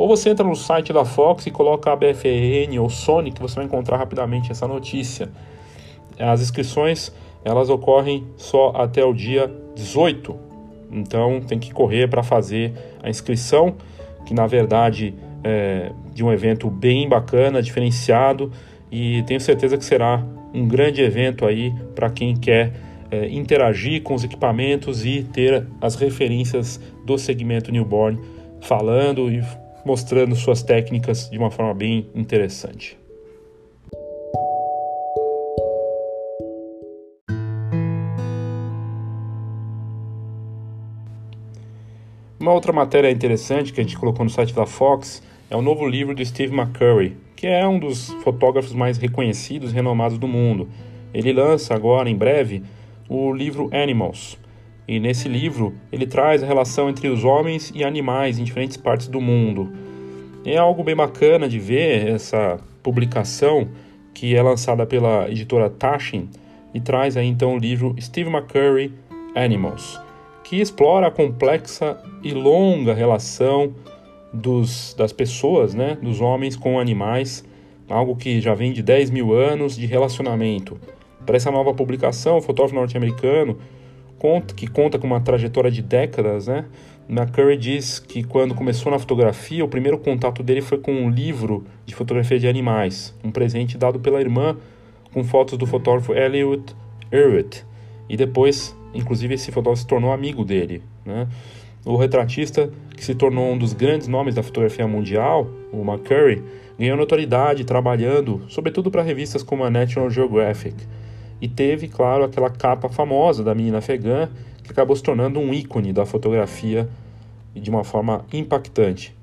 Ou 0.00 0.08
você 0.08 0.30
entra 0.30 0.46
no 0.46 0.56
site 0.56 0.94
da 0.94 1.04
Fox 1.04 1.46
e 1.46 1.50
coloca 1.50 1.92
ABFRN 1.92 2.78
ou 2.80 2.88
Sony, 2.88 3.30
que 3.30 3.42
você 3.42 3.56
vai 3.56 3.66
encontrar 3.66 3.98
rapidamente 3.98 4.50
essa 4.50 4.66
notícia. 4.66 5.28
As 6.18 6.40
inscrições 6.40 7.12
elas 7.44 7.68
ocorrem 7.68 8.26
só 8.36 8.72
até 8.74 9.04
o 9.04 9.12
dia 9.12 9.54
18, 9.74 10.34
então 10.90 11.42
tem 11.46 11.58
que 11.58 11.70
correr 11.70 12.08
para 12.08 12.22
fazer 12.22 12.72
a 13.02 13.10
inscrição 13.10 13.74
que 14.24 14.32
na 14.32 14.46
verdade 14.46 15.14
é 15.42 15.92
de 16.12 16.24
um 16.24 16.32
evento 16.32 16.70
bem 16.70 17.08
bacana, 17.08 17.62
diferenciado 17.62 18.50
e 18.90 19.22
tenho 19.22 19.40
certeza 19.40 19.78
que 19.78 19.84
será 19.84 20.24
um 20.52 20.66
grande 20.66 21.00
evento 21.00 21.46
aí 21.46 21.72
para 21.94 22.10
quem 22.10 22.36
quer 22.36 22.72
é, 23.10 23.28
interagir 23.28 24.02
com 24.02 24.14
os 24.14 24.24
equipamentos 24.24 25.04
e 25.04 25.22
ter 25.22 25.66
as 25.80 25.94
referências 25.94 26.80
do 27.04 27.16
segmento 27.18 27.72
newborn 27.72 28.18
falando 28.60 29.30
e 29.30 29.42
mostrando 29.84 30.34
suas 30.36 30.62
técnicas 30.62 31.28
de 31.30 31.38
uma 31.38 31.50
forma 31.50 31.74
bem 31.74 32.06
interessante. 32.14 32.98
Uma 42.38 42.54
outra 42.54 42.72
matéria 42.72 43.10
interessante 43.10 43.70
que 43.70 43.80
a 43.80 43.84
gente 43.84 43.98
colocou 43.98 44.24
no 44.24 44.30
site 44.30 44.54
da 44.54 44.64
Fox 44.64 45.22
é 45.50 45.56
o 45.56 45.60
novo 45.60 45.86
livro 45.86 46.14
do 46.14 46.24
Steve 46.24 46.54
McCurry, 46.54 47.16
que 47.34 47.46
é 47.46 47.66
um 47.66 47.78
dos 47.78 48.10
fotógrafos 48.22 48.72
mais 48.72 48.96
reconhecidos 48.96 49.72
e 49.72 49.74
renomados 49.74 50.16
do 50.16 50.28
mundo. 50.28 50.68
Ele 51.12 51.32
lança 51.32 51.74
agora, 51.74 52.08
em 52.08 52.16
breve, 52.16 52.62
o 53.08 53.32
livro 53.32 53.68
Animals. 53.72 54.38
E 54.86 55.00
nesse 55.00 55.28
livro 55.28 55.74
ele 55.90 56.06
traz 56.06 56.42
a 56.42 56.46
relação 56.46 56.88
entre 56.88 57.08
os 57.08 57.24
homens 57.24 57.72
e 57.74 57.82
animais 57.82 58.38
em 58.38 58.44
diferentes 58.44 58.76
partes 58.76 59.08
do 59.08 59.20
mundo. 59.20 59.72
É 60.44 60.56
algo 60.56 60.84
bem 60.84 60.94
bacana 60.94 61.48
de 61.48 61.58
ver 61.58 62.08
essa 62.08 62.58
publicação 62.82 63.68
que 64.14 64.36
é 64.36 64.42
lançada 64.42 64.86
pela 64.86 65.28
editora 65.28 65.68
Taschen 65.68 66.28
e 66.72 66.80
traz 66.80 67.16
aí 67.16 67.26
então 67.26 67.56
o 67.56 67.58
livro 67.58 67.94
Steve 68.00 68.30
McCurry 68.30 68.92
Animals 69.34 70.00
que 70.50 70.60
explora 70.60 71.06
a 71.06 71.10
complexa 71.12 71.96
e 72.24 72.32
longa 72.32 72.92
relação 72.92 73.72
dos, 74.32 74.94
das 74.96 75.12
pessoas, 75.12 75.74
né, 75.74 75.98
dos 76.00 76.20
homens 76.20 76.56
com 76.56 76.78
animais, 76.78 77.44
algo 77.88 78.16
que 78.16 78.40
já 78.40 78.54
vem 78.54 78.72
de 78.72 78.82
10 78.82 79.10
mil 79.10 79.32
anos 79.32 79.76
de 79.76 79.86
relacionamento. 79.86 80.78
Para 81.26 81.36
essa 81.36 81.50
nova 81.50 81.74
publicação, 81.74 82.38
o 82.38 82.42
fotógrafo 82.42 82.74
norte-americano, 82.74 83.58
que 84.54 84.66
conta 84.66 84.98
com 84.98 85.06
uma 85.06 85.20
trajetória 85.20 85.70
de 85.70 85.82
décadas, 85.82 86.46
né, 86.46 86.66
McCurry 87.08 87.56
diz 87.56 87.98
que 87.98 88.22
quando 88.22 88.54
começou 88.54 88.92
na 88.92 88.98
fotografia, 88.98 89.64
o 89.64 89.68
primeiro 89.68 89.98
contato 89.98 90.42
dele 90.42 90.60
foi 90.60 90.78
com 90.78 90.92
um 90.92 91.10
livro 91.10 91.64
de 91.84 91.94
fotografia 91.94 92.38
de 92.38 92.46
animais, 92.46 93.14
um 93.24 93.30
presente 93.30 93.76
dado 93.76 93.98
pela 93.98 94.20
irmã 94.20 94.56
com 95.12 95.24
fotos 95.24 95.58
do 95.58 95.66
fotógrafo 95.66 96.14
Elliot 96.14 96.74
Erwitt, 97.10 97.64
e 98.08 98.16
depois 98.16 98.76
Inclusive, 98.94 99.34
esse 99.34 99.52
fotógrafo 99.52 99.82
se 99.82 99.86
tornou 99.86 100.12
amigo 100.12 100.44
dele. 100.44 100.82
Né? 101.04 101.28
O 101.84 101.96
retratista, 101.96 102.70
que 102.94 103.04
se 103.04 103.14
tornou 103.14 103.52
um 103.52 103.58
dos 103.58 103.72
grandes 103.72 104.06
nomes 104.06 104.34
da 104.34 104.42
fotografia 104.42 104.86
mundial, 104.86 105.48
o 105.72 105.82
McCurry, 105.82 106.42
ganhou 106.78 106.96
notoriedade 106.96 107.64
trabalhando, 107.64 108.42
sobretudo 108.48 108.90
para 108.90 109.02
revistas 109.02 109.42
como 109.42 109.64
a 109.64 109.70
National 109.70 110.10
Geographic. 110.10 110.76
E 111.40 111.48
teve, 111.48 111.88
claro, 111.88 112.24
aquela 112.24 112.50
capa 112.50 112.88
famosa 112.88 113.42
da 113.42 113.54
menina 113.54 113.78
afegã, 113.78 114.28
que 114.62 114.70
acabou 114.70 114.94
se 114.94 115.02
tornando 115.02 115.40
um 115.40 115.54
ícone 115.54 115.92
da 115.92 116.04
fotografia 116.04 116.88
de 117.54 117.70
uma 117.70 117.82
forma 117.82 118.26
impactante. 118.32 119.16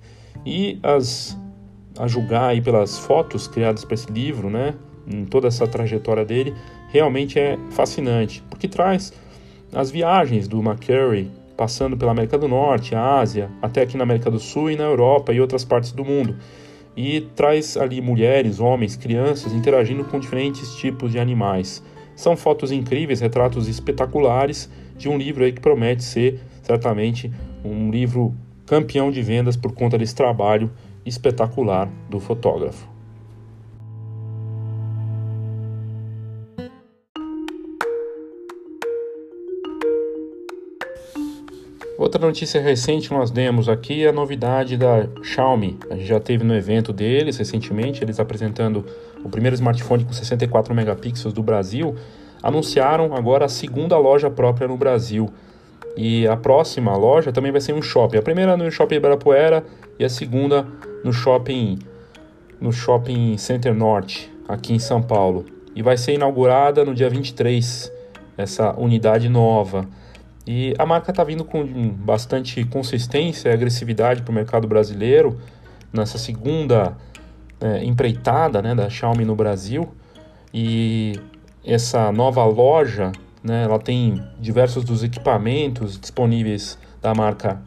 E 0.43 0.80
as, 0.82 1.38
a 1.98 2.08
julgar 2.08 2.50
aí 2.50 2.62
pelas 2.62 2.98
fotos 2.98 3.48
criadas 3.48 3.86
para 3.86 3.93
esse 3.93 4.12
livro, 4.12 4.50
né, 4.50 4.74
em 5.08 5.26
toda 5.26 5.48
essa 5.48 5.67
trajetória 5.67 6.26
dele, 6.26 6.56
realmente 6.89 7.39
é 7.39 7.58
fascinante, 7.70 8.43
porque 8.50 8.67
traz 8.67 9.13
as 9.74 9.91
viagens 9.91 10.48
do 10.48 10.60
McCurry, 10.60 11.30
passando 11.58 11.98
pela 11.98 12.12
América 12.12 12.38
do 12.38 12.48
Norte, 12.48 12.93
a 12.93 13.20
Ásia, 13.20 13.50
até 13.62 13.82
aqui 13.82 13.98
na 13.98 14.04
América 14.04 14.30
do 14.30 14.39
Sul 14.39 14.70
e 14.70 14.76
na 14.76 14.84
Europa 14.84 15.34
e 15.34 15.41
outras 15.41 15.65
partes 15.65 15.91
do 15.91 16.06
mundo. 16.06 16.38
E 16.96 17.22
traz 17.36 17.76
ali 17.76 18.00
mulheres, 18.00 18.60
homens, 18.60 18.96
crianças 18.96 19.52
interagindo 19.52 20.04
com 20.06 20.20
diferentes 20.20 20.76
tipos 20.76 21.12
de 21.12 21.20
animais. 21.20 21.84
São 22.15 22.38
fotos 22.38 22.72
incríveis, 22.72 23.20
retratos 23.20 23.67
espetaculares 23.67 24.70
de 24.98 25.10
um 25.10 25.17
livro 25.17 25.43
aí 25.43 25.52
que 25.52 25.62
promete 25.62 26.04
ser 26.04 26.39
certamente 26.62 27.32
um 27.63 27.91
livro 27.91 28.34
campeão 28.65 29.12
de 29.12 29.22
vendas 29.22 29.56
por 29.56 29.74
conta 29.74 29.98
desse 29.98 30.15
trabalho 30.15 30.72
espetacular 31.06 31.89
do 32.10 32.20
fotógrafo. 32.20 32.97
Outra 41.98 42.24
notícia 42.24 42.62
recente 42.62 43.12
nós 43.12 43.32
demos 43.32 43.68
aqui 43.68 44.06
é 44.06 44.10
a 44.10 44.14
novidade 44.14 44.78
da 44.78 45.08
Xiaomi. 45.24 45.80
A 45.90 45.96
gente 45.96 46.06
já 46.06 46.20
teve 46.20 46.44
no 46.44 46.56
evento 46.56 46.94
deles 46.94 47.38
recentemente, 47.38 48.04
eles 48.04 48.20
apresentando 48.20 48.86
o 49.24 49.30
primeiro 49.30 49.56
smartphone 49.56 50.06
com 50.06 50.14
64 50.14 50.76
megapixels 50.76 51.34
do 51.34 51.42
Brasil, 51.42 51.96
anunciaram 52.44 53.16
agora 53.16 53.46
a 53.46 53.50
segunda 53.50 53.98
loja 53.98 54.30
própria 54.30 54.68
no 54.68 54.78
Brasil. 54.78 55.28
E 55.98 56.28
a 56.28 56.38
próxima 56.38 56.96
loja 56.96 57.32
também 57.32 57.52
vai 57.52 57.62
ser 57.62 57.74
um 57.74 57.82
shopping. 57.82 58.18
A 58.18 58.22
primeira 58.22 58.56
no 58.56 58.70
Shopping 58.70 58.98
Ibirapuera 58.98 59.66
e 59.98 60.06
a 60.06 60.10
segunda 60.10 60.68
no 61.04 61.12
Shopping 61.12 61.80
no 62.62 62.72
Shopping 62.72 63.40
Center 63.40 63.74
Norte, 63.74 64.32
aqui 64.48 64.72
em 64.72 64.80
São 64.80 65.02
Paulo. 65.02 65.48
E 65.76 65.82
vai 65.82 65.98
ser 65.98 66.14
inaugurada 66.14 66.86
no 66.86 66.94
dia 66.94 67.10
23 67.10 67.92
essa 68.38 68.80
unidade 68.80 69.28
nova. 69.28 69.88
E 70.48 70.74
a 70.78 70.86
marca 70.86 71.12
está 71.12 71.26
vindo 71.26 71.44
com 71.44 71.90
bastante 71.90 72.64
consistência 72.64 73.50
e 73.50 73.54
agressividade 73.54 74.22
para 74.22 74.32
o 74.32 74.34
mercado 74.34 74.66
brasileiro 74.66 75.38
nessa 75.92 76.18
segunda 76.18 76.96
é, 77.60 77.84
empreitada 77.84 78.62
né, 78.62 78.74
da 78.74 78.90
Xiaomi 78.90 79.26
no 79.26 79.36
Brasil. 79.36 79.90
E 80.54 81.20
essa 81.66 82.14
nova 82.14 82.46
loja, 82.46 83.12
né, 83.44 83.66
ela 83.66 83.78
tem 83.78 84.24
diversos 84.40 84.86
dos 84.86 85.04
equipamentos 85.04 86.00
disponíveis 86.00 86.78
da 87.02 87.14
marca 87.14 87.62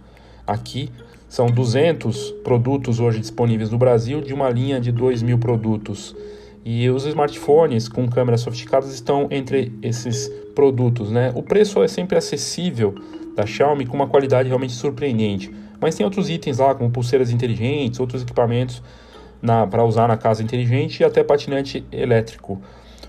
aqui. 0.46 0.90
São 1.28 1.46
200 1.46 2.32
produtos 2.42 2.98
hoje 2.98 3.20
disponíveis 3.20 3.70
no 3.70 3.76
Brasil, 3.76 4.22
de 4.22 4.32
uma 4.32 4.48
linha 4.48 4.80
de 4.80 4.90
2 4.90 5.22
mil 5.22 5.38
produtos. 5.38 6.16
E 6.64 6.88
os 6.90 7.04
smartphones 7.06 7.88
com 7.88 8.08
câmeras 8.08 8.42
sofisticadas 8.42 8.92
estão 8.92 9.26
entre 9.30 9.72
esses 9.82 10.28
produtos, 10.54 11.10
né? 11.10 11.32
O 11.34 11.42
preço 11.42 11.82
é 11.82 11.88
sempre 11.88 12.18
acessível 12.18 12.94
da 13.34 13.46
Xiaomi 13.46 13.86
com 13.86 13.96
uma 13.96 14.06
qualidade 14.06 14.48
realmente 14.48 14.74
surpreendente. 14.74 15.50
Mas 15.80 15.94
tem 15.94 16.04
outros 16.04 16.28
itens 16.28 16.58
lá, 16.58 16.74
como 16.74 16.90
pulseiras 16.90 17.30
inteligentes, 17.30 17.98
outros 17.98 18.22
equipamentos 18.22 18.82
para 19.70 19.84
usar 19.84 20.06
na 20.06 20.18
casa 20.18 20.42
inteligente 20.42 21.00
e 21.00 21.04
até 21.04 21.24
patinete 21.24 21.84
elétrico. 21.90 22.60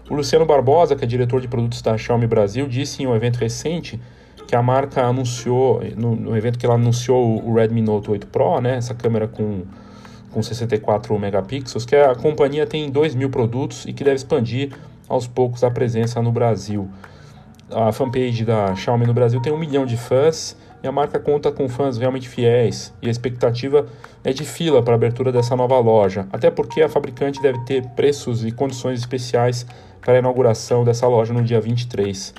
O 0.10 0.16
Luciano 0.16 0.46
Barbosa, 0.46 0.96
que 0.96 1.04
é 1.04 1.08
diretor 1.08 1.42
de 1.42 1.48
produtos 1.48 1.82
da 1.82 1.98
Xiaomi 1.98 2.28
Brasil, 2.28 2.68
disse 2.68 3.04
em 3.04 3.08
um 3.08 3.16
evento 3.16 3.38
recente 3.38 4.00
que 4.48 4.56
a 4.56 4.62
marca 4.62 5.04
anunciou, 5.04 5.82
no, 5.96 6.16
no 6.16 6.38
evento 6.38 6.58
que 6.58 6.66
ela 6.66 6.76
anunciou 6.76 7.42
o 7.46 7.54
Redmi 7.54 7.82
Note 7.82 8.12
8 8.12 8.28
Pro, 8.28 8.60
né, 8.60 8.76
essa 8.76 8.94
câmera 8.94 9.28
com 9.28 9.64
com 10.32 10.42
64 10.42 11.18
megapixels, 11.20 11.86
que 11.86 11.96
a 11.96 12.16
companhia 12.16 12.66
tem 12.66 12.90
2 12.90 13.16
mil 13.16 13.30
produtos 13.30 13.86
e 13.86 13.94
que 13.94 14.04
deve 14.04 14.16
expandir 14.16 14.72
aos 15.08 15.28
poucos 15.28 15.64
a 15.64 15.70
presença 15.70 16.22
no 16.22 16.32
Brasil. 16.32 16.90
A 17.70 17.92
fanpage 17.92 18.44
da 18.44 18.76
Xiaomi 18.76 19.06
no 19.06 19.14
Brasil 19.14 19.42
tem 19.42 19.54
um 19.54 19.58
milhão 19.58 19.86
de 19.86 19.96
fãs 19.96 20.58
e 20.84 20.88
a 20.88 20.92
marca 20.92 21.20
conta 21.20 21.52
com 21.52 21.70
fãs 21.70 21.98
realmente 21.98 22.28
fiéis 22.28 22.94
e 23.02 23.08
a 23.08 23.12
expectativa 23.12 23.86
é 24.24 24.34
de 24.34 24.44
fila 24.44 24.82
para 24.82 24.94
a 24.94 24.96
abertura 24.96 25.32
dessa 25.32 25.56
nova 25.56 25.80
loja, 25.80 26.28
até 26.32 26.50
porque 26.50 26.82
a 26.82 26.90
fabricante 26.90 27.42
deve 27.42 27.60
ter 27.66 27.86
preços 27.90 28.44
e 28.44 28.52
condições 28.52 29.00
especiais 29.00 29.66
para 30.02 30.16
a 30.16 30.20
inauguração 30.20 30.84
dessa 30.84 31.08
loja 31.08 31.34
no 31.34 31.44
dia 31.44 31.62
23. 31.62 32.34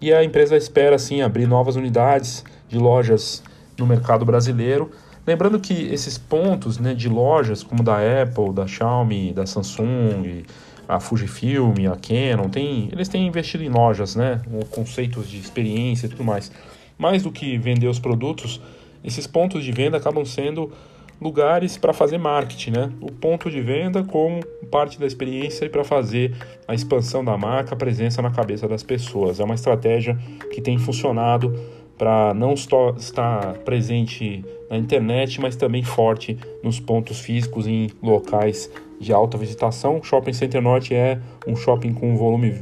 E 0.00 0.12
a 0.14 0.24
empresa 0.24 0.56
espera 0.56 0.98
sim 0.98 1.20
abrir 1.20 1.46
novas 1.46 1.76
unidades 1.76 2.44
de 2.68 2.78
lojas 2.78 3.42
no 3.78 3.86
mercado 3.86 4.24
brasileiro 4.24 4.90
Lembrando 5.26 5.60
que 5.60 5.74
esses 5.92 6.16
pontos 6.16 6.78
né, 6.78 6.94
de 6.94 7.08
lojas, 7.08 7.62
como 7.62 7.82
da 7.82 7.96
Apple, 7.96 8.52
da 8.52 8.66
Xiaomi, 8.66 9.32
da 9.32 9.46
Samsung, 9.46 10.44
a 10.88 10.98
Fujifilm, 10.98 11.74
a 11.92 11.96
Canon, 11.96 12.48
tem, 12.48 12.88
eles 12.90 13.08
têm 13.08 13.26
investido 13.26 13.62
em 13.62 13.68
lojas, 13.68 14.16
né, 14.16 14.40
conceitos 14.70 15.28
de 15.28 15.38
experiência 15.38 16.06
e 16.06 16.08
tudo 16.08 16.24
mais. 16.24 16.50
Mais 16.98 17.22
do 17.22 17.30
que 17.30 17.56
vender 17.58 17.86
os 17.86 17.98
produtos, 17.98 18.60
esses 19.04 19.26
pontos 19.26 19.64
de 19.64 19.72
venda 19.72 19.96
acabam 19.96 20.24
sendo 20.24 20.72
lugares 21.20 21.76
para 21.76 21.92
fazer 21.92 22.18
marketing, 22.18 22.70
né? 22.70 22.92
O 23.00 23.12
ponto 23.12 23.50
de 23.50 23.60
venda 23.60 24.02
como 24.02 24.40
parte 24.70 24.98
da 24.98 25.06
experiência 25.06 25.66
e 25.66 25.68
para 25.68 25.84
fazer 25.84 26.34
a 26.66 26.74
expansão 26.74 27.22
da 27.22 27.36
marca, 27.36 27.74
a 27.74 27.76
presença 27.76 28.22
na 28.22 28.30
cabeça 28.30 28.66
das 28.66 28.82
pessoas. 28.82 29.38
É 29.38 29.44
uma 29.44 29.54
estratégia 29.54 30.18
que 30.52 30.62
tem 30.62 30.78
funcionado 30.78 31.54
para 32.00 32.32
não 32.32 32.54
estar 32.54 33.58
presente 33.58 34.42
na 34.70 34.78
internet, 34.78 35.38
mas 35.38 35.54
também 35.54 35.82
forte 35.82 36.38
nos 36.64 36.80
pontos 36.80 37.20
físicos 37.20 37.66
em 37.66 37.90
locais 38.02 38.70
de 38.98 39.12
alta 39.12 39.36
visitação. 39.36 39.98
O 39.98 40.02
Shopping 40.02 40.32
Center 40.32 40.62
Norte 40.62 40.94
é 40.94 41.20
um 41.46 41.54
shopping 41.54 41.92
com 41.92 42.10
um 42.10 42.16
volume 42.16 42.54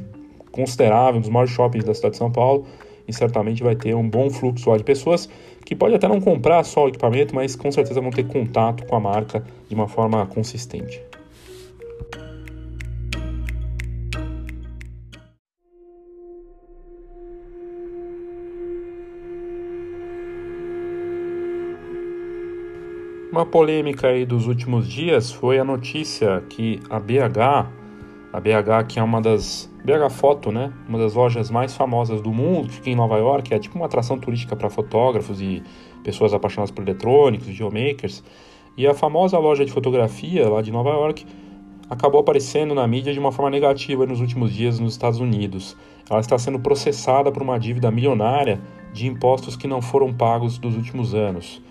considerável, 0.50 1.18
um 1.18 1.20
dos 1.20 1.30
maiores 1.30 1.52
shoppings 1.52 1.84
da 1.84 1.94
cidade 1.94 2.14
de 2.14 2.18
São 2.18 2.32
Paulo, 2.32 2.66
e 3.06 3.12
certamente 3.12 3.62
vai 3.62 3.76
ter 3.76 3.94
um 3.94 4.10
bom 4.10 4.28
fluxo 4.28 4.76
de 4.76 4.82
pessoas 4.82 5.28
que 5.64 5.76
pode 5.76 5.94
até 5.94 6.08
não 6.08 6.20
comprar 6.20 6.64
só 6.64 6.86
o 6.86 6.88
equipamento, 6.88 7.32
mas 7.32 7.54
com 7.54 7.70
certeza 7.70 8.00
vão 8.00 8.10
ter 8.10 8.26
contato 8.26 8.84
com 8.86 8.96
a 8.96 9.00
marca 9.00 9.44
de 9.68 9.74
uma 9.74 9.86
forma 9.86 10.26
consistente. 10.26 11.00
Uma 23.38 23.46
polêmica 23.46 24.08
aí 24.08 24.26
dos 24.26 24.48
últimos 24.48 24.88
dias 24.88 25.30
foi 25.30 25.60
a 25.60 25.64
notícia 25.64 26.42
que 26.50 26.80
a 26.90 26.98
BH, 26.98 27.70
a 28.32 28.40
BH 28.40 28.88
que 28.88 28.98
é 28.98 29.02
uma 29.02 29.20
das 29.20 29.72
BH 29.84 30.10
Foto, 30.10 30.50
né, 30.50 30.72
uma 30.88 30.98
das 30.98 31.14
lojas 31.14 31.48
mais 31.48 31.72
famosas 31.72 32.20
do 32.20 32.32
mundo, 32.32 32.66
que 32.66 32.74
fica 32.74 32.90
em 32.90 32.96
Nova 32.96 33.16
York, 33.16 33.54
é 33.54 33.60
tipo 33.60 33.76
uma 33.76 33.86
atração 33.86 34.18
turística 34.18 34.56
para 34.56 34.68
fotógrafos 34.68 35.40
e 35.40 35.62
pessoas 36.02 36.34
apaixonadas 36.34 36.72
por 36.72 36.82
eletrônicos, 36.82 37.46
geomakers. 37.46 38.24
E 38.76 38.88
a 38.88 38.92
famosa 38.92 39.38
loja 39.38 39.64
de 39.64 39.70
fotografia 39.70 40.48
lá 40.48 40.60
de 40.60 40.72
Nova 40.72 40.90
York 40.90 41.24
acabou 41.88 42.20
aparecendo 42.20 42.74
na 42.74 42.88
mídia 42.88 43.12
de 43.12 43.20
uma 43.20 43.30
forma 43.30 43.52
negativa 43.52 44.04
nos 44.04 44.20
últimos 44.20 44.52
dias 44.52 44.80
nos 44.80 44.94
Estados 44.94 45.20
Unidos. 45.20 45.76
Ela 46.10 46.18
está 46.18 46.36
sendo 46.40 46.58
processada 46.58 47.30
por 47.30 47.40
uma 47.40 47.56
dívida 47.56 47.88
milionária 47.88 48.60
de 48.92 49.06
impostos 49.06 49.54
que 49.54 49.68
não 49.68 49.80
foram 49.80 50.12
pagos 50.12 50.58
dos 50.58 50.74
últimos 50.74 51.14
anos. 51.14 51.62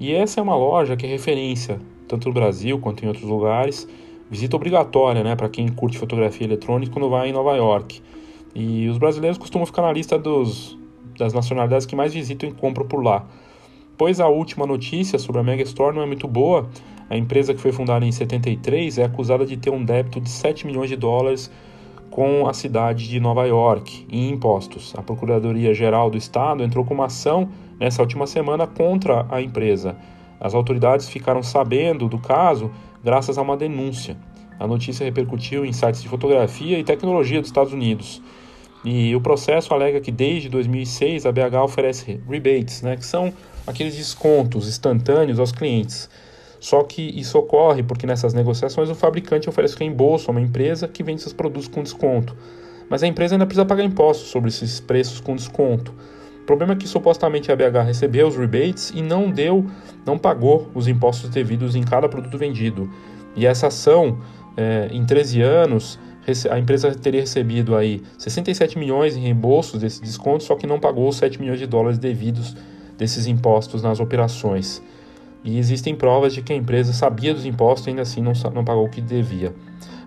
E 0.00 0.14
essa 0.14 0.40
é 0.40 0.42
uma 0.42 0.56
loja 0.56 0.96
que 0.96 1.04
é 1.04 1.08
referência, 1.10 1.78
tanto 2.08 2.28
no 2.28 2.32
Brasil 2.32 2.78
quanto 2.78 3.04
em 3.04 3.08
outros 3.08 3.28
lugares. 3.28 3.86
Visita 4.30 4.56
obrigatória 4.56 5.22
né, 5.22 5.36
para 5.36 5.50
quem 5.50 5.68
curte 5.68 5.98
fotografia 5.98 6.46
eletrônica 6.46 6.90
quando 6.90 7.10
vai 7.10 7.28
em 7.28 7.32
Nova 7.32 7.54
York. 7.54 8.00
E 8.54 8.88
os 8.88 8.96
brasileiros 8.96 9.36
costumam 9.36 9.66
ficar 9.66 9.82
na 9.82 9.92
lista 9.92 10.18
dos, 10.18 10.78
das 11.18 11.34
nacionalidades 11.34 11.84
que 11.84 11.94
mais 11.94 12.14
visitam 12.14 12.48
e 12.48 12.52
compram 12.52 12.86
por 12.86 13.04
lá. 13.04 13.26
Pois 13.98 14.20
a 14.20 14.26
última 14.26 14.66
notícia 14.66 15.18
sobre 15.18 15.42
a 15.42 15.44
Mega 15.44 15.62
Store 15.64 15.94
não 15.94 16.02
é 16.02 16.06
muito 16.06 16.26
boa. 16.26 16.66
A 17.10 17.16
empresa 17.18 17.52
que 17.52 17.60
foi 17.60 17.70
fundada 17.70 18.06
em 18.06 18.10
73 18.10 18.96
é 18.96 19.04
acusada 19.04 19.44
de 19.44 19.58
ter 19.58 19.68
um 19.68 19.84
débito 19.84 20.18
de 20.18 20.30
7 20.30 20.66
milhões 20.66 20.88
de 20.88 20.96
dólares 20.96 21.50
com 22.10 22.48
a 22.48 22.54
cidade 22.54 23.06
de 23.06 23.20
Nova 23.20 23.46
York 23.46 24.06
em 24.10 24.30
impostos. 24.30 24.94
A 24.96 25.02
Procuradoria 25.02 25.74
Geral 25.74 26.08
do 26.08 26.16
Estado 26.16 26.62
entrou 26.62 26.86
com 26.86 26.94
uma 26.94 27.06
ação 27.06 27.50
nessa 27.80 28.02
última 28.02 28.26
semana 28.26 28.66
contra 28.66 29.26
a 29.30 29.40
empresa. 29.40 29.96
As 30.38 30.54
autoridades 30.54 31.08
ficaram 31.08 31.42
sabendo 31.42 32.08
do 32.08 32.18
caso 32.18 32.70
graças 33.02 33.38
a 33.38 33.42
uma 33.42 33.56
denúncia. 33.56 34.16
A 34.58 34.66
notícia 34.66 35.04
repercutiu 35.04 35.64
em 35.64 35.72
sites 35.72 36.02
de 36.02 36.08
fotografia 36.08 36.78
e 36.78 36.84
tecnologia 36.84 37.40
dos 37.40 37.48
Estados 37.48 37.72
Unidos. 37.72 38.22
E 38.84 39.14
o 39.16 39.20
processo 39.20 39.72
alega 39.72 40.00
que 40.00 40.10
desde 40.10 40.48
2006 40.48 41.24
a 41.24 41.32
BH 41.32 41.64
oferece 41.64 42.20
rebates, 42.28 42.82
né, 42.82 42.96
que 42.96 43.04
são 43.04 43.32
aqueles 43.66 43.96
descontos 43.96 44.68
instantâneos 44.68 45.38
aos 45.38 45.52
clientes. 45.52 46.08
Só 46.58 46.82
que 46.82 47.02
isso 47.18 47.38
ocorre 47.38 47.82
porque 47.82 48.06
nessas 48.06 48.34
negociações 48.34 48.90
o 48.90 48.94
fabricante 48.94 49.48
oferece 49.48 49.78
reembolso 49.78 50.30
a 50.30 50.32
uma 50.32 50.40
empresa 50.40 50.86
que 50.86 51.02
vende 51.02 51.22
seus 51.22 51.32
produtos 51.32 51.68
com 51.68 51.82
desconto. 51.82 52.36
Mas 52.88 53.02
a 53.02 53.06
empresa 53.06 53.34
ainda 53.34 53.46
precisa 53.46 53.64
pagar 53.64 53.84
impostos 53.84 54.28
sobre 54.28 54.48
esses 54.48 54.78
preços 54.80 55.20
com 55.20 55.34
desconto. 55.34 55.94
O 56.40 56.46
problema 56.46 56.72
é 56.72 56.76
que 56.76 56.88
supostamente 56.88 57.52
a 57.52 57.56
BH 57.56 57.84
recebeu 57.86 58.26
os 58.26 58.36
rebates 58.36 58.92
e 58.94 59.02
não 59.02 59.30
deu, 59.30 59.66
não 60.04 60.18
pagou 60.18 60.68
os 60.74 60.88
impostos 60.88 61.30
devidos 61.30 61.76
em 61.76 61.82
cada 61.82 62.08
produto 62.08 62.36
vendido. 62.36 62.90
E 63.36 63.46
essa 63.46 63.68
ação, 63.68 64.18
é, 64.56 64.88
em 64.90 65.04
13 65.04 65.42
anos, 65.42 65.98
a 66.50 66.58
empresa 66.58 66.92
teria 66.94 67.20
recebido 67.20 67.76
aí 67.76 68.02
67 68.18 68.78
milhões 68.78 69.16
em 69.16 69.20
reembolsos 69.20 69.80
desse 69.80 70.02
desconto, 70.02 70.44
só 70.44 70.56
que 70.56 70.66
não 70.66 70.80
pagou 70.80 71.08
os 71.08 71.16
7 71.16 71.40
milhões 71.40 71.58
de 71.58 71.66
dólares 71.66 71.98
devidos 71.98 72.56
desses 72.98 73.26
impostos 73.26 73.82
nas 73.82 74.00
operações 74.00 74.82
e 75.42 75.58
existem 75.58 75.94
provas 75.94 76.34
de 76.34 76.42
que 76.42 76.52
a 76.52 76.56
empresa 76.56 76.92
sabia 76.92 77.32
dos 77.32 77.46
impostos 77.46 77.86
e 77.86 77.90
ainda 77.90 78.02
assim 78.02 78.20
não, 78.20 78.32
não 78.54 78.64
pagou 78.64 78.84
o 78.84 78.90
que 78.90 79.00
devia. 79.00 79.54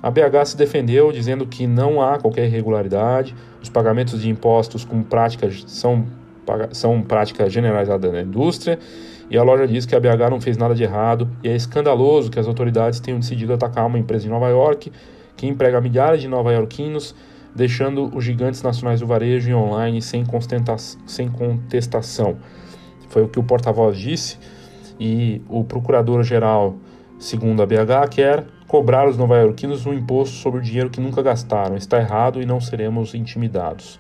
A 0.02 0.12
BH 0.12 0.46
se 0.46 0.58
defendeu 0.58 1.12
dizendo 1.12 1.46
que 1.46 1.66
não 1.66 2.02
há 2.02 2.20
qualquer 2.20 2.46
irregularidade, 2.46 3.36
os 3.62 3.70
pagamentos 3.70 4.22
de 4.22 4.30
impostos 4.30 4.84
com 4.84 5.02
práticas 5.02 5.64
são, 5.68 6.06
são 6.72 7.02
prática 7.02 7.50
generalizada 7.50 8.12
na 8.12 8.22
indústria, 8.22 8.80
e 9.30 9.38
a 9.38 9.44
loja 9.44 9.68
diz 9.68 9.86
que 9.86 9.96
a 9.96 10.00
BH 10.00 10.30
não 10.30 10.40
fez 10.40 10.58
nada 10.58 10.76
de 10.76 10.84
errado 10.84 11.30
e 11.44 11.50
é 11.50 11.56
escandaloso 11.56 12.30
que 12.30 12.40
as 12.40 12.48
autoridades 12.48 13.00
tenham 13.00 13.20
decidido 13.20 13.54
atacar 13.54 13.86
uma 13.86 13.98
empresa 13.98 14.28
em 14.28 14.30
Nova 14.30 14.50
York 14.50 14.92
que 15.36 15.48
emprega 15.48 15.82
milhares 15.82 16.22
de 16.22 16.28
nova-iorquinos, 16.28 17.16
deixando 17.56 18.16
os 18.16 18.24
gigantes 18.24 18.62
nacionais 18.62 19.00
do 19.00 19.08
varejo 19.08 19.50
e 19.50 19.54
online 19.54 20.02
sem, 20.02 20.24
sem 21.06 21.30
contestação 21.30 22.38
Foi 23.10 23.24
o 23.24 23.28
que 23.28 23.40
o 23.40 23.44
porta-voz 23.44 23.98
disse. 23.98 24.38
E 25.00 25.42
o 25.50 25.64
procurador-geral, 25.64 26.76
segundo 27.18 27.62
a 27.62 27.66
BH, 27.66 28.10
quer 28.12 28.46
cobrar 28.68 29.08
os 29.08 29.18
nova-iorquinos 29.18 29.86
um 29.86 29.94
imposto 29.94 30.36
sobre 30.36 30.60
o 30.60 30.64
dinheiro 30.64 30.90
que 30.90 31.02
nunca 31.02 31.22
gastaram. 31.22 31.76
Está 31.76 32.00
errado 32.00 32.42
e 32.42 32.46
não 32.46 32.62
seremos 32.62 33.14
intimidados. 33.14 34.00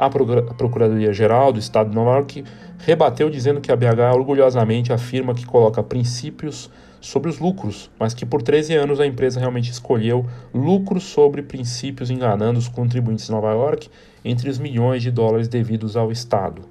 A 0.00 0.08
Procuradoria-Geral 0.08 1.52
do 1.52 1.58
Estado 1.58 1.90
de 1.90 1.94
Nova 1.94 2.12
York 2.12 2.42
rebateu 2.78 3.28
dizendo 3.28 3.60
que 3.60 3.70
a 3.70 3.76
BH 3.76 4.14
orgulhosamente 4.14 4.94
afirma 4.94 5.34
que 5.34 5.44
coloca 5.44 5.82
princípios 5.82 6.70
sobre 7.02 7.28
os 7.28 7.38
lucros, 7.38 7.90
mas 7.98 8.14
que 8.14 8.24
por 8.24 8.40
13 8.40 8.74
anos 8.76 8.98
a 8.98 9.06
empresa 9.06 9.38
realmente 9.38 9.70
escolheu 9.70 10.24
lucros 10.54 11.04
sobre 11.04 11.42
princípios 11.42 12.10
enganando 12.10 12.58
os 12.58 12.66
contribuintes 12.66 13.26
de 13.26 13.32
Nova 13.32 13.52
York 13.52 13.90
entre 14.24 14.48
os 14.48 14.58
milhões 14.58 15.02
de 15.02 15.10
dólares 15.10 15.48
devidos 15.48 15.98
ao 15.98 16.10
Estado. 16.10 16.62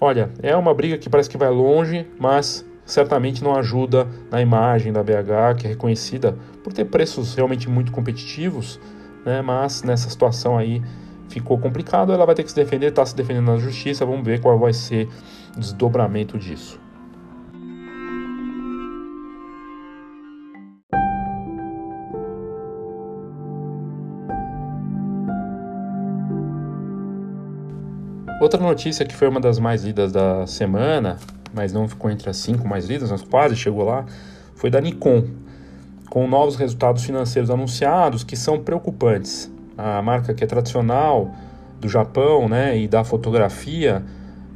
Olha, 0.00 0.28
é 0.42 0.56
uma 0.56 0.74
briga 0.74 0.98
que 0.98 1.08
parece 1.08 1.30
que 1.30 1.38
vai 1.38 1.48
longe, 1.48 2.04
mas 2.18 2.66
certamente 2.84 3.44
não 3.44 3.54
ajuda 3.54 4.08
na 4.32 4.42
imagem 4.42 4.92
da 4.92 5.00
BH, 5.00 5.58
que 5.58 5.66
é 5.68 5.70
reconhecida 5.70 6.36
por 6.64 6.72
ter 6.72 6.86
preços 6.86 7.36
realmente 7.36 7.70
muito 7.70 7.92
competitivos, 7.92 8.80
né? 9.24 9.40
mas 9.42 9.84
nessa 9.84 10.10
situação 10.10 10.58
aí 10.58 10.82
ficou 11.32 11.58
complicado, 11.58 12.12
ela 12.12 12.26
vai 12.26 12.34
ter 12.34 12.42
que 12.42 12.50
se 12.50 12.56
defender, 12.56 12.88
está 12.88 13.04
se 13.06 13.16
defendendo 13.16 13.46
na 13.46 13.56
justiça, 13.56 14.04
vamos 14.04 14.24
ver 14.24 14.40
qual 14.40 14.58
vai 14.58 14.72
ser 14.72 15.08
o 15.56 15.60
desdobramento 15.60 16.38
disso. 16.38 16.80
Outra 28.40 28.60
notícia 28.60 29.06
que 29.06 29.14
foi 29.14 29.28
uma 29.28 29.38
das 29.38 29.60
mais 29.60 29.84
lidas 29.84 30.10
da 30.10 30.46
semana, 30.48 31.16
mas 31.54 31.72
não 31.72 31.86
ficou 31.86 32.10
entre 32.10 32.28
as 32.28 32.36
cinco 32.38 32.66
mais 32.66 32.88
lidas, 32.88 33.10
mas 33.10 33.22
quase 33.22 33.54
chegou 33.54 33.84
lá, 33.84 34.04
foi 34.56 34.68
da 34.68 34.80
Nikon, 34.80 35.28
com 36.10 36.26
novos 36.26 36.56
resultados 36.56 37.04
financeiros 37.04 37.50
anunciados 37.50 38.24
que 38.24 38.36
são 38.36 38.58
preocupantes. 38.58 39.51
A 39.76 40.02
marca 40.02 40.34
que 40.34 40.44
é 40.44 40.46
tradicional 40.46 41.30
do 41.80 41.88
Japão 41.88 42.48
né, 42.48 42.78
e 42.78 42.86
da 42.86 43.04
fotografia 43.04 44.02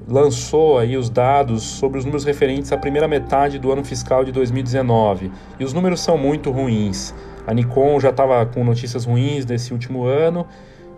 lançou 0.08 0.78
aí 0.78 0.96
os 0.96 1.10
dados 1.10 1.62
sobre 1.62 1.98
os 1.98 2.04
números 2.04 2.24
referentes 2.24 2.70
à 2.72 2.76
primeira 2.76 3.08
metade 3.08 3.58
do 3.58 3.72
ano 3.72 3.84
fiscal 3.84 4.24
de 4.24 4.30
2019 4.30 5.32
e 5.58 5.64
os 5.64 5.72
números 5.72 6.00
são 6.00 6.16
muito 6.16 6.50
ruins. 6.50 7.12
A 7.46 7.52
Nikon 7.52 7.98
já 7.98 8.10
estava 8.10 8.46
com 8.46 8.62
notícias 8.62 9.04
ruins 9.04 9.44
desse 9.44 9.72
último 9.72 10.04
ano 10.04 10.46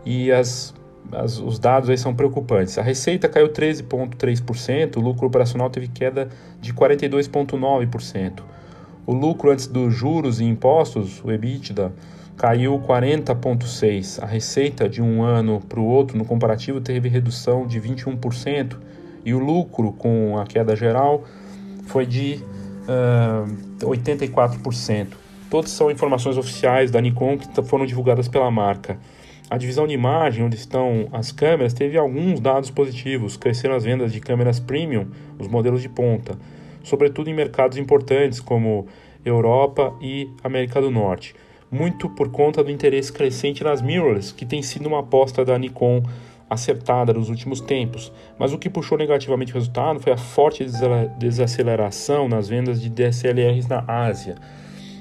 e 0.05 0.31
as 0.31 0.75
as, 1.13 1.39
os 1.39 1.59
dados 1.59 1.89
aí 1.89 1.97
são 1.97 2.15
preocupantes. 2.15 2.79
A 2.79 2.83
receita 2.83 3.29
caiu 3.29 3.49
13,3%, 3.49 4.97
o 4.97 5.01
lucro 5.01 5.27
operacional 5.27 5.71
teve 5.71 5.89
queda 5.89 6.29
de 6.61 6.73
42,9%. 6.73 8.43
O 9.07 9.13
lucro 9.13 9.51
antes 9.51 9.67
dos 9.67 9.95
juros 9.95 10.41
e 10.41 10.45
impostos, 10.45 11.23
o 11.25 11.31
EBITDA, 11.31 11.93
caiu 12.39 12.79
40,6%. 12.79 14.23
A 14.23 14.27
receita 14.27 14.89
de 14.89 15.03
um 15.03 15.23
ano 15.23 15.61
para 15.69 15.81
o 15.81 15.85
outro, 15.85 16.17
no 16.17 16.25
comparativo, 16.25 16.81
teve 16.81 17.09
redução 17.09 17.67
de 17.67 17.81
21%. 17.81 18.77
E 19.25 19.35
o 19.35 19.39
lucro, 19.39 19.93
com 19.93 20.39
a 20.39 20.47
queda 20.47 20.77
geral, 20.77 21.25
foi 21.87 22.07
de 22.07 22.41
uh, 22.89 23.85
84%. 23.85 25.09
Todas 25.51 25.71
são 25.71 25.91
informações 25.91 26.37
oficiais 26.37 26.91
da 26.91 27.01
Nikon 27.01 27.39
que 27.39 27.63
foram 27.63 27.85
divulgadas 27.85 28.29
pela 28.29 28.51
marca. 28.51 28.99
A 29.51 29.57
divisão 29.57 29.87
de 29.87 29.95
imagem, 29.95 30.45
onde 30.45 30.57
estão 30.57 31.09
as 31.11 31.33
câmeras, 31.33 31.73
teve 31.73 31.97
alguns 31.99 32.39
dados 32.39 32.71
positivos. 32.71 33.37
Cresceram 33.37 33.75
as 33.75 33.83
vendas 33.83 34.13
de 34.13 34.21
câmeras 34.21 34.61
premium, 34.61 35.09
os 35.39 35.49
modelos 35.49 35.83
de 35.83 35.89
ponta, 35.89 36.39
sobretudo 36.85 37.29
em 37.31 37.35
mercados 37.35 37.79
importantes 37.79 38.41
como 38.41 38.87
Europa 39.25 39.95
e 40.01 40.31
América 40.45 40.81
do 40.81 40.91
Norte. 40.91 41.35
Muito 41.71 42.09
por 42.09 42.31
conta 42.31 42.65
do 42.65 42.71
interesse 42.71 43.13
crescente 43.13 43.63
nas 43.63 43.83
mirrorless, 43.83 44.33
que 44.33 44.47
tem 44.47 44.63
sido 44.63 44.87
uma 44.87 45.01
aposta 45.01 45.45
da 45.45 45.59
Nikon 45.59 46.03
acertada 46.49 47.13
nos 47.13 47.29
últimos 47.29 47.61
tempos. 47.61 48.11
Mas 48.39 48.53
o 48.53 48.59
que 48.59 48.71
puxou 48.71 48.97
negativamente 48.97 49.53
o 49.53 49.55
resultado 49.55 50.01
foi 50.01 50.13
a 50.13 50.17
forte 50.17 50.65
desaceleração 51.19 52.29
nas 52.29 52.49
vendas 52.49 52.81
de 52.81 52.89
DSLRs 52.89 53.67
na 53.67 53.85
Ásia. 53.87 54.37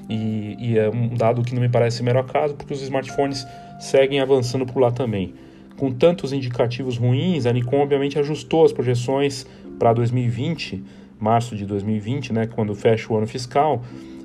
E, 0.08 0.56
e 0.58 0.78
é 0.78 0.88
um 0.88 1.14
dado 1.14 1.42
que 1.42 1.54
não 1.54 1.60
me 1.60 1.68
parece 1.68 2.02
mero 2.02 2.18
acaso, 2.18 2.54
porque 2.54 2.72
os 2.72 2.82
smartphones 2.82 3.46
seguem 3.78 4.20
avançando 4.20 4.66
por 4.66 4.80
lá 4.80 4.90
também. 4.90 5.34
Com 5.76 5.92
tantos 5.92 6.32
indicativos 6.32 6.96
ruins, 6.96 7.46
a 7.46 7.52
Nikon 7.52 7.80
obviamente 7.80 8.18
ajustou 8.18 8.64
as 8.64 8.72
projeções 8.72 9.46
para 9.78 9.92
2020, 9.92 10.82
março 11.20 11.54
de 11.54 11.64
2020, 11.64 12.32
né, 12.32 12.46
quando 12.46 12.74
fecha 12.74 13.12
o 13.12 13.16
ano 13.16 13.26
fiscal, 13.26 13.82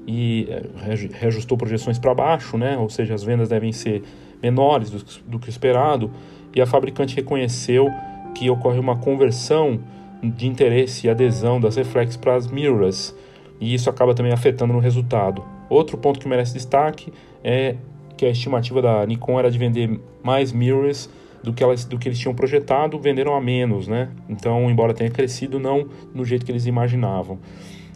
e 0.08 0.48
eh, 0.50 0.64
reajustou 1.14 1.58
projeções 1.58 1.98
para 1.98 2.14
baixo, 2.14 2.58
né, 2.58 2.78
ou 2.78 2.90
seja, 2.90 3.14
as 3.14 3.24
vendas 3.24 3.50
devem 3.50 3.72
ser 3.72 4.04
menores 4.42 4.90
do, 4.90 5.22
do 5.26 5.40
que 5.40 5.50
esperado, 5.50 6.12
e 6.54 6.62
a 6.62 6.66
fabricante 6.66 7.16
reconheceu 7.16 7.90
que 8.36 8.50
ocorre 8.50 8.80
uma 8.80 8.98
conversão 8.98 9.80
de 10.22 10.48
interesse 10.48 11.08
e 11.08 11.10
adesão 11.10 11.60
das 11.60 11.76
reflex 11.76 12.18
para 12.18 12.36
as 12.36 12.48
mirrorless, 12.48 13.16
e 13.60 13.74
isso 13.74 13.90
acaba 13.90 14.14
também 14.14 14.32
afetando 14.32 14.74
no 14.74 14.80
resultado. 14.80 15.44
Outro 15.70 15.98
ponto 15.98 16.20
que 16.20 16.28
merece 16.28 16.54
destaque 16.54 17.12
é 17.44 17.76
que 18.18 18.26
a 18.26 18.30
estimativa 18.30 18.82
da 18.82 19.06
Nikon 19.06 19.40
era 19.40 19.50
de 19.50 19.58
vender 19.58 20.00
mais 20.24 20.52
mirrors 20.52 21.10
do 21.42 21.52
que, 21.52 21.64
elas, 21.64 21.84
do 21.84 21.98
que 21.98 22.08
eles 22.08 22.18
tinham 22.18 22.34
projetado, 22.34 22.98
venderam 22.98 23.36
a 23.36 23.42
menos, 23.42 23.88
né? 23.88 24.10
Então, 24.30 24.70
embora 24.70 24.94
tenha 24.94 25.10
crescido, 25.10 25.60
não 25.60 25.88
no 26.14 26.24
jeito 26.24 26.46
que 26.46 26.52
eles 26.52 26.66
imaginavam. 26.66 27.40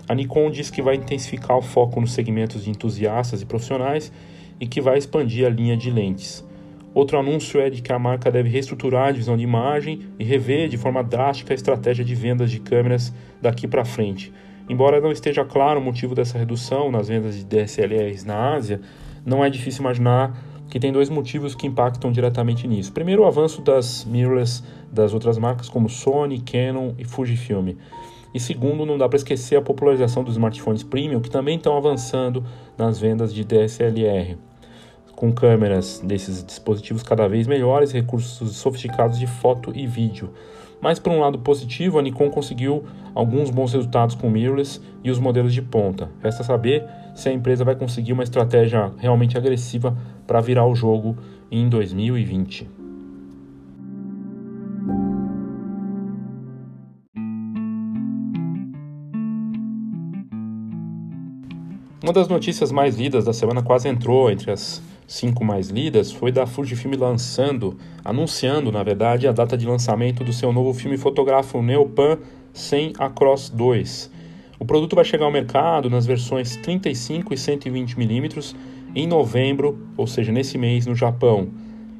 A 0.09 0.15
Nikon 0.15 0.49
diz 0.49 0.69
que 0.69 0.81
vai 0.81 0.95
intensificar 0.95 1.57
o 1.57 1.61
foco 1.61 1.99
nos 1.99 2.13
segmentos 2.13 2.63
de 2.63 2.69
entusiastas 2.69 3.41
e 3.41 3.45
profissionais 3.45 4.11
e 4.59 4.65
que 4.65 4.79
vai 4.79 4.97
expandir 4.97 5.45
a 5.45 5.49
linha 5.49 5.75
de 5.75 5.91
lentes. 5.91 6.45
Outro 6.93 7.19
anúncio 7.19 7.59
é 7.59 7.69
de 7.69 7.81
que 7.81 7.91
a 7.91 7.99
marca 7.99 8.31
deve 8.31 8.49
reestruturar 8.49 9.09
a 9.09 9.11
divisão 9.11 9.35
de 9.35 9.43
imagem 9.43 10.01
e 10.17 10.23
rever 10.23 10.69
de 10.69 10.77
forma 10.77 11.03
drástica 11.03 11.53
a 11.53 11.55
estratégia 11.55 12.03
de 12.05 12.15
vendas 12.15 12.49
de 12.49 12.59
câmeras 12.59 13.13
daqui 13.41 13.67
para 13.67 13.83
frente. 13.83 14.31
Embora 14.69 14.99
não 14.99 15.11
esteja 15.11 15.45
claro 15.45 15.79
o 15.79 15.83
motivo 15.83 16.15
dessa 16.15 16.37
redução 16.37 16.89
nas 16.89 17.07
vendas 17.07 17.35
de 17.35 17.43
DSLRs 17.43 18.23
na 18.23 18.53
Ásia, 18.55 18.81
não 19.25 19.43
é 19.43 19.49
difícil 19.49 19.81
imaginar 19.81 20.35
que 20.69 20.79
tem 20.79 20.91
dois 20.91 21.09
motivos 21.09 21.53
que 21.53 21.67
impactam 21.67 22.11
diretamente 22.11 22.67
nisso. 22.67 22.91
Primeiro, 22.91 23.23
o 23.23 23.25
avanço 23.25 23.61
das 23.61 24.05
mirrorless 24.05 24.63
das 24.91 25.13
outras 25.13 25.37
marcas 25.37 25.69
como 25.69 25.89
Sony, 25.89 26.39
Canon 26.39 26.93
e 26.97 27.03
Fujifilm. 27.03 27.75
E 28.33 28.39
segundo, 28.39 28.85
não 28.85 28.97
dá 28.97 29.07
para 29.07 29.17
esquecer 29.17 29.55
a 29.55 29.61
popularização 29.61 30.23
dos 30.23 30.33
smartphones 30.33 30.83
premium, 30.83 31.19
que 31.19 31.29
também 31.29 31.57
estão 31.57 31.75
avançando 31.77 32.43
nas 32.77 32.99
vendas 32.99 33.33
de 33.33 33.43
DSLR, 33.43 34.37
com 35.15 35.31
câmeras 35.31 36.01
desses 36.03 36.43
dispositivos 36.43 37.03
cada 37.03 37.27
vez 37.27 37.47
melhores, 37.47 37.91
recursos 37.91 38.55
sofisticados 38.57 39.17
de 39.17 39.27
foto 39.27 39.71
e 39.75 39.87
vídeo. 39.87 40.31
Mas 40.79 40.99
por 40.99 41.11
um 41.11 41.19
lado 41.19 41.39
positivo, 41.39 41.97
a 41.97 42.01
Nikon 42.01 42.29
conseguiu 42.29 42.83
alguns 43.15 43.49
bons 43.49 43.73
resultados 43.73 44.15
com 44.15 44.29
mirrorless 44.29 44.79
e 45.03 45.09
os 45.09 45.19
modelos 45.19 45.53
de 45.53 45.61
ponta. 45.61 46.09
Resta 46.21 46.43
saber 46.43 46.85
se 47.15 47.29
a 47.29 47.33
empresa 47.33 47.65
vai 47.65 47.75
conseguir 47.75 48.13
uma 48.13 48.23
estratégia 48.23 48.91
realmente 48.97 49.37
agressiva 49.37 49.97
para 50.27 50.39
virar 50.39 50.67
o 50.67 50.75
jogo 50.75 51.17
em 51.49 51.67
2020. 51.67 52.76
Uma 62.07 62.13
das 62.13 62.29
notícias 62.29 62.71
mais 62.71 62.95
lidas 62.95 63.25
da 63.25 63.33
semana 63.33 63.61
quase 63.61 63.89
entrou 63.89 64.31
entre 64.31 64.49
as 64.49 64.81
cinco 65.05 65.43
mais 65.43 65.67
lidas 65.67 66.09
foi 66.09 66.31
da 66.31 66.47
Fujifilm 66.47 66.93
lançando, 66.97 67.75
anunciando, 68.01 68.71
na 68.71 68.81
verdade, 68.81 69.27
a 69.27 69.33
data 69.33 69.57
de 69.57 69.67
lançamento 69.67 70.23
do 70.23 70.31
seu 70.31 70.53
novo 70.53 70.73
filme 70.73 70.97
fotográfico 70.97 71.61
Neopan 71.61 72.17
100 72.53 72.93
Across 72.97 73.49
2. 73.49 74.09
O 74.57 74.63
produto 74.63 74.95
vai 74.95 75.03
chegar 75.03 75.25
ao 75.25 75.31
mercado 75.33 75.89
nas 75.89 76.05
versões 76.05 76.55
35 76.55 77.33
e 77.33 77.37
120 77.37 77.97
mm 77.97 78.55
em 78.95 79.05
novembro, 79.05 79.77
ou 79.97 80.07
seja, 80.07 80.31
nesse 80.31 80.57
mês 80.57 80.85
no 80.85 80.95
Japão. 80.95 81.49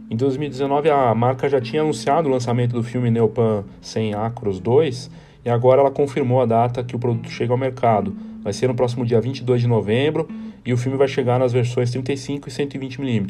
Em 0.10 0.16
2019 0.16 0.90
a 0.90 1.14
marca 1.14 1.50
já 1.50 1.60
tinha 1.60 1.82
anunciado 1.82 2.30
o 2.30 2.32
lançamento 2.32 2.72
do 2.72 2.82
filme 2.82 3.12
Neopan 3.12 3.66
100 3.82 4.14
Acros 4.14 4.62
2 4.62 5.12
e 5.44 5.50
agora 5.50 5.82
ela 5.82 5.92
confirmou 5.92 6.42
a 6.42 6.46
data 6.46 6.82
que 6.82 6.96
o 6.96 7.00
produto 7.00 7.30
chega 7.30 7.54
ao 7.54 7.58
mercado. 7.58 8.16
Vai 8.48 8.54
ser 8.54 8.70
no 8.70 8.76
próximo 8.76 9.06
dia 9.06 9.20
22 9.20 9.60
de 9.60 9.68
novembro 9.68 10.26
e 10.66 10.72
o 10.72 10.78
filme 10.78 10.98
vai 10.98 11.10
chegar 11.10 11.38
nas 11.38 11.52
versões 11.52 11.92
35 11.92 12.48
e 12.48 12.52
120 12.54 13.02
mm. 13.02 13.28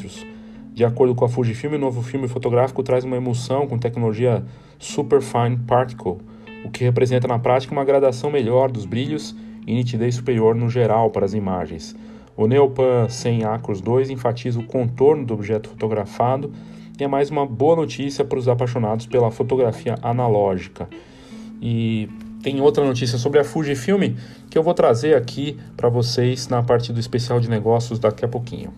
De 0.72 0.86
acordo 0.86 1.16
com 1.16 1.26
a 1.26 1.28
Fujifilm, 1.28 1.74
o 1.74 1.80
novo 1.80 2.04
filme 2.04 2.28
fotográfico 2.28 2.84
traz 2.84 3.04
uma 3.04 3.18
emulsão 3.18 3.66
com 3.66 3.80
tecnologia 3.80 4.46
Superfine 4.78 5.58
Particle, 5.66 6.18
o 6.64 6.70
que 6.70 6.84
representa 6.84 7.28
na 7.28 7.40
prática 7.40 7.74
uma 7.74 7.84
gradação 7.84 8.30
melhor 8.30 8.70
dos 8.70 8.86
brilhos 8.86 9.36
e 9.66 9.74
nitidez 9.74 10.14
superior 10.14 10.54
no 10.54 10.70
geral 10.70 11.10
para 11.10 11.26
as 11.26 11.34
imagens. 11.34 11.96
O 12.36 12.46
Neopan 12.46 13.10
100 13.10 13.44
Acros 13.44 13.82
2 13.82 14.12
enfatiza 14.12 14.60
o 14.60 14.64
contorno 14.66 15.26
do 15.26 15.34
objeto 15.34 15.70
fotografado 15.70 16.52
e 17.00 17.04
é 17.04 17.08
mais 17.08 17.32
uma 17.32 17.44
boa 17.44 17.76
notícia 17.76 18.24
para 18.24 18.38
os 18.38 18.48
apaixonados 18.48 19.08
pela 19.08 19.32
fotografia 19.32 19.96
analógica. 20.04 20.88
E 21.60 22.08
tem 22.48 22.62
outra 22.62 22.86
notícia 22.86 23.18
sobre 23.18 23.42
a 23.42 23.44
Fujifilm 23.44 24.16
que 24.50 24.58
eu 24.58 24.64
vou 24.64 24.74
trazer 24.74 25.18
aqui 25.18 25.60
para 25.76 25.90
vocês 25.90 26.48
na 26.48 26.64
parte 26.64 26.94
do 26.94 27.00
especial 27.00 27.42
de 27.42 27.50
negócios 27.50 28.00
daqui 28.00 28.24
a 28.24 28.28
pouquinho. 28.30 28.74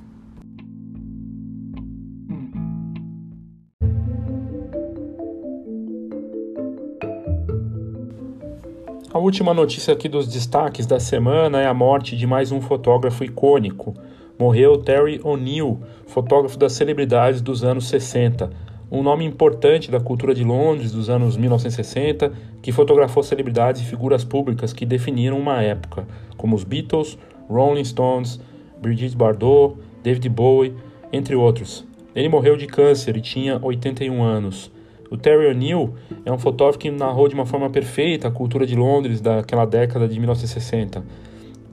A 9.13 9.19
última 9.19 9.53
notícia 9.53 9.93
aqui 9.93 10.09
dos 10.09 10.27
destaques 10.27 10.87
da 10.87 10.99
semana 10.99 11.61
é 11.61 11.67
a 11.67 11.73
morte 11.73 12.17
de 12.17 12.25
mais 12.25 12.51
um 12.51 12.59
fotógrafo 12.59 13.23
icônico. 13.23 13.93
Morreu 14.39 14.77
Terry 14.77 15.21
O'Neill, 15.23 15.79
fotógrafo 16.07 16.57
das 16.57 16.73
celebridades 16.73 17.39
dos 17.39 17.63
anos 17.63 17.87
60, 17.87 18.49
um 18.91 19.03
nome 19.03 19.23
importante 19.23 19.91
da 19.91 19.99
cultura 19.99 20.33
de 20.33 20.43
Londres 20.43 20.91
dos 20.91 21.09
anos 21.09 21.37
1960, 21.37 22.31
que 22.61 22.71
fotografou 22.71 23.21
celebridades 23.21 23.81
e 23.81 23.85
figuras 23.85 24.23
públicas 24.23 24.73
que 24.73 24.85
definiram 24.85 25.37
uma 25.37 25.61
época, 25.61 26.07
como 26.35 26.55
os 26.55 26.63
Beatles, 26.63 27.17
Rolling 27.47 27.83
Stones, 27.83 28.39
Brigitte 28.81 29.15
Bardot, 29.15 29.75
David 30.03 30.29
Bowie, 30.29 30.73
entre 31.13 31.35
outros. 31.35 31.85
Ele 32.15 32.29
morreu 32.29 32.57
de 32.57 32.65
câncer 32.65 33.15
e 33.15 33.21
tinha 33.21 33.59
81 33.61 34.23
anos. 34.23 34.71
O 35.11 35.17
Terry 35.17 35.47
O'Neill 35.47 35.93
é 36.25 36.31
um 36.31 36.37
fotógrafo 36.37 36.79
que 36.79 36.91
narrou 36.91 37.27
de 37.27 37.33
uma 37.33 37.45
forma 37.45 37.69
perfeita 37.69 38.27
a 38.27 38.31
cultura 38.31 38.65
de 38.65 38.75
Londres 38.75 39.21
daquela 39.21 39.65
década 39.65 40.07
de 40.07 40.19
1960. 40.19 41.03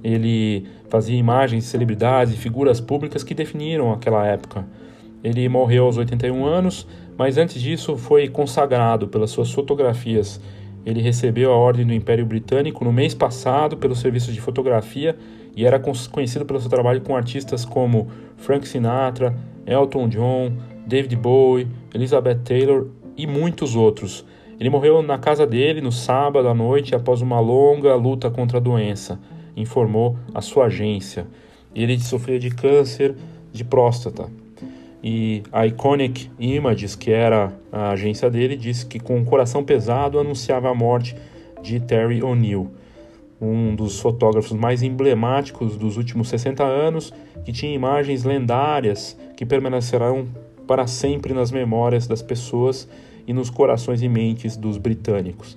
Ele 0.02 0.66
fazia 0.88 1.16
imagens 1.16 1.64
de 1.64 1.70
celebridades 1.70 2.32
e 2.34 2.36
figuras 2.36 2.80
públicas 2.80 3.22
que 3.22 3.34
definiram 3.34 3.92
aquela 3.92 4.26
época. 4.26 4.64
Ele 5.22 5.48
morreu 5.48 5.86
aos 5.86 5.96
81 5.96 6.46
anos, 6.46 6.86
mas 7.16 7.38
antes 7.38 7.60
disso 7.60 7.96
foi 7.96 8.28
consagrado 8.28 9.08
pelas 9.08 9.30
suas 9.30 9.50
fotografias. 9.50 10.40
Ele 10.84 11.00
recebeu 11.00 11.52
a 11.52 11.56
Ordem 11.56 11.86
do 11.86 11.92
Império 11.92 12.26
Britânico 12.26 12.84
no 12.84 12.92
mês 12.92 13.14
passado 13.14 13.76
pelos 13.76 13.98
serviços 13.98 14.34
de 14.34 14.40
fotografia 14.40 15.16
e 15.56 15.64
era 15.64 15.80
conhecido 15.80 16.44
pelo 16.44 16.60
seu 16.60 16.70
trabalho 16.70 17.00
com 17.00 17.16
artistas 17.16 17.64
como 17.64 18.08
Frank 18.36 18.68
Sinatra, 18.68 19.34
Elton 19.66 20.08
John, 20.08 20.52
David 20.86 21.16
Bowie, 21.16 21.66
Elizabeth 21.94 22.40
Taylor 22.44 22.86
e 23.16 23.26
muitos 23.26 23.74
outros. 23.74 24.24
Ele 24.60 24.70
morreu 24.70 25.02
na 25.02 25.18
casa 25.18 25.46
dele 25.46 25.80
no 25.80 25.90
sábado 25.90 26.48
à 26.48 26.54
noite 26.54 26.94
após 26.94 27.20
uma 27.20 27.40
longa 27.40 27.94
luta 27.94 28.30
contra 28.30 28.58
a 28.58 28.60
doença, 28.60 29.18
informou 29.56 30.16
a 30.34 30.40
sua 30.40 30.66
agência. 30.66 31.26
Ele 31.74 31.98
sofria 31.98 32.38
de 32.38 32.50
câncer 32.50 33.16
de 33.52 33.64
próstata 33.64 34.30
e 35.08 35.44
a 35.52 35.64
Iconic 35.64 36.28
Images, 36.36 36.96
que 36.96 37.12
era 37.12 37.52
a 37.70 37.90
agência 37.90 38.28
dele, 38.28 38.56
disse 38.56 38.84
que 38.84 38.98
com 38.98 39.20
o 39.20 39.24
coração 39.24 39.62
pesado 39.62 40.18
anunciava 40.18 40.68
a 40.68 40.74
morte 40.74 41.14
de 41.62 41.78
Terry 41.78 42.24
O'Neill, 42.24 42.72
um 43.40 43.76
dos 43.76 44.00
fotógrafos 44.00 44.50
mais 44.50 44.82
emblemáticos 44.82 45.76
dos 45.76 45.96
últimos 45.96 46.28
60 46.28 46.64
anos, 46.64 47.14
que 47.44 47.52
tinha 47.52 47.72
imagens 47.72 48.24
lendárias 48.24 49.16
que 49.36 49.46
permanecerão 49.46 50.26
para 50.66 50.88
sempre 50.88 51.32
nas 51.32 51.52
memórias 51.52 52.08
das 52.08 52.20
pessoas 52.20 52.88
e 53.28 53.32
nos 53.32 53.48
corações 53.48 54.02
e 54.02 54.08
mentes 54.08 54.56
dos 54.56 54.76
britânicos. 54.76 55.56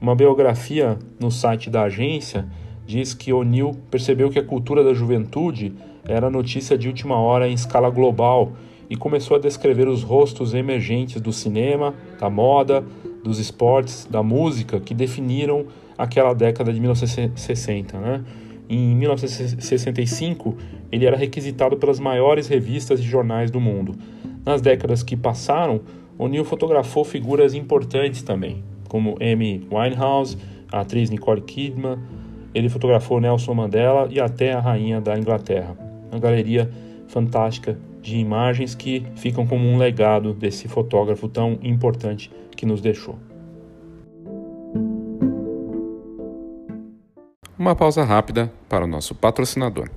Uma 0.00 0.16
biografia 0.16 0.98
no 1.20 1.30
site 1.30 1.70
da 1.70 1.82
agência 1.82 2.48
diz 2.84 3.14
que 3.14 3.32
O'Neill 3.32 3.76
percebeu 3.92 4.28
que 4.28 4.40
a 4.40 4.44
cultura 4.44 4.82
da 4.82 4.92
juventude 4.92 5.72
era 6.04 6.28
notícia 6.28 6.76
de 6.76 6.88
última 6.88 7.16
hora 7.16 7.46
em 7.46 7.52
escala 7.52 7.90
global 7.90 8.54
e 8.90 8.96
começou 8.96 9.36
a 9.36 9.40
descrever 9.40 9.88
os 9.88 10.02
rostos 10.02 10.54
emergentes 10.54 11.20
do 11.20 11.32
cinema, 11.32 11.94
da 12.18 12.30
moda, 12.30 12.84
dos 13.22 13.38
esportes, 13.38 14.06
da 14.10 14.22
música 14.22 14.80
que 14.80 14.94
definiram 14.94 15.66
aquela 15.96 16.32
década 16.32 16.72
de 16.72 16.80
1960. 16.80 17.98
Né? 17.98 18.24
Em 18.68 18.94
1965, 18.96 20.56
ele 20.90 21.06
era 21.06 21.16
requisitado 21.16 21.76
pelas 21.76 21.98
maiores 21.98 22.48
revistas 22.48 23.00
e 23.00 23.02
jornais 23.02 23.50
do 23.50 23.60
mundo. 23.60 23.94
Nas 24.44 24.62
décadas 24.62 25.02
que 25.02 25.16
passaram, 25.16 25.80
O'Neill 26.18 26.44
fotografou 26.44 27.04
figuras 27.04 27.54
importantes 27.54 28.22
também, 28.22 28.64
como 28.88 29.16
Amy 29.20 29.66
Winehouse, 29.70 30.38
a 30.72 30.80
atriz 30.80 31.10
Nicole 31.10 31.42
Kidman. 31.42 31.98
Ele 32.54 32.68
fotografou 32.68 33.20
Nelson 33.20 33.54
Mandela 33.54 34.08
e 34.10 34.18
até 34.18 34.52
a 34.52 34.60
rainha 34.60 35.00
da 35.00 35.18
Inglaterra. 35.18 35.76
Uma 36.10 36.18
galeria 36.18 36.70
fantástica 37.06 37.78
de 38.08 38.16
imagens 38.16 38.74
que 38.74 39.04
ficam 39.16 39.46
como 39.46 39.68
um 39.68 39.76
legado 39.76 40.32
desse 40.32 40.66
fotógrafo 40.66 41.28
tão 41.28 41.58
importante 41.62 42.32
que 42.56 42.64
nos 42.64 42.80
deixou. 42.80 43.18
Uma 47.58 47.76
pausa 47.76 48.04
rápida 48.04 48.50
para 48.68 48.84
o 48.84 48.88
nosso 48.88 49.14
patrocinador. 49.14 49.90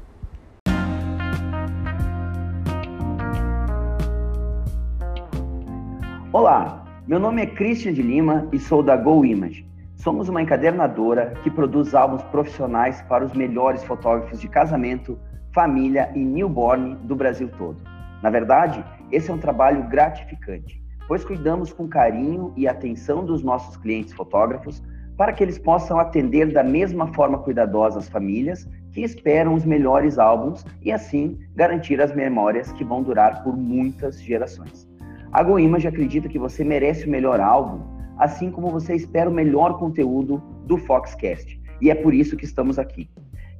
Olá, 6.33 6.83
meu 7.07 7.19
nome 7.19 7.43
é 7.43 7.45
Christian 7.45 7.93
de 7.93 8.01
Lima 8.01 8.47
e 8.51 8.59
sou 8.59 8.83
da 8.83 8.97
Go 8.97 9.23
Image. 9.23 9.65
Somos 9.95 10.27
uma 10.27 10.41
encadernadora 10.41 11.33
que 11.43 11.49
produz 11.49 11.93
álbuns 11.93 12.23
profissionais 12.23 13.01
para 13.03 13.23
os 13.23 13.33
melhores 13.33 13.83
fotógrafos 13.83 14.41
de 14.41 14.47
casamento, 14.47 15.17
família 15.53 16.11
e 16.15 16.19
newborn 16.19 16.95
do 17.03 17.15
Brasil 17.15 17.49
todo. 17.57 17.90
Na 18.21 18.29
verdade, 18.29 18.83
esse 19.11 19.29
é 19.29 19.33
um 19.33 19.37
trabalho 19.37 19.87
gratificante, 19.89 20.81
pois 21.07 21.23
cuidamos 21.25 21.73
com 21.73 21.87
carinho 21.87 22.53
e 22.55 22.67
atenção 22.67 23.25
dos 23.25 23.43
nossos 23.43 23.75
clientes 23.77 24.13
fotógrafos 24.13 24.81
para 25.17 25.33
que 25.33 25.43
eles 25.43 25.59
possam 25.59 25.99
atender 25.99 26.51
da 26.51 26.63
mesma 26.63 27.07
forma 27.13 27.37
cuidadosa 27.39 27.99
as 27.99 28.09
famílias 28.09 28.67
que 28.91 29.01
esperam 29.01 29.53
os 29.53 29.65
melhores 29.65 30.17
álbuns 30.17 30.65
e 30.81 30.91
assim 30.91 31.37
garantir 31.55 32.01
as 32.01 32.15
memórias 32.15 32.71
que 32.71 32.83
vão 32.83 33.03
durar 33.03 33.43
por 33.43 33.55
muitas 33.55 34.21
gerações. 34.21 34.89
A 35.31 35.43
GoImage 35.43 35.87
acredita 35.87 36.27
que 36.27 36.39
você 36.39 36.63
merece 36.63 37.05
o 37.05 37.09
melhor 37.09 37.39
álbum, 37.39 37.81
assim 38.17 38.51
como 38.51 38.69
você 38.69 38.95
espera 38.95 39.29
o 39.29 39.33
melhor 39.33 39.77
conteúdo 39.77 40.41
do 40.65 40.77
Foxcast, 40.77 41.59
e 41.79 41.89
é 41.89 41.95
por 41.95 42.13
isso 42.13 42.35
que 42.35 42.45
estamos 42.45 42.77
aqui. 42.77 43.09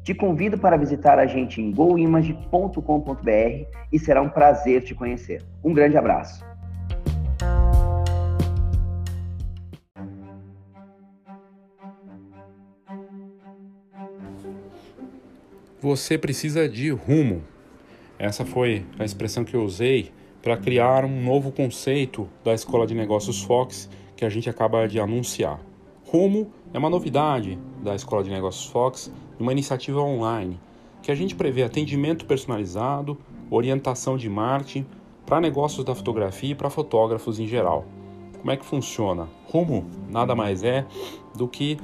Te 0.04 0.16
convido 0.16 0.58
para 0.58 0.78
visitar 0.78 1.20
a 1.20 1.28
gente 1.28 1.62
em 1.62 1.72
goimage.com.br 1.72 3.66
e 3.91 3.99
será 3.99 4.22
um 4.22 4.30
prazer 4.30 4.84
te 4.84 4.95
conhecer. 4.95 5.43
Um 5.64 5.74
grande 5.74 5.95
abraço. 5.95 6.43
Você 15.80 16.18
precisa 16.18 16.68
de 16.68 16.89
rumo. 16.89 17.43
Essa 18.18 18.45
foi 18.45 18.86
a 18.99 19.06
expressão 19.06 19.43
que 19.43 19.56
eu 19.56 19.64
usei 19.64 20.12
para 20.41 20.58
criar 20.58 21.06
um 21.06 21.24
novo 21.24 21.52
conceito 21.52 22.28
da 22.43 22.54
Escola 22.54 22.88
de 22.88 22.95
Negócios 22.95 23.43
Fox 23.43 23.88
que 24.16 24.26
a 24.26 24.30
gente 24.30 24.49
acaba 24.49 24.88
de 24.88 24.99
anunciar. 24.99 25.60
Rumo 26.06 26.52
é 26.74 26.78
uma 26.78 26.89
novidade 26.89 27.58
da 27.84 27.95
Escola 27.95 28.24
de 28.24 28.30
Negócios 28.30 28.66
Fox 28.66 29.12
uma 29.41 29.51
iniciativa 29.51 29.99
online 29.99 30.59
que 31.01 31.11
a 31.11 31.15
gente 31.15 31.35
prevê 31.35 31.63
atendimento 31.63 32.25
personalizado, 32.25 33.17
orientação 33.49 34.17
de 34.17 34.29
marketing 34.29 34.85
para 35.25 35.41
negócios 35.41 35.83
da 35.83 35.95
fotografia 35.95 36.51
e 36.51 36.55
para 36.55 36.69
fotógrafos 36.69 37.39
em 37.39 37.47
geral. 37.47 37.85
Como 38.37 38.51
é 38.51 38.57
que 38.57 38.65
funciona? 38.65 39.27
Rumo 39.47 39.85
nada 40.09 40.35
mais 40.35 40.63
é 40.63 40.85
do 41.35 41.47
que 41.47 41.77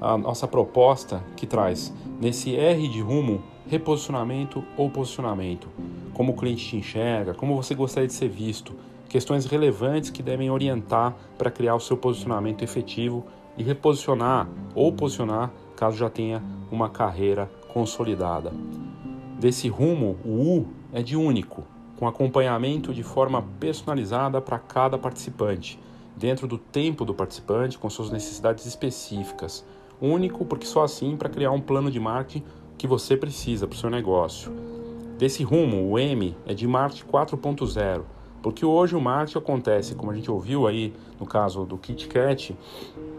a 0.00 0.16
nossa 0.16 0.46
proposta 0.48 1.22
que 1.36 1.46
traz 1.46 1.92
nesse 2.20 2.56
R 2.56 2.88
de 2.88 3.00
rumo 3.00 3.42
reposicionamento 3.68 4.64
ou 4.76 4.90
posicionamento, 4.90 5.68
como 6.12 6.32
o 6.32 6.36
cliente 6.36 6.68
te 6.68 6.76
enxerga, 6.76 7.34
como 7.34 7.56
você 7.56 7.74
gostaria 7.74 8.08
de 8.08 8.12
ser 8.12 8.28
visto, 8.28 8.74
questões 9.08 9.46
relevantes 9.46 10.10
que 10.10 10.22
devem 10.22 10.50
orientar 10.50 11.14
para 11.38 11.50
criar 11.50 11.74
o 11.74 11.80
seu 11.80 11.96
posicionamento 11.96 12.62
efetivo 12.62 13.24
e 13.56 13.62
reposicionar 13.62 14.48
ou 14.74 14.92
posicionar 14.92 15.52
caso 15.82 15.96
já 15.96 16.08
tenha 16.08 16.40
uma 16.70 16.88
carreira 16.88 17.50
consolidada. 17.66 18.52
Desse 19.40 19.68
rumo, 19.68 20.16
o 20.24 20.28
U 20.28 20.66
é 20.92 21.02
de 21.02 21.16
único, 21.16 21.64
com 21.98 22.06
acompanhamento 22.06 22.94
de 22.94 23.02
forma 23.02 23.44
personalizada 23.58 24.40
para 24.40 24.60
cada 24.60 24.96
participante, 24.96 25.80
dentro 26.16 26.46
do 26.46 26.56
tempo 26.56 27.04
do 27.04 27.12
participante, 27.12 27.76
com 27.76 27.90
suas 27.90 28.12
necessidades 28.12 28.64
específicas. 28.64 29.64
Único 30.00 30.44
porque 30.44 30.66
só 30.66 30.84
assim 30.84 31.16
para 31.16 31.28
criar 31.28 31.50
um 31.50 31.60
plano 31.60 31.90
de 31.90 31.98
marketing 31.98 32.44
que 32.78 32.86
você 32.86 33.16
precisa 33.16 33.66
para 33.66 33.74
o 33.74 33.78
seu 33.78 33.90
negócio. 33.90 34.52
Desse 35.18 35.42
rumo, 35.42 35.90
o 35.90 35.98
M 35.98 36.36
é 36.46 36.54
de 36.54 36.68
marketing 36.68 37.06
4.0, 37.06 38.02
porque 38.40 38.64
hoje 38.64 38.94
o 38.94 39.00
marketing 39.00 39.38
acontece, 39.38 39.96
como 39.96 40.12
a 40.12 40.14
gente 40.14 40.30
ouviu 40.30 40.64
aí 40.68 40.94
no 41.18 41.26
caso 41.26 41.64
do 41.64 41.76
KitKat, 41.76 42.56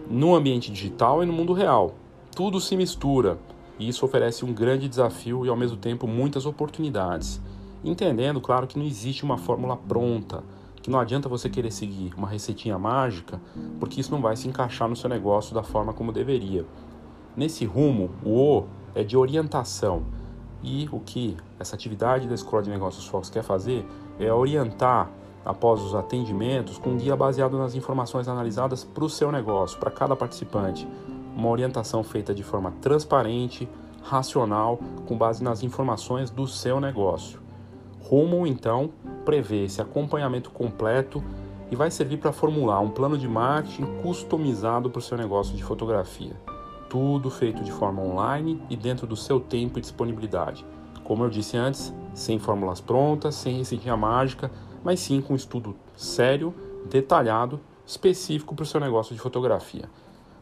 no 0.10 0.34
ambiente 0.34 0.72
digital 0.72 1.22
e 1.22 1.26
no 1.26 1.34
mundo 1.34 1.52
real. 1.52 1.96
Tudo 2.36 2.60
se 2.60 2.76
mistura 2.76 3.38
e 3.78 3.88
isso 3.88 4.04
oferece 4.06 4.44
um 4.44 4.52
grande 4.52 4.90
desafio 4.90 5.46
e 5.46 5.50
ao 5.50 5.56
mesmo 5.56 5.78
tempo 5.78 6.08
muitas 6.08 6.48
oportunidades. 6.48 7.40
Entendendo, 7.84 8.42
claro, 8.42 8.66
que 8.66 8.78
não 8.78 8.86
existe 8.86 9.24
uma 9.24 9.38
fórmula 9.38 9.78
pronta. 9.78 10.44
que 10.82 10.90
não 10.90 11.00
adianta 11.00 11.30
você 11.30 11.48
querer 11.48 11.72
seguir 11.72 12.14
uma 12.18 12.28
receitinha 12.28 12.78
mágica, 12.78 13.40
porque 13.80 14.02
isso 14.02 14.12
não 14.12 14.22
vai 14.22 14.36
se 14.36 14.50
encaixar 14.50 14.90
no 14.90 14.98
seu 14.98 15.10
negócio 15.10 15.56
da 15.56 15.64
forma 15.64 15.94
como 15.94 16.12
deveria. 16.12 16.66
Nesse 17.38 17.64
rumo, 17.64 18.10
o 18.22 18.60
O 18.60 18.66
é 18.94 19.02
de 19.02 19.16
orientação. 19.16 20.04
E 20.62 20.90
o 20.92 21.00
que 21.00 21.38
essa 21.58 21.76
atividade 21.76 22.28
da 22.28 22.36
Escola 22.36 22.64
de 22.64 22.70
Negócios 22.70 23.06
Fox 23.06 23.30
quer 23.30 23.44
fazer 23.44 23.86
é 24.20 24.34
orientar 24.34 25.10
após 25.46 25.82
os 25.82 25.96
atendimentos 25.96 26.78
com 26.78 26.90
um 26.92 26.98
guia 26.98 27.16
baseado 27.16 27.58
nas 27.58 27.76
informações 27.76 28.28
analisadas 28.28 28.84
para 28.84 29.06
o 29.06 29.10
seu 29.10 29.32
negócio, 29.32 29.80
para 29.80 29.92
cada 29.92 30.16
participante. 30.16 30.86
Uma 31.36 31.50
orientação 31.50 32.04
feita 32.04 32.34
de 32.34 32.44
forma 32.44 32.72
transparente, 32.82 33.68
racional, 34.04 34.80
com 35.06 35.18
base 35.18 35.44
nas 35.44 35.64
informações 35.64 36.30
do 36.30 36.48
seu 36.48 36.80
negócio. 36.80 37.42
Rumo, 38.02 38.46
então, 38.46 38.92
prevê 39.26 39.64
esse 39.64 39.82
acompanhamento 39.82 40.52
completo 40.52 41.24
e 41.72 41.76
vai 41.76 41.90
servir 41.90 42.18
para 42.18 42.32
formular 42.32 42.80
um 42.82 42.90
plano 42.90 43.18
de 43.18 43.28
marketing 43.28 43.86
customizado 44.02 44.90
para 44.90 45.00
o 45.00 45.02
seu 45.02 45.18
negócio 45.18 45.56
de 45.56 45.64
fotografia. 45.64 46.36
Tudo 46.90 47.32
feito 47.32 47.64
de 47.64 47.72
forma 47.72 48.02
online 48.04 48.62
e 48.70 48.76
dentro 48.76 49.08
do 49.08 49.16
seu 49.16 49.40
tempo 49.40 49.80
e 49.80 49.82
disponibilidade. 49.82 50.64
Como 51.04 51.24
eu 51.24 51.30
disse 51.30 51.58
antes, 51.58 51.94
sem 52.14 52.38
fórmulas 52.38 52.80
prontas, 52.80 53.36
sem 53.36 53.58
receitinha 53.58 53.98
mágica, 53.98 54.52
mas 54.84 55.00
sim 55.00 55.22
com 55.22 55.34
um 55.34 55.36
estudo 55.36 55.76
sério, 55.96 56.54
detalhado, 56.90 57.60
específico 57.86 58.54
para 58.54 58.64
o 58.64 58.66
seu 58.66 58.80
negócio 58.80 59.16
de 59.16 59.22
fotografia. 59.22 59.90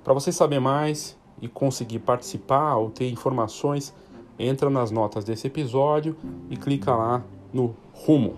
Para 0.03 0.13
você 0.13 0.31
saber 0.31 0.59
mais 0.59 1.17
e 1.41 1.47
conseguir 1.47 1.99
participar 1.99 2.75
ou 2.75 2.89
ter 2.89 3.09
informações, 3.09 3.93
entra 4.37 4.69
nas 4.69 4.89
notas 4.89 5.23
desse 5.23 5.47
episódio 5.47 6.15
e 6.49 6.57
clica 6.57 6.95
lá 6.95 7.23
no 7.53 7.75
rumo. 7.93 8.35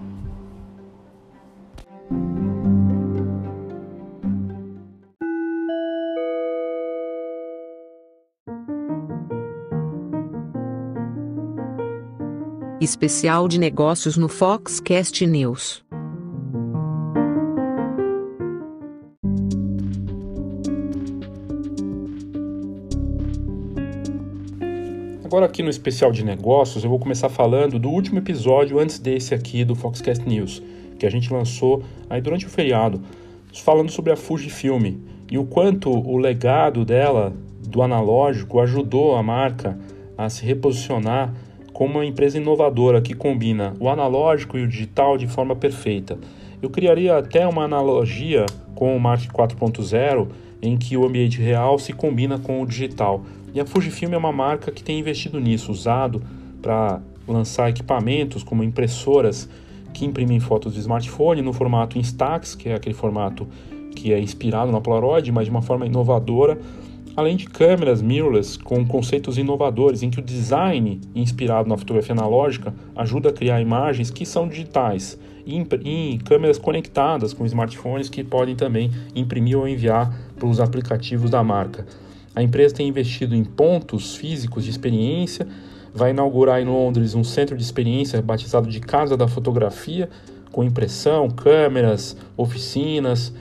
Especial 12.81 13.47
de 13.47 13.57
negócios 13.57 14.17
no 14.17 14.27
Foxcast 14.27 15.25
News. 15.25 15.82
Agora 25.33 25.47
aqui 25.47 25.63
no 25.63 25.69
especial 25.71 26.11
de 26.11 26.23
negócios, 26.23 26.83
eu 26.83 26.91
vou 26.91 26.99
começar 26.99 27.27
falando 27.27 27.79
do 27.79 27.89
último 27.89 28.19
episódio 28.19 28.77
antes 28.77 28.99
desse 28.99 29.33
aqui 29.33 29.65
do 29.65 29.73
Foxcast 29.73 30.23
News, 30.29 30.61
que 30.99 31.07
a 31.07 31.09
gente 31.09 31.33
lançou 31.33 31.81
aí 32.07 32.21
durante 32.21 32.45
o 32.45 32.49
feriado, 32.49 33.01
falando 33.63 33.89
sobre 33.89 34.13
a 34.13 34.15
Fujifilm 34.15 34.93
e 35.31 35.39
o 35.39 35.43
quanto 35.43 35.89
o 35.89 36.17
legado 36.17 36.85
dela 36.85 37.33
do 37.67 37.81
analógico 37.81 38.59
ajudou 38.59 39.15
a 39.15 39.23
marca 39.23 39.75
a 40.15 40.29
se 40.29 40.45
reposicionar 40.45 41.33
como 41.73 41.95
uma 41.95 42.05
empresa 42.05 42.37
inovadora 42.37 43.01
que 43.01 43.15
combina 43.15 43.73
o 43.79 43.89
analógico 43.89 44.55
e 44.55 44.61
o 44.61 44.67
digital 44.67 45.17
de 45.17 45.25
forma 45.25 45.55
perfeita. 45.55 46.15
Eu 46.61 46.69
criaria 46.69 47.17
até 47.17 47.47
uma 47.47 47.63
analogia 47.63 48.45
com 48.75 48.95
o 48.95 48.99
Mark 48.99 49.23
4.0, 49.23 50.27
em 50.61 50.77
que 50.77 50.95
o 50.95 51.03
ambiente 51.03 51.41
real 51.41 51.79
se 51.79 51.91
combina 51.91 52.37
com 52.37 52.61
o 52.61 52.67
digital, 52.67 53.25
e 53.53 53.59
a 53.59 53.65
Fujifilm 53.65 54.13
é 54.13 54.17
uma 54.17 54.31
marca 54.31 54.71
que 54.71 54.83
tem 54.83 54.99
investido 54.99 55.39
nisso, 55.39 55.71
usado 55.71 56.21
para 56.61 57.01
lançar 57.27 57.69
equipamentos 57.69 58.43
como 58.43 58.63
impressoras 58.63 59.47
que 59.93 60.05
imprimem 60.05 60.39
fotos 60.39 60.73
de 60.73 60.79
smartphone 60.79 61.41
no 61.41 61.53
formato 61.53 61.99
Instax, 61.99 62.55
que 62.55 62.69
é 62.69 62.75
aquele 62.75 62.95
formato 62.95 63.47
que 63.95 64.11
é 64.11 64.19
inspirado 64.19 64.71
na 64.71 64.81
Polaroid, 64.81 65.31
mas 65.31 65.45
de 65.45 65.51
uma 65.51 65.61
forma 65.61 65.85
inovadora, 65.85 66.59
além 67.15 67.37
de 67.37 67.45
câmeras 67.45 68.01
mirrorless 68.01 68.57
com 68.57 68.83
conceitos 68.85 69.37
inovadores 69.37 70.01
em 70.01 70.09
que 70.09 70.19
o 70.19 70.21
design 70.21 70.99
inspirado 71.13 71.69
na 71.69 71.77
fotografia 71.77 72.13
analógica 72.13 72.73
ajuda 72.95 73.29
a 73.29 73.33
criar 73.33 73.61
imagens 73.61 74.09
que 74.09 74.25
são 74.25 74.47
digitais 74.47 75.19
e 75.45 76.19
câmeras 76.25 76.57
conectadas 76.57 77.33
com 77.33 77.45
smartphones 77.45 78.09
que 78.09 78.23
podem 78.23 78.55
também 78.55 78.89
imprimir 79.13 79.57
ou 79.57 79.67
enviar 79.67 80.11
para 80.35 80.47
os 80.47 80.59
aplicativos 80.59 81.29
da 81.29 81.43
marca. 81.43 81.85
A 82.35 82.41
empresa 82.41 82.75
tem 82.75 82.87
investido 82.87 83.35
em 83.35 83.43
pontos 83.43 84.15
físicos 84.15 84.63
de 84.63 84.71
experiência, 84.71 85.47
vai 85.93 86.09
inaugurar 86.09 86.59
em 86.59 86.65
Londres 86.65 87.13
um 87.13 87.23
centro 87.23 87.55
de 87.55 87.63
experiência 87.63 88.21
batizado 88.21 88.67
de 88.67 88.79
Casa 88.79 89.15
da 89.15 89.27
Fotografia, 89.27 90.09
com 90.51 90.63
impressão, 90.63 91.29
câmeras, 91.29 92.17
oficinas. 92.35 93.33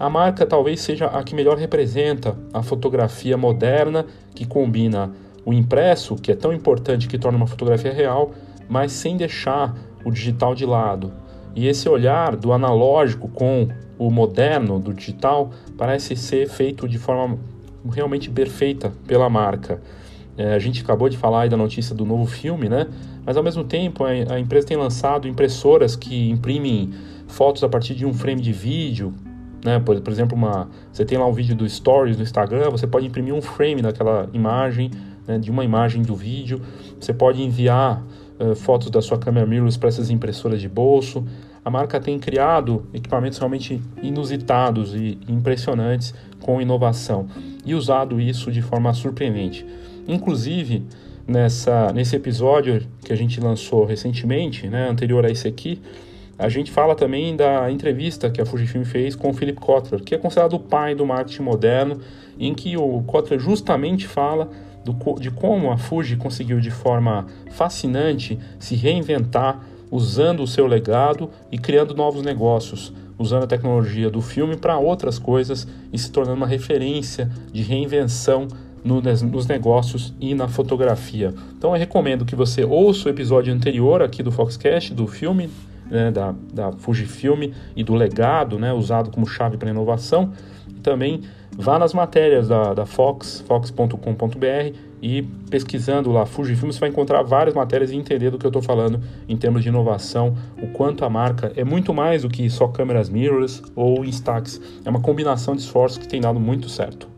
A 0.00 0.08
marca 0.08 0.46
talvez 0.46 0.80
seja 0.80 1.06
a 1.06 1.22
que 1.22 1.34
melhor 1.34 1.58
representa 1.58 2.36
a 2.52 2.62
fotografia 2.62 3.36
moderna, 3.36 4.06
que 4.34 4.46
combina 4.46 5.12
o 5.44 5.52
impresso, 5.52 6.16
que 6.16 6.32
é 6.32 6.34
tão 6.34 6.52
importante 6.52 7.08
que 7.08 7.18
torna 7.18 7.36
uma 7.36 7.46
fotografia 7.46 7.92
real, 7.92 8.32
mas 8.68 8.92
sem 8.92 9.16
deixar 9.16 9.74
o 10.04 10.10
digital 10.10 10.54
de 10.54 10.64
lado. 10.64 11.12
E 11.54 11.66
esse 11.66 11.88
olhar 11.88 12.36
do 12.36 12.52
analógico 12.52 13.28
com 13.28 13.68
o 13.98 14.10
moderno, 14.10 14.78
do 14.78 14.94
digital, 14.94 15.50
parece 15.76 16.14
ser 16.14 16.48
feito 16.48 16.88
de 16.88 16.98
forma 16.98 17.38
realmente 17.88 18.30
perfeita 18.30 18.92
pela 19.06 19.28
marca. 19.28 19.80
É, 20.36 20.54
a 20.54 20.58
gente 20.58 20.82
acabou 20.82 21.08
de 21.08 21.16
falar 21.16 21.42
aí 21.42 21.48
da 21.48 21.56
notícia 21.56 21.94
do 21.94 22.04
novo 22.04 22.26
filme, 22.26 22.68
né? 22.68 22.86
Mas 23.26 23.36
ao 23.36 23.42
mesmo 23.42 23.64
tempo 23.64 24.04
a, 24.04 24.10
a 24.10 24.38
empresa 24.38 24.68
tem 24.68 24.76
lançado 24.76 25.26
impressoras 25.26 25.96
que 25.96 26.30
imprimem 26.30 26.90
fotos 27.26 27.64
a 27.64 27.68
partir 27.68 27.94
de 27.94 28.06
um 28.06 28.14
frame 28.14 28.40
de 28.40 28.52
vídeo, 28.52 29.12
né? 29.64 29.80
Por, 29.80 30.00
por, 30.00 30.12
exemplo, 30.12 30.36
uma, 30.36 30.68
você 30.92 31.04
tem 31.04 31.18
lá 31.18 31.26
um 31.26 31.32
vídeo 31.32 31.56
do 31.56 31.68
Stories 31.68 32.16
no 32.16 32.22
Instagram, 32.22 32.70
você 32.70 32.86
pode 32.86 33.06
imprimir 33.06 33.34
um 33.34 33.42
frame 33.42 33.82
daquela 33.82 34.28
imagem, 34.32 34.90
né? 35.26 35.38
de 35.38 35.50
uma 35.50 35.64
imagem 35.64 36.02
do 36.02 36.14
vídeo. 36.14 36.60
Você 36.98 37.12
pode 37.12 37.42
enviar 37.42 38.02
uh, 38.38 38.54
fotos 38.54 38.90
da 38.90 39.02
sua 39.02 39.18
câmera 39.18 39.46
mirrorless 39.46 39.78
para 39.78 39.88
essas 39.88 40.10
impressoras 40.10 40.60
de 40.60 40.68
bolso. 40.68 41.24
A 41.68 41.70
marca 41.70 42.00
tem 42.00 42.18
criado 42.18 42.86
equipamentos 42.94 43.36
realmente 43.36 43.78
inusitados 44.02 44.94
e 44.94 45.18
impressionantes 45.28 46.14
com 46.40 46.62
inovação 46.62 47.28
e 47.62 47.74
usado 47.74 48.18
isso 48.18 48.50
de 48.50 48.62
forma 48.62 48.90
surpreendente. 48.94 49.66
Inclusive, 50.06 50.82
nessa, 51.26 51.92
nesse 51.92 52.16
episódio 52.16 52.86
que 53.04 53.12
a 53.12 53.16
gente 53.16 53.38
lançou 53.38 53.84
recentemente, 53.84 54.66
né, 54.66 54.88
anterior 54.88 55.26
a 55.26 55.30
esse 55.30 55.46
aqui, 55.46 55.78
a 56.38 56.48
gente 56.48 56.70
fala 56.70 56.94
também 56.94 57.36
da 57.36 57.70
entrevista 57.70 58.30
que 58.30 58.40
a 58.40 58.46
Fujifilm 58.46 58.84
fez 58.84 59.14
com 59.14 59.28
o 59.28 59.34
Philip 59.34 59.60
Kotler, 59.60 60.02
que 60.02 60.14
é 60.14 60.18
considerado 60.18 60.54
o 60.54 60.60
pai 60.60 60.94
do 60.94 61.04
marketing 61.04 61.42
moderno, 61.42 62.00
em 62.40 62.54
que 62.54 62.78
o 62.78 63.02
Kotler 63.02 63.38
justamente 63.38 64.06
fala 64.06 64.48
do, 64.82 65.20
de 65.20 65.30
como 65.30 65.70
a 65.70 65.76
Fuji 65.76 66.16
conseguiu 66.16 66.60
de 66.60 66.70
forma 66.70 67.26
fascinante 67.50 68.38
se 68.58 68.74
reinventar 68.74 69.60
usando 69.90 70.42
o 70.42 70.46
seu 70.46 70.66
legado 70.66 71.30
e 71.50 71.58
criando 71.58 71.94
novos 71.94 72.22
negócios, 72.22 72.92
usando 73.18 73.44
a 73.44 73.46
tecnologia 73.46 74.10
do 74.10 74.20
filme 74.20 74.56
para 74.56 74.78
outras 74.78 75.18
coisas 75.18 75.66
e 75.92 75.98
se 75.98 76.10
tornando 76.10 76.36
uma 76.36 76.46
referência 76.46 77.30
de 77.52 77.62
reinvenção 77.62 78.48
no, 78.84 79.00
nos 79.00 79.46
negócios 79.46 80.14
e 80.20 80.34
na 80.34 80.48
fotografia. 80.48 81.34
Então 81.56 81.74
eu 81.74 81.78
recomendo 81.78 82.24
que 82.24 82.36
você 82.36 82.64
ouça 82.64 83.08
o 83.08 83.10
episódio 83.10 83.52
anterior 83.52 84.02
aqui 84.02 84.22
do 84.22 84.30
Foxcast, 84.30 84.94
do 84.94 85.06
filme, 85.06 85.50
né, 85.90 86.10
da, 86.10 86.34
da 86.52 86.72
Fujifilm 86.72 87.50
e 87.74 87.82
do 87.82 87.94
legado 87.94 88.58
né, 88.58 88.72
usado 88.72 89.10
como 89.10 89.26
chave 89.26 89.56
para 89.56 89.70
inovação. 89.70 90.32
Também 90.82 91.22
vá 91.52 91.78
nas 91.78 91.92
matérias 91.92 92.48
da, 92.48 92.72
da 92.72 92.86
Fox, 92.86 93.44
fox.com.br 93.46 94.87
e 95.02 95.22
pesquisando 95.50 96.10
lá 96.10 96.26
Fujifilm 96.26 96.70
você 96.70 96.80
vai 96.80 96.88
encontrar 96.88 97.22
várias 97.22 97.54
matérias 97.54 97.90
e 97.90 97.96
entender 97.96 98.30
do 98.30 98.38
que 98.38 98.46
eu 98.46 98.50
estou 98.50 98.62
falando 98.62 99.00
em 99.28 99.36
termos 99.36 99.62
de 99.62 99.68
inovação, 99.68 100.36
o 100.60 100.68
quanto 100.68 101.04
a 101.04 101.10
marca 101.10 101.52
é 101.56 101.64
muito 101.64 101.94
mais 101.94 102.22
do 102.22 102.28
que 102.28 102.48
só 102.50 102.68
câmeras 102.68 103.08
mirrorless 103.08 103.62
ou 103.74 104.04
Instax, 104.04 104.60
é 104.84 104.90
uma 104.90 105.00
combinação 105.00 105.54
de 105.54 105.62
esforços 105.62 105.98
que 105.98 106.08
tem 106.08 106.20
dado 106.20 106.40
muito 106.40 106.68
certo. 106.68 107.08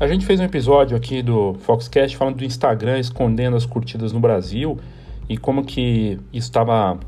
A 0.00 0.06
gente 0.06 0.24
fez 0.24 0.38
um 0.38 0.44
episódio 0.44 0.96
aqui 0.96 1.22
do 1.22 1.54
Foxcast 1.54 2.16
falando 2.16 2.36
do 2.36 2.44
Instagram 2.44 3.00
escondendo 3.00 3.56
as 3.56 3.66
curtidas 3.66 4.12
no 4.12 4.20
Brasil 4.20 4.78
e 5.28 5.36
como 5.36 5.64
que 5.64 6.20
isso 6.32 6.46
estava 6.46 7.00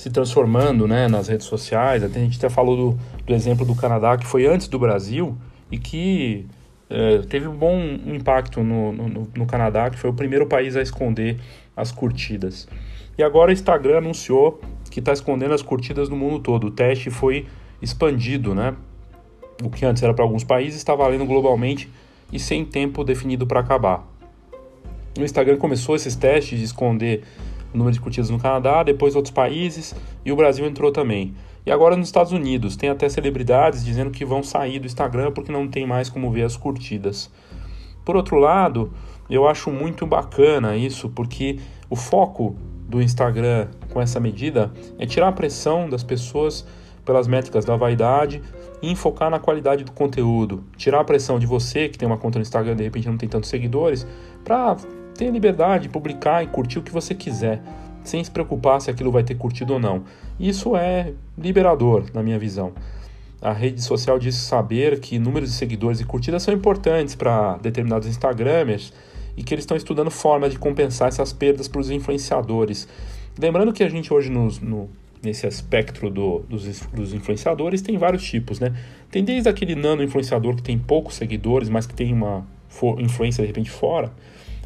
se 0.00 0.08
transformando 0.08 0.88
né, 0.88 1.08
nas 1.08 1.28
redes 1.28 1.46
sociais. 1.46 2.02
Até 2.02 2.20
a 2.20 2.22
gente 2.22 2.38
até 2.38 2.48
falou 2.48 2.94
do, 2.94 2.98
do 3.26 3.34
exemplo 3.34 3.66
do 3.66 3.74
Canadá, 3.74 4.16
que 4.16 4.26
foi 4.26 4.46
antes 4.46 4.66
do 4.66 4.78
Brasil 4.78 5.36
e 5.70 5.76
que 5.76 6.46
é, 6.88 7.18
teve 7.18 7.46
um 7.46 7.54
bom 7.54 7.78
impacto 8.06 8.62
no, 8.62 8.92
no, 8.92 9.28
no, 9.36 9.46
Canadá, 9.46 9.90
que 9.90 9.98
foi 9.98 10.08
o 10.08 10.14
primeiro 10.14 10.46
país 10.46 10.74
a 10.74 10.80
esconder 10.80 11.38
as 11.76 11.92
curtidas. 11.92 12.66
E 13.18 13.22
agora 13.22 13.50
o 13.50 13.52
Instagram 13.52 13.98
anunciou 13.98 14.58
que 14.90 15.00
está 15.00 15.12
escondendo 15.12 15.52
as 15.52 15.60
curtidas 15.60 16.08
no 16.08 16.16
mundo 16.16 16.38
todo. 16.38 16.68
O 16.68 16.70
teste 16.70 17.10
foi 17.10 17.46
expandido, 17.82 18.54
né? 18.54 18.74
O 19.62 19.68
que 19.68 19.84
antes 19.84 20.02
era 20.02 20.14
para 20.14 20.24
alguns 20.24 20.44
países 20.44 20.78
está 20.78 20.94
valendo 20.94 21.26
globalmente 21.26 21.90
e 22.32 22.38
sem 22.38 22.64
tempo 22.64 23.04
definido 23.04 23.46
para 23.46 23.60
acabar. 23.60 24.08
O 25.18 25.22
Instagram 25.22 25.58
começou 25.58 25.94
esses 25.94 26.16
testes 26.16 26.58
de 26.58 26.64
esconder 26.64 27.22
número 27.72 27.92
de 27.92 28.00
curtidas 28.00 28.30
no 28.30 28.38
Canadá, 28.38 28.82
depois 28.82 29.14
outros 29.14 29.32
países 29.32 29.94
e 30.24 30.32
o 30.32 30.36
Brasil 30.36 30.66
entrou 30.66 30.92
também. 30.92 31.34
E 31.64 31.70
agora 31.70 31.96
nos 31.96 32.08
Estados 32.08 32.32
Unidos, 32.32 32.76
tem 32.76 32.88
até 32.88 33.08
celebridades 33.08 33.84
dizendo 33.84 34.10
que 34.10 34.24
vão 34.24 34.42
sair 34.42 34.78
do 34.78 34.86
Instagram 34.86 35.32
porque 35.32 35.52
não 35.52 35.68
tem 35.68 35.86
mais 35.86 36.08
como 36.08 36.30
ver 36.30 36.44
as 36.44 36.56
curtidas. 36.56 37.30
Por 38.04 38.16
outro 38.16 38.36
lado, 38.36 38.92
eu 39.28 39.46
acho 39.46 39.70
muito 39.70 40.06
bacana 40.06 40.76
isso, 40.76 41.08
porque 41.10 41.58
o 41.88 41.96
foco 41.96 42.56
do 42.88 43.00
Instagram 43.00 43.68
com 43.92 44.00
essa 44.00 44.18
medida 44.18 44.72
é 44.98 45.06
tirar 45.06 45.28
a 45.28 45.32
pressão 45.32 45.88
das 45.88 46.02
pessoas 46.02 46.66
pelas 47.04 47.28
métricas 47.28 47.64
da 47.64 47.76
vaidade 47.76 48.42
e 48.82 48.96
focar 48.96 49.30
na 49.30 49.38
qualidade 49.38 49.84
do 49.84 49.92
conteúdo. 49.92 50.64
Tirar 50.76 51.00
a 51.00 51.04
pressão 51.04 51.38
de 51.38 51.46
você, 51.46 51.88
que 51.88 51.98
tem 51.98 52.06
uma 52.06 52.18
conta 52.18 52.38
no 52.38 52.42
Instagram 52.42 52.74
de 52.74 52.82
repente 52.82 53.08
não 53.08 53.16
tem 53.16 53.28
tantos 53.28 53.50
seguidores, 53.50 54.06
para 54.42 54.76
ter 55.20 55.30
liberdade 55.30 55.82
de 55.82 55.88
publicar 55.90 56.42
e 56.42 56.46
curtir 56.46 56.78
o 56.78 56.82
que 56.82 56.90
você 56.90 57.14
quiser, 57.14 57.60
sem 58.02 58.24
se 58.24 58.30
preocupar 58.30 58.80
se 58.80 58.90
aquilo 58.90 59.12
vai 59.12 59.22
ter 59.22 59.34
curtido 59.34 59.74
ou 59.74 59.78
não. 59.78 60.04
Isso 60.38 60.74
é 60.74 61.12
liberador, 61.36 62.06
na 62.14 62.22
minha 62.22 62.38
visão. 62.38 62.72
A 63.42 63.52
rede 63.52 63.82
social 63.82 64.18
diz 64.18 64.34
saber 64.34 64.98
que 64.98 65.18
números 65.18 65.50
de 65.50 65.56
seguidores 65.56 66.00
e 66.00 66.06
curtidas 66.06 66.42
são 66.42 66.54
importantes 66.54 67.14
para 67.14 67.58
determinados 67.58 68.08
Instagramers 68.08 68.94
e 69.36 69.42
que 69.42 69.52
eles 69.52 69.64
estão 69.64 69.76
estudando 69.76 70.10
formas 70.10 70.52
de 70.52 70.58
compensar 70.58 71.08
essas 71.08 71.34
perdas 71.34 71.68
para 71.68 71.82
os 71.82 71.90
influenciadores. 71.90 72.88
Lembrando 73.38 73.74
que 73.74 73.84
a 73.84 73.90
gente 73.90 74.12
hoje 74.14 74.30
nos, 74.30 74.58
no, 74.58 74.88
nesse 75.22 75.46
espectro 75.46 76.08
do, 76.08 76.38
dos, 76.48 76.80
dos, 76.94 77.12
influenciadores 77.12 77.82
tem 77.82 77.98
vários 77.98 78.22
tipos, 78.24 78.58
né? 78.58 78.74
Tem 79.10 79.22
desde 79.22 79.50
aquele 79.50 79.74
nano 79.74 80.02
influenciador 80.02 80.56
que 80.56 80.62
tem 80.62 80.78
poucos 80.78 81.14
seguidores, 81.14 81.68
mas 81.68 81.86
que 81.86 81.92
tem 81.92 82.10
uma 82.10 82.46
influência 82.98 83.42
de 83.42 83.48
repente 83.48 83.70
fora, 83.70 84.10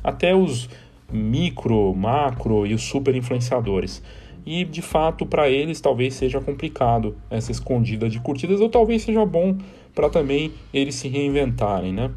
até 0.04 0.36
os 0.36 0.68
micro, 1.10 1.94
macro 1.94 2.66
e 2.66 2.74
os 2.74 2.82
super 2.82 3.16
influenciadores. 3.16 4.02
E 4.46 4.64
de 4.64 4.82
fato, 4.82 5.24
para 5.24 5.48
eles 5.48 5.80
talvez 5.80 6.14
seja 6.14 6.40
complicado 6.40 7.16
essa 7.30 7.50
escondida 7.50 8.10
de 8.10 8.20
curtidas, 8.20 8.60
ou 8.60 8.68
talvez 8.68 9.02
seja 9.02 9.24
bom 9.24 9.56
para 9.94 10.10
também 10.10 10.52
eles 10.72 10.96
se 10.96 11.08
reinventarem, 11.08 11.92
né? 11.92 12.10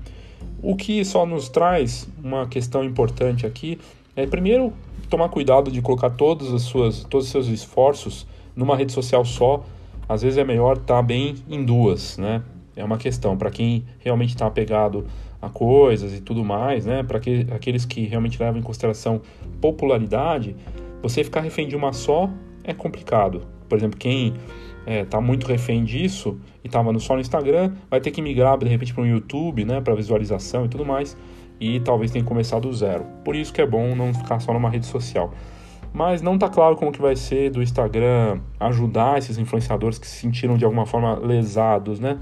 O 0.62 0.76
que 0.76 1.06
só 1.06 1.26
nos 1.26 1.48
traz 1.48 2.10
uma 2.22 2.48
questão 2.48 2.84
importante 2.84 3.46
aqui 3.46 3.80
é 4.16 4.26
primeiro 4.26 4.74
tomar 5.10 5.30
cuidado 5.30 5.72
de 5.72 5.82
colocar 5.82 6.10
todas 6.10 6.52
as 6.54 6.64
suas, 6.64 7.04
todos 7.04 7.28
os 7.28 7.32
seus 7.32 7.48
esforços 7.48 8.28
numa 8.56 8.76
rede 8.76 8.92
social 8.92 9.24
só. 9.24 9.64
Às 10.10 10.22
vezes 10.22 10.38
é 10.38 10.44
melhor 10.44 10.78
estar 10.78 10.96
tá 10.96 11.02
bem 11.02 11.36
em 11.50 11.64
duas, 11.64 12.18
né? 12.18 12.42
É 12.76 12.84
uma 12.84 12.98
questão 12.98 13.38
para 13.38 13.50
quem 13.50 13.86
realmente 14.00 14.30
está 14.30 14.48
apegado 14.48 15.06
a 15.42 15.50
coisas 15.50 16.14
e 16.14 16.22
tudo 16.22 16.44
mais, 16.44 16.86
né? 16.86 17.04
Para 17.04 17.20
que, 17.20 17.46
aqueles 17.52 17.86
que 17.86 18.06
realmente 18.06 18.42
levam 18.42 18.60
em 18.60 18.64
consideração 18.64 19.22
popularidade, 19.62 20.56
você 21.02 21.24
ficar 21.24 21.42
refém 21.42 21.68
de 21.68 21.76
uma 21.76 21.94
só 21.94 22.30
é 22.64 22.74
complicado. 22.74 23.42
Por 23.70 23.78
exemplo, 23.78 23.98
quem 23.98 24.34
é, 24.86 25.04
tá 25.04 25.20
muito 25.20 25.48
refém 25.48 25.84
disso 25.84 26.40
e 26.64 26.68
estava 26.68 26.98
só 27.00 27.14
no 27.14 27.22
Instagram, 27.22 27.74
vai 27.90 28.00
ter 28.00 28.12
que 28.12 28.22
migrar 28.22 28.58
de 28.58 28.68
repente 28.68 28.94
para 28.94 29.04
o 29.04 29.08
YouTube, 29.08 29.66
né? 29.66 29.82
Para 29.82 29.94
visualização 29.96 30.66
e 30.66 30.70
tudo 30.70 30.86
mais. 30.86 31.18
E 31.60 31.80
talvez 31.80 32.12
tenha 32.12 32.24
que 32.24 32.28
começar 32.30 32.60
do 32.60 32.72
zero. 32.72 33.06
Por 33.26 33.36
isso 33.36 33.52
que 33.52 33.62
é 33.62 33.66
bom 33.66 33.96
não 33.96 34.14
ficar 34.14 34.40
só 34.40 34.54
numa 34.54 34.70
rede 34.70 34.86
social. 34.86 35.34
Mas 35.94 36.22
não 36.22 36.36
está 36.36 36.48
claro 36.48 36.76
como 36.76 36.92
que 36.92 37.02
vai 37.02 37.16
ser 37.16 37.50
do 37.50 37.62
Instagram 37.62 38.40
ajudar 38.60 39.18
esses 39.18 39.38
influenciadores 39.38 39.98
que 39.98 40.08
se 40.08 40.18
sentiram 40.18 40.58
de 40.58 40.64
alguma 40.64 40.86
forma 40.86 41.16
lesados, 41.16 42.00
né? 42.00 42.20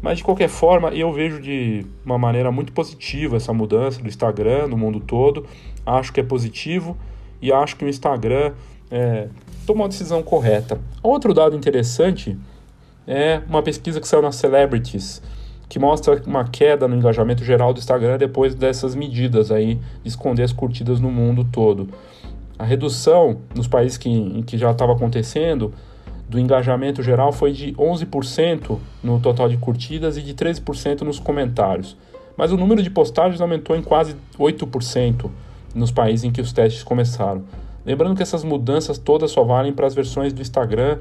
Mas 0.00 0.18
de 0.18 0.24
qualquer 0.24 0.48
forma, 0.48 0.90
eu 0.90 1.12
vejo 1.12 1.40
de 1.40 1.84
uma 2.04 2.18
maneira 2.18 2.52
muito 2.52 2.72
positiva 2.72 3.36
essa 3.36 3.52
mudança 3.52 4.00
do 4.00 4.08
Instagram 4.08 4.68
no 4.68 4.76
mundo 4.76 5.00
todo. 5.00 5.46
Acho 5.84 6.12
que 6.12 6.20
é 6.20 6.22
positivo 6.22 6.96
e 7.40 7.52
acho 7.52 7.76
que 7.76 7.84
o 7.84 7.88
Instagram 7.88 8.52
é, 8.90 9.28
tomou 9.66 9.84
a 9.84 9.88
decisão 9.88 10.22
correta. 10.22 10.80
Outro 11.02 11.34
dado 11.34 11.56
interessante 11.56 12.38
é 13.06 13.40
uma 13.48 13.62
pesquisa 13.62 14.00
que 14.00 14.08
saiu 14.08 14.22
na 14.22 14.32
Celebrities, 14.32 15.22
que 15.68 15.78
mostra 15.78 16.22
uma 16.26 16.44
queda 16.44 16.86
no 16.86 16.96
engajamento 16.96 17.44
geral 17.44 17.72
do 17.72 17.78
Instagram 17.78 18.18
depois 18.18 18.54
dessas 18.54 18.94
medidas 18.94 19.50
aí 19.50 19.76
de 20.02 20.08
esconder 20.08 20.42
as 20.42 20.52
curtidas 20.52 21.00
no 21.00 21.10
mundo 21.10 21.44
todo. 21.44 21.88
A 22.58 22.64
redução 22.64 23.38
nos 23.54 23.68
países 23.68 23.98
que, 23.98 24.08
em 24.08 24.42
que 24.42 24.56
já 24.56 24.70
estava 24.70 24.92
acontecendo 24.92 25.74
do 26.28 26.38
engajamento 26.38 27.02
geral 27.02 27.32
foi 27.32 27.52
de 27.52 27.72
11% 27.74 28.78
no 29.02 29.20
total 29.20 29.48
de 29.48 29.56
curtidas 29.56 30.16
e 30.16 30.22
de 30.22 30.34
13% 30.34 31.02
nos 31.02 31.18
comentários. 31.18 31.96
Mas 32.36 32.52
o 32.52 32.56
número 32.56 32.82
de 32.82 32.90
postagens 32.90 33.40
aumentou 33.40 33.76
em 33.76 33.82
quase 33.82 34.16
8% 34.38 35.30
nos 35.74 35.90
países 35.90 36.24
em 36.24 36.30
que 36.30 36.40
os 36.40 36.52
testes 36.52 36.82
começaram. 36.82 37.44
Lembrando 37.84 38.16
que 38.16 38.22
essas 38.22 38.42
mudanças 38.42 38.98
todas 38.98 39.30
só 39.30 39.44
valem 39.44 39.72
para 39.72 39.86
as 39.86 39.94
versões 39.94 40.32
do 40.32 40.42
Instagram 40.42 40.98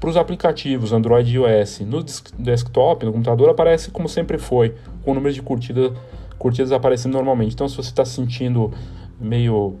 para 0.00 0.10
os 0.10 0.16
aplicativos 0.16 0.92
Android 0.92 1.30
e 1.30 1.34
iOS. 1.34 1.80
No 1.80 2.02
desktop, 2.38 3.06
no 3.06 3.12
computador, 3.12 3.48
aparece 3.48 3.90
como 3.90 4.08
sempre 4.08 4.36
foi, 4.36 4.74
com 5.02 5.12
o 5.12 5.14
número 5.14 5.32
de 5.32 5.40
curtida, 5.40 5.92
curtidas 6.38 6.72
aparecendo 6.72 7.12
normalmente. 7.12 7.54
Então, 7.54 7.68
se 7.68 7.76
você 7.76 7.88
está 7.88 8.04
se 8.04 8.12
sentindo 8.12 8.72
meio 9.18 9.76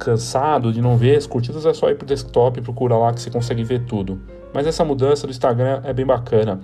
cansado 0.00 0.72
de 0.72 0.80
não 0.80 0.96
ver 0.96 1.16
as 1.16 1.26
curtidas, 1.26 1.66
é 1.66 1.74
só 1.74 1.90
ir 1.90 1.94
para 1.94 2.04
o 2.04 2.08
desktop 2.08 2.58
e 2.58 2.62
procurar 2.62 2.96
lá 2.96 3.12
que 3.12 3.20
você 3.20 3.30
consegue 3.30 3.62
ver 3.62 3.84
tudo. 3.84 4.20
Mas 4.52 4.66
essa 4.66 4.84
mudança 4.84 5.26
do 5.26 5.30
Instagram 5.30 5.82
é 5.84 5.92
bem 5.92 6.06
bacana. 6.06 6.60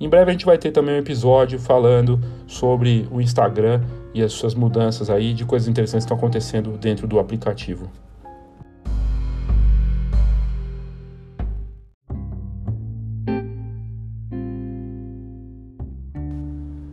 Em 0.00 0.08
breve 0.08 0.30
a 0.30 0.32
gente 0.32 0.46
vai 0.46 0.56
ter 0.56 0.70
também 0.70 0.94
um 0.94 0.98
episódio 0.98 1.58
falando 1.58 2.18
sobre 2.46 3.06
o 3.10 3.20
Instagram 3.20 3.82
e 4.14 4.22
as 4.22 4.32
suas 4.32 4.54
mudanças 4.54 5.10
aí, 5.10 5.34
de 5.34 5.44
coisas 5.44 5.68
interessantes 5.68 6.04
que 6.04 6.12
estão 6.12 6.16
acontecendo 6.16 6.78
dentro 6.78 7.06
do 7.06 7.18
aplicativo. 7.18 7.90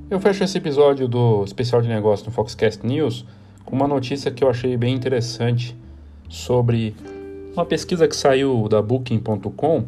Eu 0.09 0.19
fecho 0.19 0.43
esse 0.43 0.57
episódio 0.57 1.07
do 1.07 1.43
especial 1.43 1.81
de 1.81 1.87
negócio 1.87 2.25
no 2.25 2.31
Foxcast 2.31 2.85
News 2.85 3.25
com 3.65 3.75
uma 3.75 3.87
notícia 3.87 4.31
que 4.31 4.43
eu 4.43 4.49
achei 4.49 4.77
bem 4.77 4.93
interessante 4.93 5.75
sobre 6.29 6.95
uma 7.53 7.65
pesquisa 7.65 8.07
que 8.07 8.15
saiu 8.15 8.67
da 8.67 8.81
Booking.com 8.81 9.85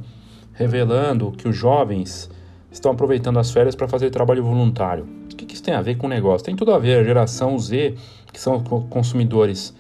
revelando 0.54 1.32
que 1.32 1.48
os 1.48 1.56
jovens 1.56 2.30
estão 2.72 2.92
aproveitando 2.92 3.38
as 3.38 3.52
férias 3.52 3.76
para 3.76 3.88
fazer 3.88 4.10
trabalho 4.10 4.44
voluntário. 4.44 5.08
O 5.32 5.36
que, 5.36 5.54
isso 5.54 5.64
tem 5.64 5.74
a 5.74 5.82
ver 5.82 5.96
com 5.98 6.08
o 6.08 6.10
negócio? 6.10 6.46
Tem 6.46 6.56
tudo 6.56 6.74
a 6.74 6.80
ver. 6.80 7.00
A 7.00 7.04
geração 7.04 7.58
Z, 7.60 7.96
que 8.34 8.40
são 8.40 8.60
consumidores 8.90 9.74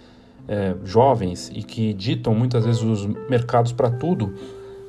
é, 0.47 0.75
jovens 0.85 1.51
e 1.53 1.63
que 1.63 1.93
ditam 1.93 2.33
muitas 2.33 2.65
vezes 2.65 2.81
os 2.81 3.05
mercados 3.29 3.71
para 3.71 3.89
tudo, 3.89 4.33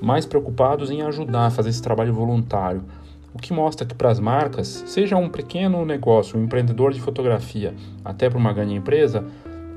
mais 0.00 0.26
preocupados 0.26 0.90
em 0.90 1.02
ajudar 1.02 1.46
a 1.46 1.50
fazer 1.50 1.70
esse 1.70 1.82
trabalho 1.82 2.12
voluntário. 2.12 2.84
O 3.32 3.38
que 3.38 3.52
mostra 3.52 3.86
que 3.86 3.94
para 3.94 4.10
as 4.10 4.20
marcas, 4.20 4.84
seja 4.86 5.16
um 5.16 5.28
pequeno 5.28 5.84
negócio, 5.84 6.38
um 6.38 6.44
empreendedor 6.44 6.92
de 6.92 7.00
fotografia, 7.00 7.74
até 8.04 8.28
para 8.28 8.38
uma 8.38 8.52
grande 8.52 8.74
empresa, 8.74 9.24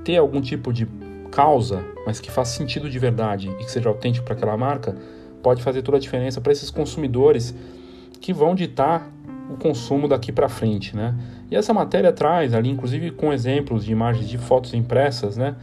ter 0.03 0.17
algum 0.17 0.41
tipo 0.41 0.73
de 0.73 0.87
causa, 1.31 1.83
mas 2.05 2.19
que 2.19 2.29
faça 2.29 2.57
sentido 2.57 2.89
de 2.89 2.99
verdade 2.99 3.49
e 3.59 3.63
que 3.63 3.71
seja 3.71 3.89
autêntico 3.89 4.25
para 4.25 4.35
aquela 4.35 4.57
marca, 4.57 4.95
pode 5.41 5.63
fazer 5.63 5.81
toda 5.81 5.97
a 5.97 5.99
diferença 5.99 6.39
para 6.39 6.51
esses 6.51 6.69
consumidores 6.69 7.55
que 8.19 8.33
vão 8.33 8.53
ditar 8.53 9.09
o 9.49 9.57
consumo 9.57 10.07
daqui 10.07 10.31
para 10.31 10.47
frente, 10.47 10.95
né? 10.95 11.15
E 11.49 11.55
essa 11.55 11.73
matéria 11.73 12.13
traz 12.13 12.53
ali, 12.53 12.69
inclusive 12.69 13.11
com 13.11 13.33
exemplos 13.33 13.83
de 13.83 13.91
imagens 13.91 14.29
de 14.29 14.37
fotos 14.37 14.73
impressas, 14.73 15.35
né? 15.35 15.55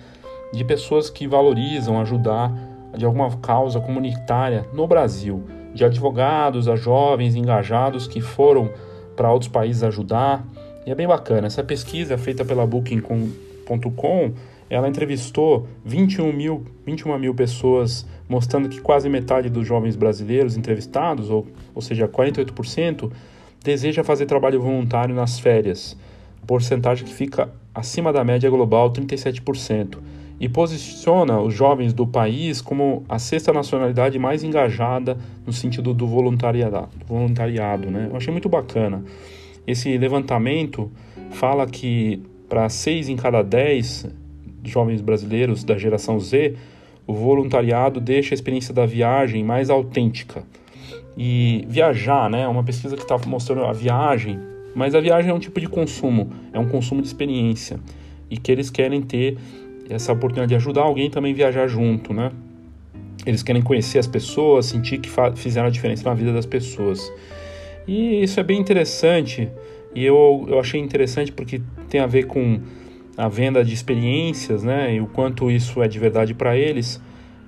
De 0.53 0.65
pessoas 0.65 1.09
que 1.09 1.27
valorizam 1.27 2.01
ajudar 2.01 2.53
de 2.97 3.05
alguma 3.05 3.37
causa 3.39 3.81
comunitária 3.81 4.67
no 4.73 4.87
Brasil, 4.87 5.45
de 5.75 5.85
advogados 5.85 6.69
a 6.69 6.77
jovens 6.77 7.35
engajados 7.35 8.07
que 8.07 8.21
foram 8.21 8.71
para 9.17 9.31
outros 9.31 9.51
países 9.51 9.83
ajudar. 9.83 10.45
E 10.87 10.91
é 10.91 10.95
bem 10.95 11.07
bacana. 11.07 11.47
Essa 11.47 11.63
pesquisa 11.63 12.19
feita 12.19 12.45
pela 12.45 12.67
Booking.com 12.67 14.33
ela 14.71 14.89
entrevistou 14.89 15.67
21 15.85 16.33
mil, 16.33 16.65
21 16.85 17.19
mil 17.19 17.35
pessoas, 17.35 18.07
mostrando 18.29 18.69
que 18.69 18.81
quase 18.81 19.09
metade 19.09 19.49
dos 19.49 19.67
jovens 19.67 19.97
brasileiros 19.97 20.57
entrevistados, 20.57 21.31
ou, 21.31 21.47
ou 21.75 21.81
seja, 21.81 22.07
48%, 22.07 23.11
deseja 23.65 24.05
fazer 24.05 24.27
trabalho 24.27 24.61
voluntário 24.61 25.15
nas 25.15 25.39
férias, 25.39 25.97
porcentagem 26.47 27.07
que 27.07 27.13
fica 27.13 27.51
acima 27.75 28.13
da 28.13 28.25
média 28.25 28.49
global, 28.51 28.91
37%, 28.93 29.99
e 30.41 30.49
posiciona 30.49 31.41
os 31.41 31.53
jovens 31.53 31.93
do 31.93 32.07
país 32.07 32.61
como 32.61 33.05
a 33.09 33.19
sexta 33.19 33.53
nacionalidade 33.53 34.19
mais 34.19 34.45
engajada 34.45 35.19
no 35.45 35.53
sentido 35.53 35.93
do 35.93 36.07
voluntariado. 36.07 36.89
voluntariado 37.07 37.91
né? 37.91 38.09
Eu 38.11 38.17
achei 38.17 38.33
muito 38.33 38.49
bacana. 38.49 39.05
Esse 39.67 39.99
levantamento 39.99 40.91
fala 41.31 41.67
que 41.67 42.23
para 42.49 42.69
seis 42.69 43.09
em 43.09 43.17
cada 43.17 43.43
dez 43.43 44.07
jovens 44.65 45.01
brasileiros 45.01 45.65
da 45.65 45.77
geração 45.77 46.19
Z, 46.19 46.55
o 47.07 47.15
voluntariado 47.15 48.01
deixa 48.01 48.35
a 48.35 48.37
experiência 48.37 48.75
da 48.75 48.85
viagem 48.85 49.43
mais 49.43 49.71
autêntica. 49.71 50.45
E 51.17 51.65
viajar, 51.69 52.31
né, 52.31 52.47
uma 52.47 52.63
pesquisa 52.63 52.97
que 52.97 53.03
está 53.03 53.19
mostrando 53.27 53.65
a 53.65 53.73
viagem 53.73 54.39
Mas 54.75 54.95
a 54.95 55.01
viagem 55.01 55.31
é 55.31 55.35
um 55.35 55.39
tipo 55.41 55.59
de 55.61 55.67
consumo, 55.67 56.31
é 56.53 56.59
um 56.59 56.69
consumo 56.69 57.03
de 57.03 57.09
experiência 57.09 57.81
e 58.31 58.37
que 58.37 58.53
eles 58.53 58.71
querem 58.71 59.03
ter 59.03 59.37
essa 59.89 60.13
oportunidade 60.13 60.51
de 60.51 60.55
ajudar 60.55 60.83
alguém 60.83 61.11
também 61.11 61.33
viajar 61.33 61.67
junto, 61.67 62.13
né? 62.13 62.31
Eles 63.27 63.43
querem 63.43 63.63
conhecer 63.63 63.99
as 63.99 64.07
pessoas, 64.07 64.67
sentir 64.67 64.99
que 64.99 65.11
fizeram 65.35 65.67
a 65.67 65.71
diferença 65.71 66.09
na 66.09 66.15
vida 66.15 66.33
das 66.33 66.47
pessoas. 66.47 67.13
E 67.87 68.23
isso 68.23 68.39
é 68.39 68.43
bem 68.43 68.61
interessante 68.61 69.49
e 69.95 70.05
eu, 70.05 70.47
eu 70.49 70.61
achei 70.61 70.81
interessante 70.81 71.33
porque 71.33 71.61
tem 71.89 72.01
a 72.01 72.07
ver 72.07 72.27
com 72.27 72.61
a 73.19 73.27
venda 73.27 73.65
de 73.65 73.75
experiências, 73.75 74.63
né? 74.63 74.95
E 74.95 75.01
o 75.01 75.07
quanto 75.09 75.51
isso 75.51 75.83
é 75.83 75.89
de 75.89 75.99
verdade 75.99 76.33
para 76.33 76.57
eles. 76.57 77.01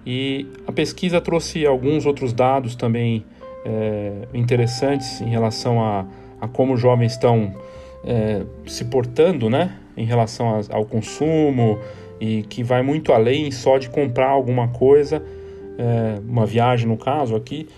E 0.04 0.48
a 0.66 0.72
pesquisa 0.72 1.20
trouxe 1.20 1.64
alguns 1.64 2.04
outros 2.04 2.32
dados 2.32 2.74
também 2.74 3.24
é, 3.64 4.26
interessantes 4.34 5.20
em 5.20 5.28
relação 5.28 5.80
a, 5.80 6.04
a 6.40 6.48
como 6.48 6.74
os 6.74 6.80
jovens 6.80 7.12
estão 7.12 7.54
é, 8.04 8.42
se 8.66 8.86
portando, 8.86 9.48
né? 9.48 9.76
Em 9.96 10.04
relação 10.04 10.56
a, 10.56 10.60
ao 10.74 10.84
consumo 10.84 11.78
e 12.20 12.42
que 12.42 12.64
vai 12.64 12.82
muito 12.82 13.12
além 13.12 13.50
só 13.52 13.78
de 13.78 13.88
comprar 13.88 14.28
alguma 14.28 14.68
coisa, 14.68 15.22
é, 15.78 16.18
uma 16.28 16.44
viagem 16.46 16.88
no 16.88 16.96
caso 16.96 17.36
aqui, 17.36 17.68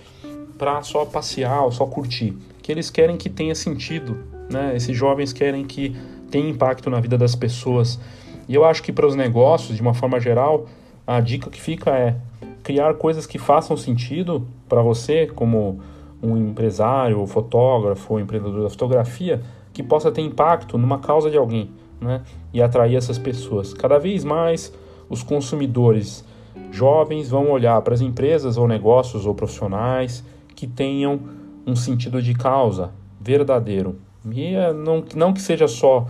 para 0.57 0.81
só 0.83 1.05
passear 1.05 1.63
ou 1.63 1.71
só 1.71 1.85
curtir. 1.85 2.33
Que 2.63 2.73
eles 2.73 2.89
querem 2.89 3.19
que 3.19 3.29
tenha 3.29 3.55
sentido, 3.55 4.17
né? 4.51 4.73
Esses 4.75 4.97
jovens 4.97 5.31
querem 5.31 5.67
que 5.67 5.95
tenha 6.33 6.49
impacto 6.49 6.89
na 6.91 6.99
vida 6.99 7.17
das 7.17 7.37
pessoas. 7.37 8.01
E 8.49 8.55
eu 8.55 8.65
acho 8.65 8.83
que 8.83 8.91
para 8.91 9.07
os 9.07 9.15
negócios, 9.15 9.77
de 9.77 9.83
uma 9.83 9.95
forma 9.95 10.19
geral, 10.19 10.67
a 11.07 11.21
dica 11.21 11.51
que 11.51 11.61
fica 11.61 11.91
é 11.91 12.17
criar 12.63 12.95
coisas 12.95 13.27
que 13.27 13.39
façam 13.39 13.77
sentido 13.77 14.49
para 14.69 14.83
você, 14.83 15.27
como 15.27 15.81
um 16.23 16.37
empresário, 16.37 17.21
ou 17.21 17.27
fotógrafo, 17.27 18.15
ou 18.15 18.21
empreendedor 18.21 18.63
da 18.63 18.71
fotografia, 18.71 19.43
que 19.73 19.83
possa 19.83 20.11
ter 20.11 20.23
impacto 20.23 20.79
numa 20.79 20.99
causa 20.99 21.31
de 21.31 21.37
alguém, 21.37 21.71
né? 22.01 22.23
E 22.53 22.63
atrair 22.63 22.97
essas 22.97 23.19
pessoas. 23.19 23.75
Cada 23.75 23.99
vez 23.99 24.25
mais 24.25 24.73
os 25.09 25.23
consumidores 25.23 26.25
jovens 26.71 27.29
vão 27.29 27.51
olhar 27.51 27.81
para 27.83 27.95
as 27.95 28.01
empresas 28.01 28.57
ou 28.57 28.67
negócios 28.67 29.27
ou 29.27 29.35
profissionais 29.35 30.25
que 30.55 30.67
tenham 30.67 31.21
um 31.67 31.77
sentido 31.77 32.23
de 32.23 32.35
causa 32.35 32.91
verdadeiro. 33.21 33.97
E 34.31 34.55
não, 34.75 35.05
não 35.15 35.33
que 35.33 35.41
seja 35.41 35.67
só 35.67 36.07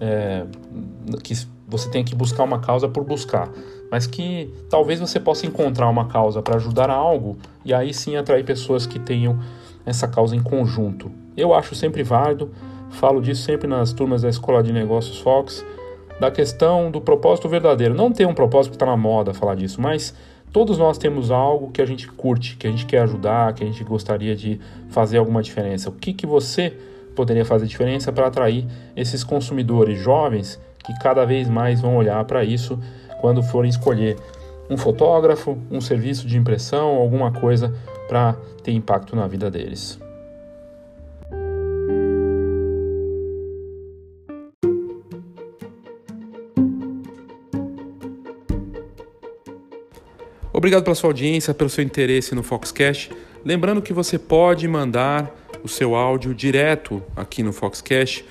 é, 0.00 0.44
que 1.22 1.34
você 1.66 1.88
tenha 1.88 2.04
que 2.04 2.14
buscar 2.14 2.44
uma 2.44 2.58
causa 2.58 2.88
por 2.88 3.04
buscar, 3.04 3.48
mas 3.90 4.06
que 4.06 4.52
talvez 4.68 5.00
você 5.00 5.18
possa 5.18 5.46
encontrar 5.46 5.88
uma 5.88 6.06
causa 6.06 6.42
para 6.42 6.56
ajudar 6.56 6.90
a 6.90 6.94
algo 6.94 7.38
e 7.64 7.72
aí 7.72 7.94
sim 7.94 8.16
atrair 8.16 8.44
pessoas 8.44 8.86
que 8.86 8.98
tenham 8.98 9.38
essa 9.86 10.06
causa 10.06 10.36
em 10.36 10.42
conjunto. 10.42 11.10
Eu 11.36 11.54
acho 11.54 11.74
sempre 11.74 12.02
válido, 12.02 12.50
falo 12.90 13.20
disso 13.20 13.42
sempre 13.42 13.66
nas 13.66 13.92
turmas 13.92 14.22
da 14.22 14.28
Escola 14.28 14.62
de 14.62 14.72
Negócios 14.72 15.18
Fox, 15.18 15.64
da 16.20 16.30
questão 16.30 16.90
do 16.90 17.00
propósito 17.00 17.48
verdadeiro. 17.48 17.94
Não 17.94 18.12
tem 18.12 18.26
um 18.26 18.34
propósito 18.34 18.72
que 18.72 18.76
está 18.76 18.86
na 18.86 18.96
moda 18.96 19.32
falar 19.32 19.54
disso, 19.54 19.80
mas 19.80 20.14
todos 20.52 20.76
nós 20.78 20.98
temos 20.98 21.30
algo 21.30 21.70
que 21.70 21.80
a 21.80 21.86
gente 21.86 22.06
curte, 22.06 22.56
que 22.56 22.66
a 22.66 22.70
gente 22.70 22.84
quer 22.84 23.02
ajudar, 23.02 23.54
que 23.54 23.64
a 23.64 23.66
gente 23.66 23.82
gostaria 23.82 24.36
de 24.36 24.60
fazer 24.90 25.18
alguma 25.18 25.42
diferença. 25.42 25.88
O 25.88 25.92
que, 25.92 26.12
que 26.12 26.26
você 26.26 26.76
poderia 27.14 27.44
fazer 27.44 27.66
diferença 27.66 28.12
para 28.12 28.26
atrair 28.26 28.66
esses 28.96 29.22
consumidores 29.22 29.98
jovens 30.00 30.60
que 30.84 30.92
cada 31.00 31.24
vez 31.24 31.48
mais 31.48 31.80
vão 31.80 31.96
olhar 31.96 32.24
para 32.24 32.44
isso 32.44 32.78
quando 33.20 33.42
forem 33.42 33.70
escolher 33.70 34.16
um 34.68 34.76
fotógrafo, 34.76 35.58
um 35.70 35.80
serviço 35.80 36.26
de 36.26 36.36
impressão, 36.36 36.88
alguma 36.96 37.30
coisa 37.32 37.72
para 38.08 38.36
ter 38.62 38.72
impacto 38.72 39.14
na 39.14 39.26
vida 39.26 39.50
deles. 39.50 39.98
Obrigado 50.52 50.84
pela 50.84 50.94
sua 50.94 51.10
audiência, 51.10 51.52
pelo 51.52 51.68
seu 51.68 51.82
interesse 51.82 52.34
no 52.34 52.42
Foxcast. 52.42 53.10
Lembrando 53.44 53.82
que 53.82 53.92
você 53.92 54.18
pode 54.18 54.68
mandar 54.68 55.41
o 55.62 55.68
seu 55.68 55.94
áudio 55.94 56.34
direto 56.34 57.02
aqui 57.14 57.42
no 57.42 57.52
Foxcast 57.52 58.24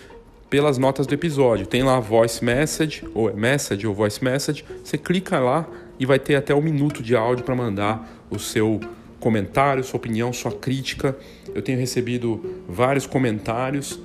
pelas 0.50 0.78
notas 0.78 1.08
do 1.08 1.14
episódio. 1.14 1.66
Tem 1.66 1.82
lá 1.82 2.00
voice 2.00 2.44
message, 2.44 3.04
ou 3.14 3.30
é 3.30 3.34
message 3.34 3.88
ou 3.88 3.94
voice 3.94 4.22
message. 4.24 4.66
Você 4.84 4.98
clica 4.98 5.40
lá 5.40 5.66
e 5.98 6.06
vai 6.06 6.20
ter 6.20 6.36
até 6.36 6.54
um 6.54 6.62
minuto 6.62 7.02
de 7.02 7.16
áudio 7.16 7.46
para 7.46 7.56
mandar 7.56 8.26
o 8.30 8.38
seu 8.38 8.80
comentário, 9.20 9.84
sua 9.84 9.98
opinião, 9.98 10.34
sua 10.34 10.52
crítica. 10.52 11.16
Eu 11.56 11.62
tenho 11.62 11.80
recebido 11.80 12.62
vários 12.68 13.06
comentários 13.06 14.00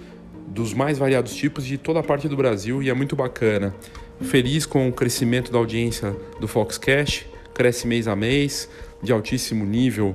dos 0.47 0.73
mais 0.73 0.99
variados 0.99 1.35
tipos 1.35 1.65
de 1.65 1.77
toda 1.77 1.99
a 1.99 2.03
parte 2.03 2.29
do 2.29 2.37
Brasil 2.37 2.83
e 2.83 2.89
é 2.89 2.95
muito 2.95 3.17
bacana. 3.17 3.75
Feliz 4.21 4.65
com 4.65 4.89
o 4.89 4.93
crescimento 4.93 5.51
da 5.51 5.59
audiência 5.59 6.15
do 6.39 6.47
Foxcast, 6.47 7.29
cresce 7.53 7.87
mês 7.87 8.07
a 8.07 8.15
mês, 8.15 8.69
de 9.03 9.13
altíssimo 9.13 9.65
nível 9.65 10.15